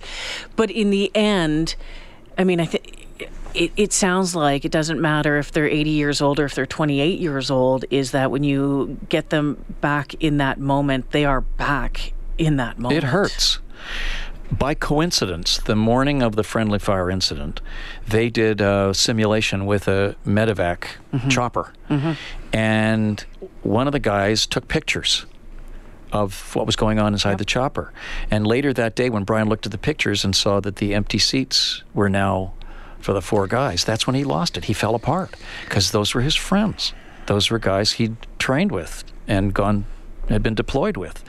but 0.55 0.71
in 0.71 0.91
the 0.91 1.11
end 1.17 1.75
i 2.39 2.45
mean 2.45 2.61
i 2.61 2.65
think 2.65 3.02
it, 3.55 3.73
it 3.77 3.93
sounds 3.93 4.35
like 4.35 4.65
it 4.65 4.73
doesn't 4.73 5.01
matter 5.01 5.39
if 5.39 5.53
they're 5.53 5.69
80 5.69 5.91
years 5.91 6.21
old 6.21 6.41
or 6.41 6.45
if 6.45 6.55
they're 6.55 6.67
28 6.67 7.21
years 7.21 7.51
old 7.51 7.85
is 7.91 8.13
that 8.13 8.31
when 8.31 8.45
you 8.45 8.99
get 9.09 9.31
them 9.31 9.65
back 9.81 10.15
in 10.15 10.39
that 10.39 10.59
moment 10.59 11.11
they 11.11 11.25
are 11.25 11.41
back 11.41 12.13
in 12.39 12.57
that 12.57 12.79
moment 12.79 13.05
It 13.05 13.09
hurts. 13.09 13.59
By 14.51 14.75
coincidence, 14.75 15.59
the 15.59 15.77
morning 15.77 16.23
of 16.23 16.37
the 16.37 16.45
friendly 16.45 16.79
fire 16.79 17.11
incident, 17.11 17.63
they 18.07 18.29
did 18.29 18.61
a 18.61 18.93
simulation 18.93 19.65
with 19.65 19.89
a 19.89 20.15
medevac 20.27 20.85
mm-hmm. 21.11 21.29
chopper. 21.31 21.73
Mm-hmm. 21.89 22.13
And 22.55 23.25
one 23.63 23.87
of 23.87 23.93
the 23.93 23.99
guys 23.99 24.47
took 24.47 24.69
pictures 24.69 25.25
of 26.13 26.55
what 26.55 26.67
was 26.67 26.77
going 26.77 26.99
on 26.99 27.15
inside 27.15 27.39
the 27.39 27.47
chopper. 27.47 27.93
And 28.31 28.47
later 28.47 28.75
that 28.75 28.95
day, 28.95 29.09
when 29.09 29.25
Brian 29.25 29.49
looked 29.49 29.65
at 29.65 29.73
the 29.73 29.79
pictures 29.79 30.23
and 30.25 30.37
saw 30.37 30.61
that 30.61 30.77
the 30.77 30.95
empty 30.95 31.19
seats 31.19 31.83
were 31.95 32.11
now 32.11 32.53
for 33.03 33.13
the 33.13 33.23
four 33.23 33.47
guys, 33.47 33.85
that's 33.85 34.07
when 34.07 34.15
he 34.15 34.25
lost 34.25 34.57
it. 34.57 34.65
He 34.65 34.73
fell 34.73 34.95
apart 34.95 35.35
because 35.65 35.91
those 35.91 36.15
were 36.15 36.23
his 36.23 36.35
friends. 36.35 36.93
Those 37.27 37.51
were 37.51 37.59
guys 37.59 37.93
he'd 37.93 38.17
trained 38.39 38.73
with 38.73 39.05
and 39.29 39.53
gone, 39.55 39.85
had 40.29 40.43
been 40.43 40.55
deployed 40.55 40.97
with, 40.97 41.23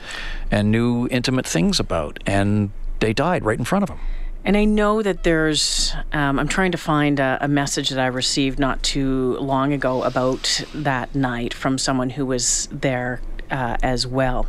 and 0.50 0.70
knew 0.70 1.08
intimate 1.10 1.46
things 1.46 1.78
about. 1.78 2.18
And 2.26 2.70
they 3.00 3.12
died 3.12 3.44
right 3.44 3.58
in 3.58 3.64
front 3.64 3.82
of 3.82 3.90
him. 3.90 3.98
And 4.44 4.56
I 4.58 4.66
know 4.66 5.02
that 5.02 5.22
there's, 5.22 5.94
um, 6.12 6.38
I'm 6.38 6.48
trying 6.48 6.72
to 6.72 6.78
find 6.78 7.18
a, 7.18 7.38
a 7.40 7.48
message 7.48 7.88
that 7.88 7.98
I 7.98 8.06
received 8.06 8.58
not 8.58 8.82
too 8.82 9.38
long 9.38 9.72
ago 9.72 10.02
about 10.02 10.62
that 10.74 11.14
night 11.14 11.54
from 11.54 11.78
someone 11.78 12.10
who 12.10 12.26
was 12.26 12.68
there 12.70 13.22
uh, 13.50 13.78
as 13.82 14.06
well. 14.06 14.46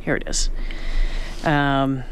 Here 0.00 0.16
it 0.16 0.28
is. 0.28 0.50
Um, 1.44 2.04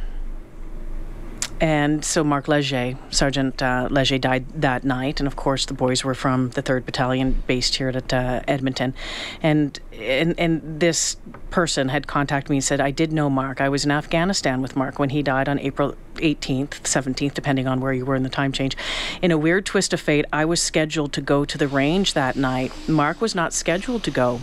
and 1.60 2.04
so 2.04 2.24
Mark 2.24 2.48
Leger, 2.48 2.96
Sergeant 3.10 3.62
uh, 3.62 3.88
Leger, 3.90 4.18
died 4.18 4.46
that 4.60 4.82
night, 4.82 5.20
and 5.20 5.26
of 5.26 5.36
course 5.36 5.66
the 5.66 5.74
boys 5.74 6.02
were 6.02 6.14
from 6.14 6.50
the 6.50 6.62
Third 6.62 6.86
Battalion, 6.86 7.42
based 7.46 7.74
here 7.76 7.90
at 7.90 8.12
uh, 8.12 8.40
Edmonton, 8.48 8.94
and 9.42 9.78
and 9.92 10.34
and 10.38 10.80
this 10.80 11.16
person 11.50 11.88
had 11.88 12.06
contacted 12.06 12.48
me 12.50 12.56
and 12.56 12.64
said 12.64 12.80
I 12.80 12.90
did 12.90 13.12
know 13.12 13.28
Mark. 13.28 13.60
I 13.60 13.68
was 13.68 13.84
in 13.84 13.90
Afghanistan 13.90 14.62
with 14.62 14.74
Mark 14.74 14.98
when 14.98 15.10
he 15.10 15.22
died 15.22 15.48
on 15.48 15.58
April 15.58 15.96
18th, 16.16 16.80
17th, 16.82 17.34
depending 17.34 17.66
on 17.66 17.80
where 17.80 17.92
you 17.92 18.06
were 18.06 18.14
in 18.14 18.22
the 18.22 18.30
time 18.30 18.52
change. 18.52 18.76
In 19.20 19.30
a 19.30 19.38
weird 19.38 19.66
twist 19.66 19.92
of 19.92 20.00
fate, 20.00 20.24
I 20.32 20.44
was 20.44 20.62
scheduled 20.62 21.12
to 21.14 21.20
go 21.20 21.44
to 21.44 21.58
the 21.58 21.68
range 21.68 22.14
that 22.14 22.36
night. 22.36 22.72
Mark 22.88 23.20
was 23.20 23.34
not 23.34 23.52
scheduled 23.52 24.02
to 24.04 24.10
go. 24.10 24.40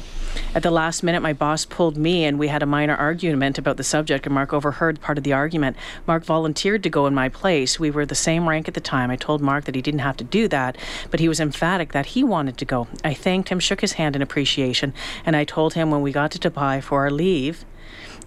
At 0.55 0.63
the 0.63 0.71
last 0.71 1.03
minute, 1.03 1.21
my 1.21 1.33
boss 1.33 1.65
pulled 1.65 1.97
me, 1.97 2.25
and 2.25 2.39
we 2.39 2.47
had 2.47 2.63
a 2.63 2.65
minor 2.65 2.95
argument 2.95 3.57
about 3.57 3.77
the 3.77 3.83
subject, 3.83 4.25
and 4.25 4.33
Mark 4.33 4.53
overheard 4.53 5.01
part 5.01 5.17
of 5.17 5.23
the 5.23 5.33
argument. 5.33 5.77
Mark 6.05 6.23
volunteered 6.23 6.83
to 6.83 6.89
go 6.89 7.05
in 7.05 7.13
my 7.13 7.29
place. 7.29 7.79
We 7.79 7.91
were 7.91 8.05
the 8.05 8.15
same 8.15 8.49
rank 8.49 8.67
at 8.67 8.73
the 8.73 8.81
time. 8.81 9.11
I 9.11 9.15
told 9.15 9.41
Mark 9.41 9.65
that 9.65 9.75
he 9.75 9.81
didn't 9.81 9.99
have 9.99 10.17
to 10.17 10.23
do 10.23 10.47
that, 10.47 10.77
but 11.11 11.19
he 11.19 11.27
was 11.27 11.39
emphatic 11.39 11.91
that 11.91 12.07
he 12.07 12.23
wanted 12.23 12.57
to 12.57 12.65
go. 12.65 12.87
I 13.03 13.13
thanked 13.13 13.49
him, 13.49 13.59
shook 13.59 13.81
his 13.81 13.93
hand 13.93 14.15
in 14.15 14.21
appreciation, 14.21 14.93
and 15.25 15.35
I 15.35 15.43
told 15.43 15.73
him 15.73 15.91
when 15.91 16.01
we 16.01 16.11
got 16.11 16.31
to 16.31 16.39
Dubai 16.39 16.81
for 16.81 17.01
our 17.01 17.11
leave, 17.11 17.65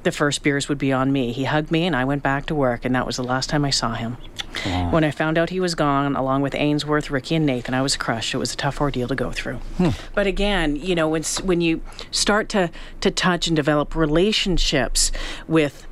the 0.03 0.13
first 0.13 0.43
beers 0.43 0.69
would 0.69 0.79
be 0.79 0.93
on 0.93 1.13
me. 1.13 1.33
He 1.33 1.45
hugged 1.45 1.71
me, 1.71 1.87
and 1.87 1.95
I 1.95 2.05
went 2.05 2.23
back 2.23 2.47
to 2.47 2.55
work, 2.55 2.85
and 2.85 2.95
that 2.95 3.07
was 3.07 3.17
the 3.17 3.23
last 3.25 3.51
time 3.51 3.65
I 3.65 3.71
saw 3.71 3.95
him. 3.95 4.17
When 4.91 5.05
I 5.05 5.11
found 5.13 5.39
out 5.39 5.51
he 5.51 5.61
was 5.61 5.75
gone, 5.75 6.17
along 6.17 6.43
with 6.43 6.55
Ainsworth, 6.57 7.11
Ricky, 7.11 7.37
and 7.37 7.47
Nathan, 7.47 7.73
I 7.73 7.83
was 7.83 7.97
crushed. 7.97 8.35
It 8.35 8.39
was 8.39 8.53
a 8.53 8.57
tough 8.57 8.81
ordeal 8.81 9.07
to 9.09 9.15
go 9.15 9.31
through. 9.31 9.57
Hmm. 9.79 9.91
But 10.15 10.27
again, 10.27 10.75
you 10.77 10.95
know, 10.95 11.09
when, 11.09 11.23
when 11.45 11.61
you 11.61 11.83
start 12.11 12.49
to, 12.51 12.71
to 13.01 13.11
touch 13.11 13.47
and 13.47 13.55
develop 13.55 13.95
relationships 13.95 15.13
with 15.47 15.87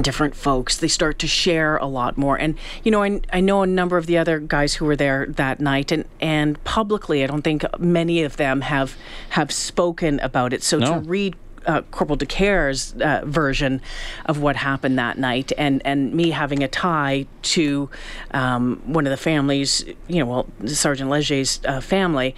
different 0.00 0.36
folks, 0.36 0.76
they 0.76 0.86
start 0.88 1.18
to 1.20 1.26
share 1.26 1.76
a 1.78 1.86
lot 1.86 2.16
more. 2.18 2.36
And, 2.36 2.56
you 2.84 2.90
know, 2.90 3.02
I, 3.02 3.20
I 3.32 3.40
know 3.40 3.62
a 3.62 3.66
number 3.66 3.96
of 3.96 4.06
the 4.06 4.18
other 4.18 4.38
guys 4.38 4.74
who 4.74 4.84
were 4.84 4.96
there 4.96 5.26
that 5.26 5.58
night, 5.58 5.90
and, 5.90 6.04
and 6.20 6.62
publicly, 6.64 7.24
I 7.24 7.26
don't 7.26 7.42
think 7.42 7.64
many 7.80 8.22
of 8.22 8.36
them 8.36 8.60
have, 8.60 8.96
have 9.30 9.50
spoken 9.50 10.20
about 10.20 10.52
it. 10.52 10.62
So 10.62 10.78
No. 10.78 10.94
to 10.94 11.00
read 11.00 11.36
uh, 11.66 11.82
Corporal 11.90 12.16
Decaire's 12.16 12.94
uh, 13.00 13.22
version 13.24 13.80
of 14.26 14.40
what 14.40 14.56
happened 14.56 14.98
that 14.98 15.18
night, 15.18 15.52
and, 15.58 15.82
and 15.84 16.14
me 16.14 16.30
having 16.30 16.62
a 16.62 16.68
tie 16.68 17.26
to 17.42 17.90
um, 18.32 18.80
one 18.86 19.06
of 19.06 19.10
the 19.10 19.16
families, 19.16 19.84
you 20.08 20.18
know, 20.18 20.26
well, 20.26 20.46
Sergeant 20.66 21.10
Leger's 21.10 21.60
uh, 21.64 21.80
family, 21.80 22.34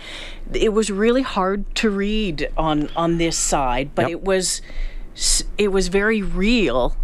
it 0.53 0.73
was 0.73 0.91
really 0.91 1.23
hard 1.23 1.73
to 1.77 1.91
read 1.91 2.51
on 2.57 2.89
on 2.97 3.19
this 3.19 3.37
side, 3.37 3.95
but 3.95 4.03
Yep. 4.03 4.11
it 4.11 4.23
was 4.23 4.63
it 5.59 5.69
was 5.69 5.89
very 5.89 6.23
real. 6.23 6.97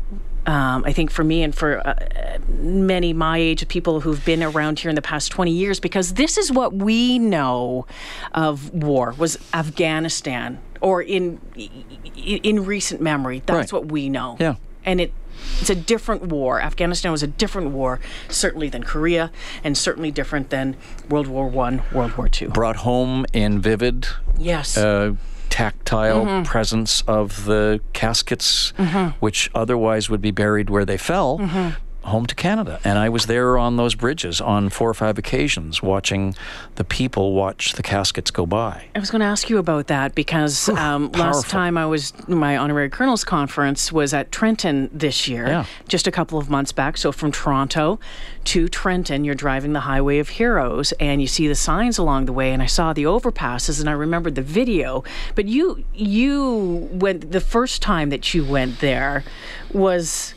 Um, 0.46 0.84
I 0.84 0.92
think 0.92 1.10
for 1.10 1.24
me 1.24 1.42
and 1.42 1.52
for 1.54 1.84
uh, 1.86 2.38
many 2.48 3.12
my 3.12 3.36
age 3.38 3.62
of 3.62 3.68
people 3.68 4.00
who've 4.00 4.24
been 4.24 4.42
around 4.42 4.78
here 4.78 4.88
in 4.88 4.94
the 4.94 5.02
past 5.02 5.32
20 5.32 5.50
years, 5.50 5.80
because 5.80 6.14
this 6.14 6.38
is 6.38 6.52
what 6.52 6.72
we 6.72 7.18
know 7.18 7.86
of 8.32 8.72
war 8.72 9.12
was 9.18 9.38
Afghanistan, 9.52 10.58
or 10.80 11.02
in 11.02 11.40
in, 11.56 12.38
in 12.42 12.64
recent 12.64 13.00
memory. 13.00 13.42
That's 13.44 13.72
Right. 13.72 13.80
what 13.80 13.90
we 13.90 14.08
know. 14.08 14.36
Yeah. 14.40 14.54
and 14.84 15.00
it. 15.00 15.12
It's 15.60 15.68
a 15.70 15.74
different 15.74 16.22
war. 16.22 16.60
Afghanistan 16.62 17.12
was 17.12 17.22
a 17.22 17.26
different 17.26 17.70
war, 17.70 18.00
certainly 18.28 18.68
than 18.70 18.82
Korea, 18.82 19.30
and 19.62 19.76
certainly 19.76 20.10
different 20.10 20.48
than 20.50 20.76
World 21.10 21.26
War 21.26 21.46
One, 21.46 21.82
World 21.92 22.16
War 22.16 22.28
Two. 22.28 22.48
Brought 22.48 22.76
home 22.76 23.26
in 23.34 23.60
vivid 23.60 24.08
Yes. 24.38 24.78
uh, 24.78 25.12
tactile 25.50 26.24
mm-hmm. 26.24 26.42
presence 26.44 27.02
of 27.02 27.44
the 27.44 27.80
caskets, 27.92 28.72
mm-hmm. 28.78 29.16
which 29.20 29.50
otherwise 29.54 30.08
would 30.10 30.20
be 30.20 30.30
buried 30.30 30.70
where 30.70 30.84
they 30.84 30.96
fell, 30.96 31.38
mm-hmm. 31.38 31.80
Home 32.06 32.26
to 32.26 32.34
Canada. 32.34 32.80
And 32.84 32.98
I 32.98 33.08
was 33.08 33.26
there 33.26 33.58
on 33.58 33.76
those 33.76 33.94
bridges 33.94 34.40
on 34.40 34.68
four 34.70 34.88
or 34.88 34.94
five 34.94 35.18
occasions, 35.18 35.82
watching 35.82 36.34
the 36.76 36.84
people 36.84 37.32
watch 37.34 37.72
the 37.72 37.82
caskets 37.82 38.30
go 38.30 38.46
by. 38.46 38.86
I 38.94 38.98
was 38.98 39.10
going 39.10 39.20
to 39.20 39.26
ask 39.26 39.50
you 39.50 39.58
about 39.58 39.88
that 39.88 40.14
because 40.14 40.68
um, 40.70 41.10
last 41.12 41.48
time 41.48 41.76
I 41.76 41.86
was 41.86 42.12
my 42.28 42.56
honorary 42.56 42.90
colonel's 42.90 43.24
conference 43.24 43.90
was 43.92 44.14
at 44.14 44.30
Trenton 44.32 44.88
this 44.92 45.26
year, 45.28 45.46
Yeah. 45.46 45.64
just 45.88 46.06
a 46.06 46.10
couple 46.12 46.38
of 46.38 46.48
months 46.48 46.72
back. 46.72 46.96
So 46.96 47.12
from 47.12 47.32
Toronto 47.32 47.98
to 48.44 48.68
Trenton, 48.68 49.24
you're 49.24 49.34
driving 49.34 49.72
the 49.72 49.80
Highway 49.80 50.18
of 50.18 50.28
Heroes, 50.30 50.92
and 51.00 51.20
you 51.20 51.26
see 51.26 51.48
the 51.48 51.54
signs 51.54 51.98
along 51.98 52.26
the 52.26 52.32
way. 52.32 52.52
And 52.52 52.62
I 52.62 52.66
saw 52.66 52.92
the 52.92 53.04
overpasses, 53.04 53.80
and 53.80 53.88
I 53.88 53.92
remembered 53.92 54.34
the 54.36 54.42
video. 54.42 55.02
But 55.34 55.46
you, 55.46 55.84
you 55.94 56.88
went 56.92 57.32
the 57.32 57.40
first 57.40 57.82
time 57.82 58.10
that 58.10 58.32
you 58.34 58.44
went 58.44 58.78
there 58.80 59.24
was 59.72 60.34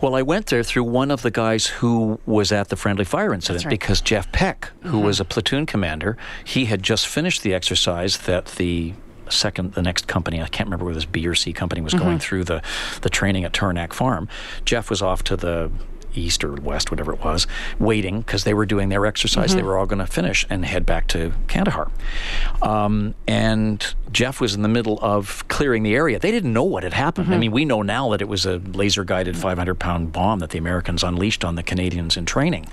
Well, 0.00 0.14
I 0.14 0.22
went 0.22 0.46
there 0.46 0.62
through 0.62 0.84
one 0.84 1.10
of 1.10 1.22
the 1.22 1.30
guys 1.30 1.66
who 1.66 2.20
was 2.26 2.52
at 2.52 2.68
the 2.68 2.76
friendly 2.76 3.04
fire 3.04 3.32
incident 3.32 3.64
right. 3.64 3.70
because 3.70 4.00
Jeff 4.00 4.30
Peck, 4.32 4.70
who 4.82 4.88
mm-hmm. 4.88 5.06
was 5.06 5.20
a 5.20 5.24
platoon 5.24 5.66
commander, 5.66 6.16
he 6.44 6.66
had 6.66 6.82
just 6.82 7.06
finished 7.06 7.42
the 7.42 7.54
exercise 7.54 8.18
that 8.18 8.46
the 8.46 8.94
second 9.30 9.74
the 9.74 9.82
next 9.82 10.08
company 10.08 10.40
I 10.42 10.48
can't 10.48 10.68
remember 10.68 10.86
whether 10.86 10.94
this 10.94 11.04
B 11.04 11.26
or 11.26 11.34
C 11.34 11.52
company 11.52 11.82
was 11.82 11.92
going 11.92 12.12
mm-hmm. 12.12 12.18
through 12.18 12.44
the 12.44 12.62
the 13.02 13.10
training 13.10 13.44
at 13.44 13.52
Tarnak 13.52 13.92
Farm. 13.92 14.28
Jeff 14.64 14.88
was 14.88 15.02
off 15.02 15.22
to 15.24 15.36
the 15.36 15.70
east 16.18 16.44
or 16.44 16.52
west, 16.54 16.90
whatever 16.90 17.12
it 17.12 17.24
was, 17.24 17.46
waiting 17.78 18.20
because 18.20 18.44
they 18.44 18.54
were 18.54 18.66
doing 18.66 18.88
their 18.88 19.06
exercise. 19.06 19.52
They 19.54 19.60
mm-hmm. 19.60 19.68
were 19.68 19.78
all 19.78 19.86
going 19.86 19.98
to 20.00 20.06
finish 20.06 20.46
and 20.50 20.64
head 20.64 20.84
back 20.84 21.06
to 21.08 21.32
Kandahar. 21.46 21.90
Um, 22.62 23.14
and 23.26 23.94
Jeff 24.12 24.40
was 24.40 24.54
in 24.54 24.62
the 24.62 24.68
middle 24.68 24.98
of 25.02 25.46
clearing 25.48 25.82
the 25.82 25.94
area. 25.94 26.18
They 26.18 26.30
didn't 26.30 26.52
know 26.52 26.64
what 26.64 26.82
had 26.82 26.94
happened. 26.94 27.28
I 27.28 27.32
mm-hmm. 27.32 27.40
mean, 27.40 27.52
we 27.52 27.64
know 27.64 27.82
now 27.82 28.10
that 28.10 28.22
it 28.22 28.28
was 28.28 28.46
a 28.46 28.58
laser 28.58 29.04
guided 29.04 29.36
500 29.36 29.74
pound 29.76 30.12
bomb 30.12 30.38
that 30.40 30.50
the 30.50 30.58
Americans 30.58 31.02
unleashed 31.02 31.44
on 31.44 31.54
the 31.54 31.62
Canadians 31.62 32.16
in 32.16 32.26
training. 32.26 32.66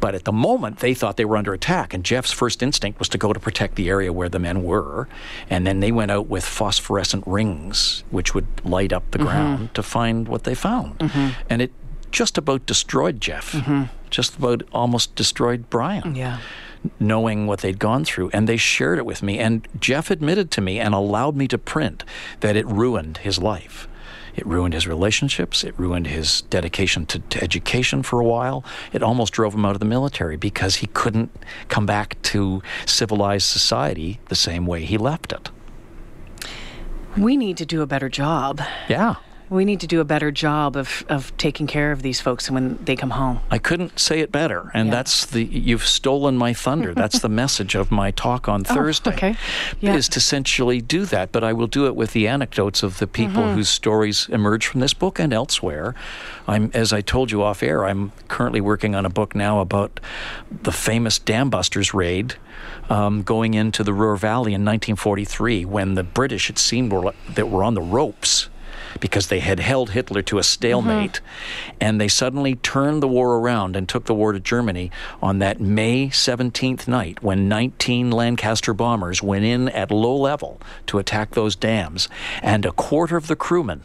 But 0.00 0.14
at 0.14 0.24
the 0.24 0.32
moment, 0.32 0.78
they 0.78 0.94
thought 0.94 1.16
they 1.16 1.24
were 1.24 1.36
under 1.36 1.52
attack. 1.52 1.94
And 1.94 2.04
Jeff's 2.04 2.32
first 2.32 2.62
instinct 2.62 2.98
was 2.98 3.08
to 3.10 3.18
go 3.18 3.32
to 3.32 3.40
protect 3.40 3.76
the 3.76 3.88
area 3.88 4.12
where 4.12 4.28
the 4.28 4.38
men 4.38 4.62
were. 4.62 5.08
And 5.48 5.66
then 5.66 5.80
they 5.80 5.92
went 5.92 6.10
out 6.10 6.28
with 6.28 6.44
phosphorescent 6.44 7.24
rings, 7.26 8.04
which 8.10 8.34
would 8.34 8.46
light 8.64 8.92
up 8.92 9.10
the 9.10 9.18
mm-hmm. 9.18 9.26
ground 9.26 9.74
to 9.74 9.82
find 9.82 10.28
what 10.28 10.44
they 10.44 10.54
found. 10.54 11.00
And 11.48 11.62
it 11.62 11.72
just 12.10 12.38
about 12.38 12.66
destroyed 12.66 13.20
Jeff. 13.20 13.52
Mm-hmm. 13.52 13.84
Just 14.10 14.36
about 14.38 14.62
almost 14.72 15.14
destroyed 15.14 15.68
Brian 15.68 16.14
yeah. 16.14 16.38
knowing 17.00 17.46
what 17.46 17.60
they'd 17.60 17.78
gone 17.78 18.04
through. 18.04 18.30
And 18.32 18.48
they 18.48 18.56
shared 18.56 18.98
it 18.98 19.06
with 19.06 19.22
me. 19.22 19.38
And 19.38 19.66
Jeff 19.78 20.10
admitted 20.10 20.50
to 20.52 20.60
me 20.60 20.78
and 20.78 20.94
allowed 20.94 21.36
me 21.36 21.48
to 21.48 21.58
print 21.58 22.04
that 22.40 22.56
it 22.56 22.66
ruined 22.66 23.18
his 23.18 23.38
life. 23.38 23.88
It 24.36 24.46
ruined 24.46 24.74
his 24.74 24.86
relationships. 24.86 25.64
It 25.64 25.74
ruined 25.78 26.06
his 26.06 26.42
dedication 26.42 27.06
to, 27.06 27.18
to 27.18 27.42
education 27.42 28.02
for 28.02 28.20
a 28.20 28.24
while. 28.24 28.64
It 28.92 29.02
almost 29.02 29.32
drove 29.32 29.54
him 29.54 29.64
out 29.64 29.74
of 29.74 29.80
the 29.80 29.86
military 29.86 30.36
because 30.36 30.76
he 30.76 30.86
couldn't 30.88 31.30
come 31.68 31.86
back 31.86 32.20
to 32.22 32.62
civilized 32.84 33.46
society 33.46 34.20
the 34.28 34.34
same 34.34 34.66
way 34.66 34.84
he 34.84 34.98
left 34.98 35.32
it. 35.32 35.50
We 37.16 37.38
need 37.38 37.56
to 37.56 37.66
do 37.66 37.80
a 37.80 37.86
better 37.86 38.10
job. 38.10 38.60
Yeah. 38.88 39.16
We 39.48 39.64
need 39.64 39.80
to 39.80 39.86
do 39.86 40.00
a 40.00 40.04
better 40.04 40.30
job 40.32 40.76
of, 40.76 41.04
of 41.08 41.36
taking 41.36 41.66
care 41.66 41.92
of 41.92 42.02
these 42.02 42.20
folks 42.20 42.50
when 42.50 42.78
they 42.84 42.96
come 42.96 43.10
home. 43.10 43.40
I 43.50 43.58
couldn't 43.58 43.98
say 43.98 44.20
it 44.20 44.32
better. 44.32 44.70
And 44.74 44.88
Yeah. 44.88 44.94
that's 44.94 45.26
the, 45.26 45.44
you've 45.44 45.86
stolen 45.86 46.36
my 46.36 46.52
thunder. 46.52 46.94
that's 46.94 47.20
the 47.20 47.28
message 47.28 47.74
of 47.76 47.90
my 47.90 48.10
talk 48.10 48.48
on 48.48 48.64
Thursday. 48.64 49.10
Oh, 49.10 49.14
okay. 49.14 49.36
Yeah. 49.80 49.94
Is 49.94 50.08
to 50.10 50.18
essentially 50.18 50.80
do 50.80 51.04
that. 51.06 51.30
But 51.32 51.44
I 51.44 51.52
will 51.52 51.66
do 51.68 51.86
it 51.86 51.94
with 51.94 52.12
the 52.12 52.26
anecdotes 52.28 52.82
of 52.82 52.98
the 52.98 53.06
people 53.06 53.26
Mm-hmm. 53.42 53.54
whose 53.54 53.68
stories 53.68 54.28
emerge 54.30 54.66
from 54.66 54.80
this 54.80 54.94
book 54.94 55.18
and 55.18 55.32
elsewhere. 55.32 55.94
I'm, 56.48 56.70
as 56.74 56.92
I 56.92 57.00
told 57.00 57.30
you 57.30 57.42
off 57.42 57.62
air, 57.62 57.84
I'm 57.84 58.12
currently 58.28 58.60
working 58.60 58.94
on 58.94 59.04
a 59.06 59.10
book 59.10 59.34
now 59.34 59.60
about 59.60 60.00
the 60.62 60.72
famous 60.72 61.18
Dam 61.18 61.50
Busters 61.50 61.92
raid 61.94 62.34
um, 62.88 63.22
going 63.22 63.54
into 63.54 63.84
the 63.84 63.92
Ruhr 63.92 64.16
Valley 64.16 64.54
in 64.54 64.64
1943 64.64 65.64
when 65.64 65.94
the 65.94 66.02
British, 66.02 66.50
it 66.50 66.58
seemed, 66.58 66.92
were, 66.92 67.12
that 67.34 67.48
were 67.48 67.62
on 67.62 67.74
the 67.74 67.82
ropes 67.82 68.48
because 69.00 69.28
they 69.28 69.40
had 69.40 69.60
held 69.60 69.90
Hitler 69.90 70.22
to 70.22 70.38
a 70.38 70.42
stalemate. 70.42 71.20
Mm-hmm. 71.20 71.76
And 71.80 72.00
they 72.00 72.08
suddenly 72.08 72.56
turned 72.56 73.02
the 73.02 73.08
war 73.08 73.36
around 73.38 73.76
and 73.76 73.88
took 73.88 74.04
the 74.04 74.14
war 74.14 74.32
to 74.32 74.40
Germany 74.40 74.90
on 75.22 75.38
that 75.40 75.60
May 75.60 76.08
17th 76.08 76.88
night 76.88 77.22
when 77.22 77.48
19 77.48 78.10
Lancaster 78.10 78.74
bombers 78.74 79.22
went 79.22 79.44
in 79.44 79.68
at 79.70 79.90
low 79.90 80.16
level 80.16 80.60
to 80.86 80.98
attack 80.98 81.32
those 81.32 81.56
dams. 81.56 82.08
And 82.42 82.64
a 82.64 82.72
quarter 82.72 83.16
of 83.16 83.26
the 83.26 83.36
crewmen, 83.36 83.82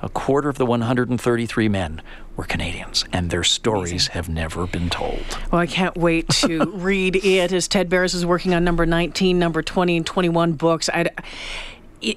a 0.00 0.08
quarter 0.08 0.48
of 0.48 0.58
the 0.58 0.66
133 0.66 1.68
men, 1.68 2.02
were 2.36 2.44
Canadians. 2.44 3.04
And 3.12 3.30
their 3.30 3.44
stories 3.44 4.08
have 4.08 4.28
never 4.28 4.66
been 4.66 4.90
told. 4.90 5.24
Well, 5.50 5.60
I 5.60 5.66
can't 5.66 5.96
wait 5.96 6.28
to 6.30 6.64
read 6.74 7.16
it 7.16 7.52
as 7.52 7.68
Ted 7.68 7.88
Barris 7.88 8.14
is 8.14 8.26
working 8.26 8.54
on 8.54 8.64
number 8.64 8.86
19, 8.86 9.38
number 9.38 9.62
20, 9.62 9.98
and 9.98 10.06
21 10.06 10.54
books. 10.54 10.88
I'd, 10.92 11.10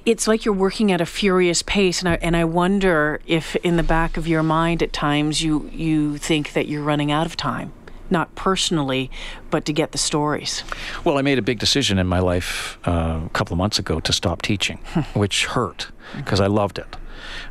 it's 0.04 0.28
like 0.28 0.44
you're 0.44 0.54
working 0.54 0.92
at 0.92 1.00
a 1.00 1.06
furious 1.06 1.62
pace, 1.62 2.00
and 2.00 2.08
I, 2.08 2.14
and 2.20 2.36
I 2.36 2.44
wonder 2.44 3.20
if 3.26 3.56
in 3.56 3.76
the 3.76 3.82
back 3.82 4.16
of 4.16 4.26
your 4.28 4.42
mind 4.42 4.82
at 4.82 4.92
times 4.92 5.42
you, 5.42 5.68
you 5.72 6.18
think 6.18 6.52
that 6.52 6.68
you're 6.68 6.82
running 6.82 7.10
out 7.10 7.26
of 7.26 7.36
time. 7.36 7.72
Not 8.10 8.34
personally, 8.34 9.10
but 9.50 9.66
to 9.66 9.72
get 9.72 9.92
the 9.92 9.98
stories. 9.98 10.62
Well, 11.04 11.18
I 11.18 11.22
made 11.22 11.38
a 11.38 11.42
big 11.42 11.58
decision 11.58 11.98
in 11.98 12.06
my 12.06 12.20
life 12.20 12.78
uh, 12.86 13.20
a 13.26 13.30
couple 13.34 13.52
of 13.52 13.58
months 13.58 13.78
ago 13.78 14.00
to 14.00 14.12
stop 14.12 14.40
teaching, 14.40 14.78
which 15.14 15.44
hurt 15.46 15.88
because 16.16 16.40
I 16.40 16.46
loved 16.46 16.78
it. 16.78 16.96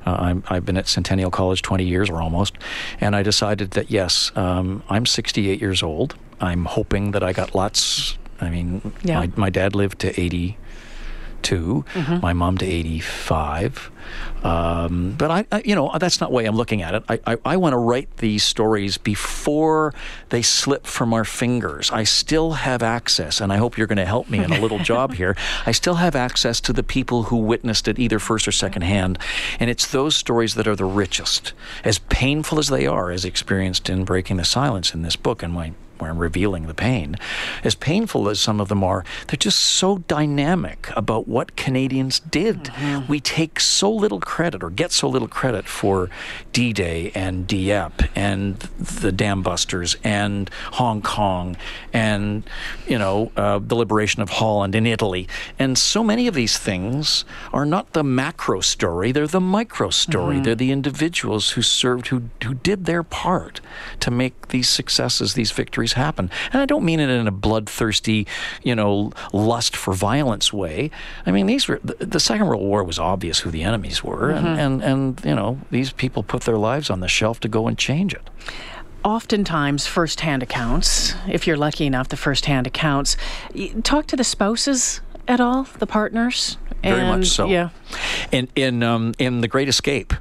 Uh, 0.05 0.15
I'm, 0.19 0.43
I've 0.47 0.65
been 0.65 0.77
at 0.77 0.87
Centennial 0.87 1.29
College 1.29 1.61
20 1.61 1.83
years 1.83 2.09
or 2.09 2.21
almost, 2.21 2.55
and 2.99 3.15
I 3.15 3.21
decided 3.21 3.71
that 3.71 3.91
yes, 3.91 4.31
um, 4.35 4.81
I'm 4.89 5.05
68 5.05 5.61
years 5.61 5.83
old. 5.83 6.15
I'm 6.41 6.65
hoping 6.65 7.11
that 7.11 7.21
I 7.21 7.33
got 7.33 7.53
lots. 7.53 8.17
I 8.41 8.49
mean, 8.49 8.93
Yeah. 9.03 9.19
my, 9.19 9.31
my 9.35 9.49
dad 9.51 9.75
lived 9.75 9.99
to 9.99 10.19
82, 11.47 11.85
my 12.21 12.33
mom 12.33 12.57
to 12.57 12.65
85. 12.65 13.91
Um, 14.43 15.15
but 15.17 15.31
I, 15.31 15.45
I, 15.51 15.61
you 15.65 15.75
know, 15.75 15.91
that's 15.99 16.21
not 16.21 16.29
the 16.29 16.35
way 16.35 16.45
I'm 16.45 16.55
looking 16.55 16.81
at 16.81 16.95
it. 16.95 17.03
I, 17.09 17.19
I, 17.25 17.37
I 17.43 17.57
want 17.57 17.73
to 17.73 17.77
write 17.77 18.17
these 18.17 18.43
stories 18.43 18.97
before 18.97 19.93
they 20.29 20.41
slip 20.41 20.85
from 20.85 21.13
our 21.13 21.25
fingers. 21.25 21.91
I 21.91 22.03
still 22.03 22.51
have 22.53 22.83
access, 22.83 23.41
and 23.41 23.51
I 23.51 23.57
hope 23.57 23.77
you're 23.77 23.87
going 23.87 23.97
to 23.97 24.05
help 24.05 24.29
me 24.29 24.43
in 24.43 24.51
a 24.51 24.59
little 24.61 24.79
job 24.79 25.13
here. 25.13 25.35
I 25.65 25.71
still 25.71 25.95
have 25.95 26.15
access 26.15 26.61
to 26.61 26.73
the 26.73 26.83
people 26.83 27.23
who 27.23 27.37
witnessed 27.37 27.87
it 27.87 27.99
either 27.99 28.19
first 28.19 28.47
or 28.47 28.51
second 28.51 28.83
hand, 28.83 29.17
and 29.59 29.69
it's 29.69 29.87
those 29.87 30.15
stories 30.15 30.55
that 30.55 30.67
are 30.67 30.75
the 30.75 30.85
richest, 30.85 31.53
as 31.83 31.99
painful 31.99 32.59
as 32.59 32.67
they 32.67 32.87
are, 32.87 33.11
as 33.11 33.25
experienced 33.25 33.89
in 33.89 34.05
Breaking 34.05 34.37
the 34.37 34.45
Silence 34.45 34.93
in 34.93 35.01
this 35.01 35.15
book 35.15 35.43
and 35.43 35.53
my 35.53 35.73
where 35.99 36.09
I'm 36.09 36.17
revealing 36.17 36.67
the 36.67 36.73
pain. 36.73 37.15
As 37.63 37.75
painful 37.75 38.29
as 38.29 38.39
some 38.39 38.59
of 38.59 38.67
them 38.67 38.83
are, 38.83 39.03
they're 39.27 39.37
just 39.37 39.59
so 39.59 39.99
dynamic 39.99 40.89
about 40.95 41.27
what 41.27 41.55
Canadians 41.55 42.19
did. 42.19 42.71
We 43.07 43.19
take 43.19 43.59
so 43.59 43.91
little 43.91 44.19
credit 44.19 44.63
or 44.63 44.69
get 44.69 44.91
so 44.91 45.07
little 45.07 45.27
credit 45.27 45.67
for 45.67 46.09
D 46.53 46.73
Day 46.73 47.11
and 47.13 47.47
Dieppe 47.47 48.05
and 48.15 48.55
the 48.57 49.11
Dam 49.11 49.41
Busters 49.41 49.95
and 50.03 50.49
Hong 50.73 51.01
Kong 51.01 51.57
and, 51.93 52.43
you 52.87 52.97
know, 52.97 53.31
uh, 53.35 53.59
the 53.59 53.75
liberation 53.75 54.21
of 54.21 54.29
Holland 54.29 54.75
and 54.75 54.87
Italy. 54.87 55.27
And 55.59 55.77
so 55.77 56.03
many 56.03 56.27
of 56.27 56.33
these 56.33 56.57
things 56.57 57.25
are 57.51 57.65
not 57.65 57.93
the 57.93 58.03
macro 58.03 58.61
story, 58.61 59.11
they're 59.11 59.27
the 59.27 59.41
micro 59.41 59.89
story. 59.89 60.39
They're 60.39 60.55
the 60.55 60.71
individuals 60.71 61.51
who 61.51 61.61
served, 61.61 62.07
who, 62.07 62.23
who 62.43 62.53
did 62.53 62.85
their 62.85 63.03
part 63.03 63.61
to 63.99 64.11
make 64.11 64.49
these 64.49 64.69
successes, 64.69 65.33
these 65.33 65.51
victories 65.51 65.86
happen. 65.93 66.29
And 66.51 66.61
I 66.61 66.65
don't 66.65 66.83
mean 66.83 66.99
it 66.99 67.09
in 67.09 67.27
a 67.27 67.31
bloodthirsty, 67.31 68.27
you 68.63 68.75
know, 68.75 69.11
lust 69.33 69.75
for 69.75 69.93
violence 69.93 70.51
way. 70.53 70.91
I 71.25 71.31
mean, 71.31 71.45
these 71.45 71.67
were, 71.67 71.79
the, 71.83 72.05
the 72.05 72.19
Second 72.19 72.47
World 72.47 72.61
War 72.61 72.83
was 72.83 72.99
obvious 72.99 73.39
who 73.39 73.51
the 73.51 73.63
enemies 73.63 74.03
were. 74.03 74.29
And, 74.29 74.45
mm-hmm. 74.45 74.59
and, 74.59 74.83
and, 74.83 75.25
you 75.25 75.35
know, 75.35 75.59
these 75.71 75.91
people 75.91 76.23
put 76.23 76.43
their 76.43 76.57
lives 76.57 76.89
on 76.89 76.99
the 76.99 77.07
shelf 77.07 77.39
to 77.41 77.47
go 77.47 77.67
and 77.67 77.77
change 77.77 78.13
it. 78.13 78.29
Oftentimes, 79.03 79.87
first-hand 79.87 80.43
accounts, 80.43 81.13
if 81.27 81.47
you're 81.47 81.55
lucky 81.55 81.85
enough, 81.85 82.09
the 82.09 82.17
first-hand 82.17 82.67
accounts. 82.67 83.15
Talk 83.83 84.07
to 84.07 84.15
the 84.15 84.23
spouses 84.23 85.01
at 85.27 85.39
all, 85.39 85.63
the 85.79 85.87
partners? 85.87 86.57
Very 86.83 87.01
And- 87.01 87.09
much 87.09 87.27
so. 87.27 87.47
Yeah. 87.47 87.69
In 88.31 88.47
in 88.55 88.83
um, 88.83 89.13
in 89.17 89.41
the 89.41 89.47
Great 89.47 89.69
Escape, 89.69 90.13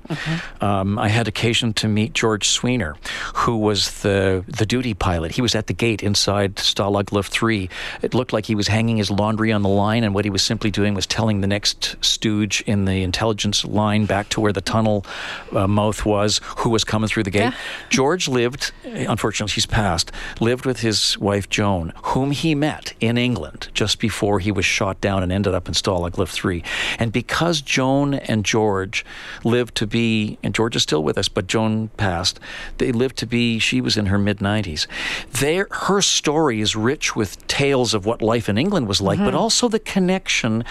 um, 0.61 0.99
I 0.99 1.09
had 1.09 1.29
occasion 1.29 1.73
to 1.75 1.89
meet 1.89 2.12
George 2.12 2.49
Sweanor, 2.49 2.97
who 3.35 3.57
was 3.57 4.03
the 4.03 4.45
the 4.47 4.67
duty 4.67 4.95
pilot. 4.95 5.33
He 5.33 5.43
was 5.43 5.55
at 5.55 5.67
the 5.67 5.73
gate 5.73 6.03
inside 6.03 6.57
Stalag 6.57 7.12
Luft 7.12 7.33
Three. 7.33 7.69
It 8.03 8.14
looked 8.14 8.33
like 8.33 8.47
he 8.47 8.55
was 8.55 8.69
hanging 8.69 8.97
his 8.97 9.11
laundry 9.11 9.53
on 9.53 9.62
the 9.62 9.69
line, 9.69 10.05
and 10.05 10.14
what 10.14 10.25
he 10.25 10.31
was 10.31 10.43
simply 10.43 10.71
doing 10.71 10.95
was 10.95 11.07
telling 11.07 11.41
the 11.41 11.47
next 11.47 11.97
stooge 12.01 12.62
in 12.67 12.85
the 12.85 13.03
intelligence 13.03 13.64
line 13.64 14.07
back 14.07 14.29
to 14.31 14.41
where 14.41 14.53
the 14.53 14.61
tunnel 14.61 15.05
uh, 15.53 15.67
mouth 15.67 16.05
was, 16.05 16.41
who 16.59 16.71
was 16.71 16.85
coming 16.85 17.09
through 17.09 17.25
the 17.25 17.31
gate. 17.31 17.41
Yeah. 17.41 17.55
George 17.91 18.29
lived, 18.29 18.73
unfortunately, 18.85 19.53
he's 19.53 19.67
passed, 19.67 20.12
lived 20.41 20.67
with 20.67 20.81
his 20.81 21.19
wife 21.19 21.49
Joan, 21.49 21.93
whom 22.03 22.31
he 22.31 22.55
met 22.55 22.95
in 23.01 23.19
England 23.19 23.69
just 23.75 23.99
before 23.99 24.41
he 24.41 24.53
was 24.53 24.64
shot 24.64 25.01
down 25.01 25.23
and 25.23 25.33
ended 25.33 25.55
up 25.55 25.69
in 25.69 25.75
Stalag 25.75 26.19
Luft 26.19 26.33
3. 26.33 26.62
And 26.99 27.12
because 27.12 27.56
Joan 27.61 28.15
and 28.15 28.45
George 28.45 29.05
lived 29.45 29.75
to 29.77 29.87
be, 29.87 30.39
and 30.43 30.55
George 30.55 30.77
is 30.77 30.83
still 30.83 31.03
with 31.03 31.19
us, 31.19 31.29
but 31.29 31.47
Joan 31.47 31.89
passed, 31.97 32.39
they 32.79 32.93
lived 32.93 33.17
to 33.19 33.27
be, 33.27 33.59
she 33.59 33.81
was 33.81 33.97
in 33.97 34.07
her 34.07 34.19
mid 34.19 34.39
90s. 34.39 34.87
Their, 35.33 35.69
her 35.71 36.03
story 36.03 36.61
is 36.61 36.77
rich 36.77 37.17
with 37.17 37.47
tales 37.47 37.95
of 37.95 38.07
what 38.07 38.23
life 38.23 38.49
in 38.49 38.59
England 38.59 38.89
was 38.89 39.01
like, 39.01 39.19
but 39.19 39.29
mm-hmm. 39.29 39.37
also 39.37 39.69
the 39.69 39.79
connection 39.79 40.65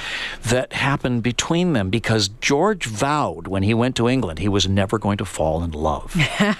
that 0.43 0.73
happened 0.73 1.23
between 1.23 1.73
them 1.73 1.89
because 1.89 2.27
George 2.27 2.85
vowed 2.85 3.47
when 3.47 3.63
he 3.63 3.73
went 3.73 3.95
to 3.95 4.07
England 4.07 4.39
he 4.39 4.49
was 4.49 4.67
never 4.67 4.99
going 4.99 5.17
to 5.17 5.25
fall 5.25 5.63
in 5.63 5.71
love. 5.71 6.15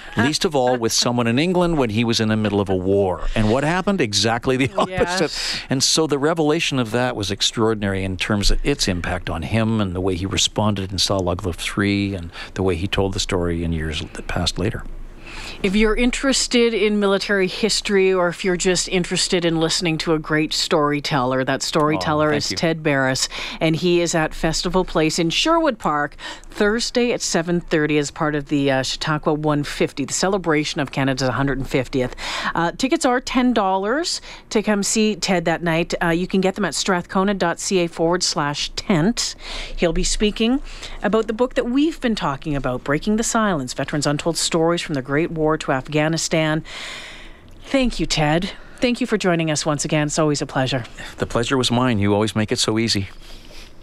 Least 0.16 0.44
of 0.44 0.56
all 0.56 0.76
with 0.76 0.92
someone 0.92 1.28
in 1.28 1.38
England 1.38 1.78
when 1.78 1.90
he 1.90 2.02
was 2.02 2.18
in 2.18 2.28
the 2.28 2.36
middle 2.36 2.60
of 2.60 2.68
a 2.68 2.74
war. 2.74 3.28
And 3.36 3.50
what 3.50 3.62
happened? 3.62 4.00
Exactly 4.00 4.56
the 4.56 4.72
opposite. 4.74 5.30
Yes. 5.30 5.60
And 5.70 5.82
so 5.84 6.06
the 6.06 6.18
revelation 6.18 6.78
of 6.80 6.90
that 6.90 7.14
was 7.14 7.30
extraordinary 7.30 8.02
in 8.02 8.16
terms 8.16 8.50
of 8.50 8.64
its 8.66 8.88
impact 8.88 9.30
on 9.30 9.42
him 9.42 9.80
and 9.80 9.94
the 9.94 10.00
way 10.00 10.15
he 10.16 10.26
responded 10.26 10.90
in 10.90 10.98
Stalag 10.98 11.44
Luft 11.44 11.60
3 11.60 12.14
and 12.14 12.30
the 12.54 12.62
way 12.62 12.76
he 12.76 12.86
told 12.86 13.14
the 13.14 13.20
story 13.20 13.62
in 13.62 13.72
years 13.72 14.00
that 14.00 14.26
passed 14.26 14.58
later. 14.58 14.82
If 15.66 15.74
you're 15.74 15.96
interested 15.96 16.74
in 16.74 17.00
military 17.00 17.48
history 17.48 18.14
or 18.14 18.28
if 18.28 18.44
you're 18.44 18.56
just 18.56 18.86
interested 18.88 19.44
in 19.44 19.58
listening 19.58 19.98
to 19.98 20.12
a 20.14 20.18
great 20.20 20.52
storyteller, 20.52 21.42
that 21.42 21.60
storyteller 21.60 22.30
thank 22.30 22.38
is 22.38 22.50
you. 22.52 22.56
Ted 22.56 22.84
Barris 22.84 23.28
and 23.60 23.74
he 23.74 24.00
is 24.00 24.14
at 24.14 24.32
Festival 24.32 24.84
Place 24.84 25.18
in 25.18 25.28
Sherwood 25.28 25.80
Park 25.80 26.14
Thursday 26.56 27.12
at 27.12 27.20
7:30 27.20 27.98
as 27.98 28.12
part 28.12 28.36
of 28.36 28.46
the 28.46 28.70
uh, 28.70 28.82
Chautauqua 28.84 29.34
150, 29.34 30.04
the 30.04 30.12
celebration 30.12 30.80
of 30.80 30.92
Canada's 30.92 31.28
150th. 31.28 32.12
Uh, 32.54 32.70
tickets 32.70 33.04
are 33.04 33.20
$10 33.20 34.20
to 34.50 34.62
come 34.62 34.84
see 34.84 35.16
Ted 35.16 35.46
that 35.46 35.64
night. 35.64 35.94
Uh, 36.00 36.10
you 36.10 36.28
can 36.28 36.40
get 36.40 36.54
them 36.54 36.64
at 36.64 36.76
strathcona.ca 36.76 37.88
forward 37.88 38.22
slash 38.22 38.70
tent. 38.76 39.34
He'll 39.74 39.92
be 39.92 40.04
speaking 40.04 40.62
about 41.02 41.26
the 41.26 41.32
book 41.32 41.54
that 41.54 41.66
we've 41.66 42.00
been 42.00 42.14
talking 42.14 42.54
about, 42.54 42.84
Breaking 42.84 43.16
the 43.16 43.24
Silence, 43.24 43.74
Veterans 43.74 44.06
Untold 44.06 44.38
Stories 44.38 44.80
from 44.80 44.94
the 44.94 45.02
Great 45.02 45.32
War 45.56 45.58
to 45.58 45.72
Afghanistan. 45.72 46.62
Thank 47.64 47.98
you, 47.98 48.06
Ted. 48.06 48.50
Thank 48.78 49.00
you 49.00 49.06
for 49.06 49.16
joining 49.16 49.50
us 49.50 49.64
once 49.64 49.84
again. 49.84 50.08
It's 50.08 50.18
always 50.18 50.42
a 50.42 50.46
pleasure. 50.46 50.84
The 51.16 51.26
pleasure 51.26 51.56
was 51.56 51.70
mine. 51.70 51.98
You 51.98 52.12
always 52.12 52.36
make 52.36 52.52
it 52.52 52.58
so 52.58 52.78
easy. 52.78 53.08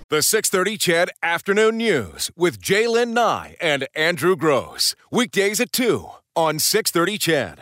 The 0.10 0.22
630 0.22 0.78
CHED 0.78 1.10
Afternoon 1.24 1.78
News 1.78 2.30
with 2.36 2.62
Jaylen 2.62 3.14
Nye 3.14 3.56
and 3.60 3.88
Andrew 3.96 4.36
Gross. 4.36 4.96
Weekdays 5.10 5.60
at 5.60 5.72
2 5.72 6.08
on 6.36 6.60
630 6.60 7.18
CHED. 7.18 7.62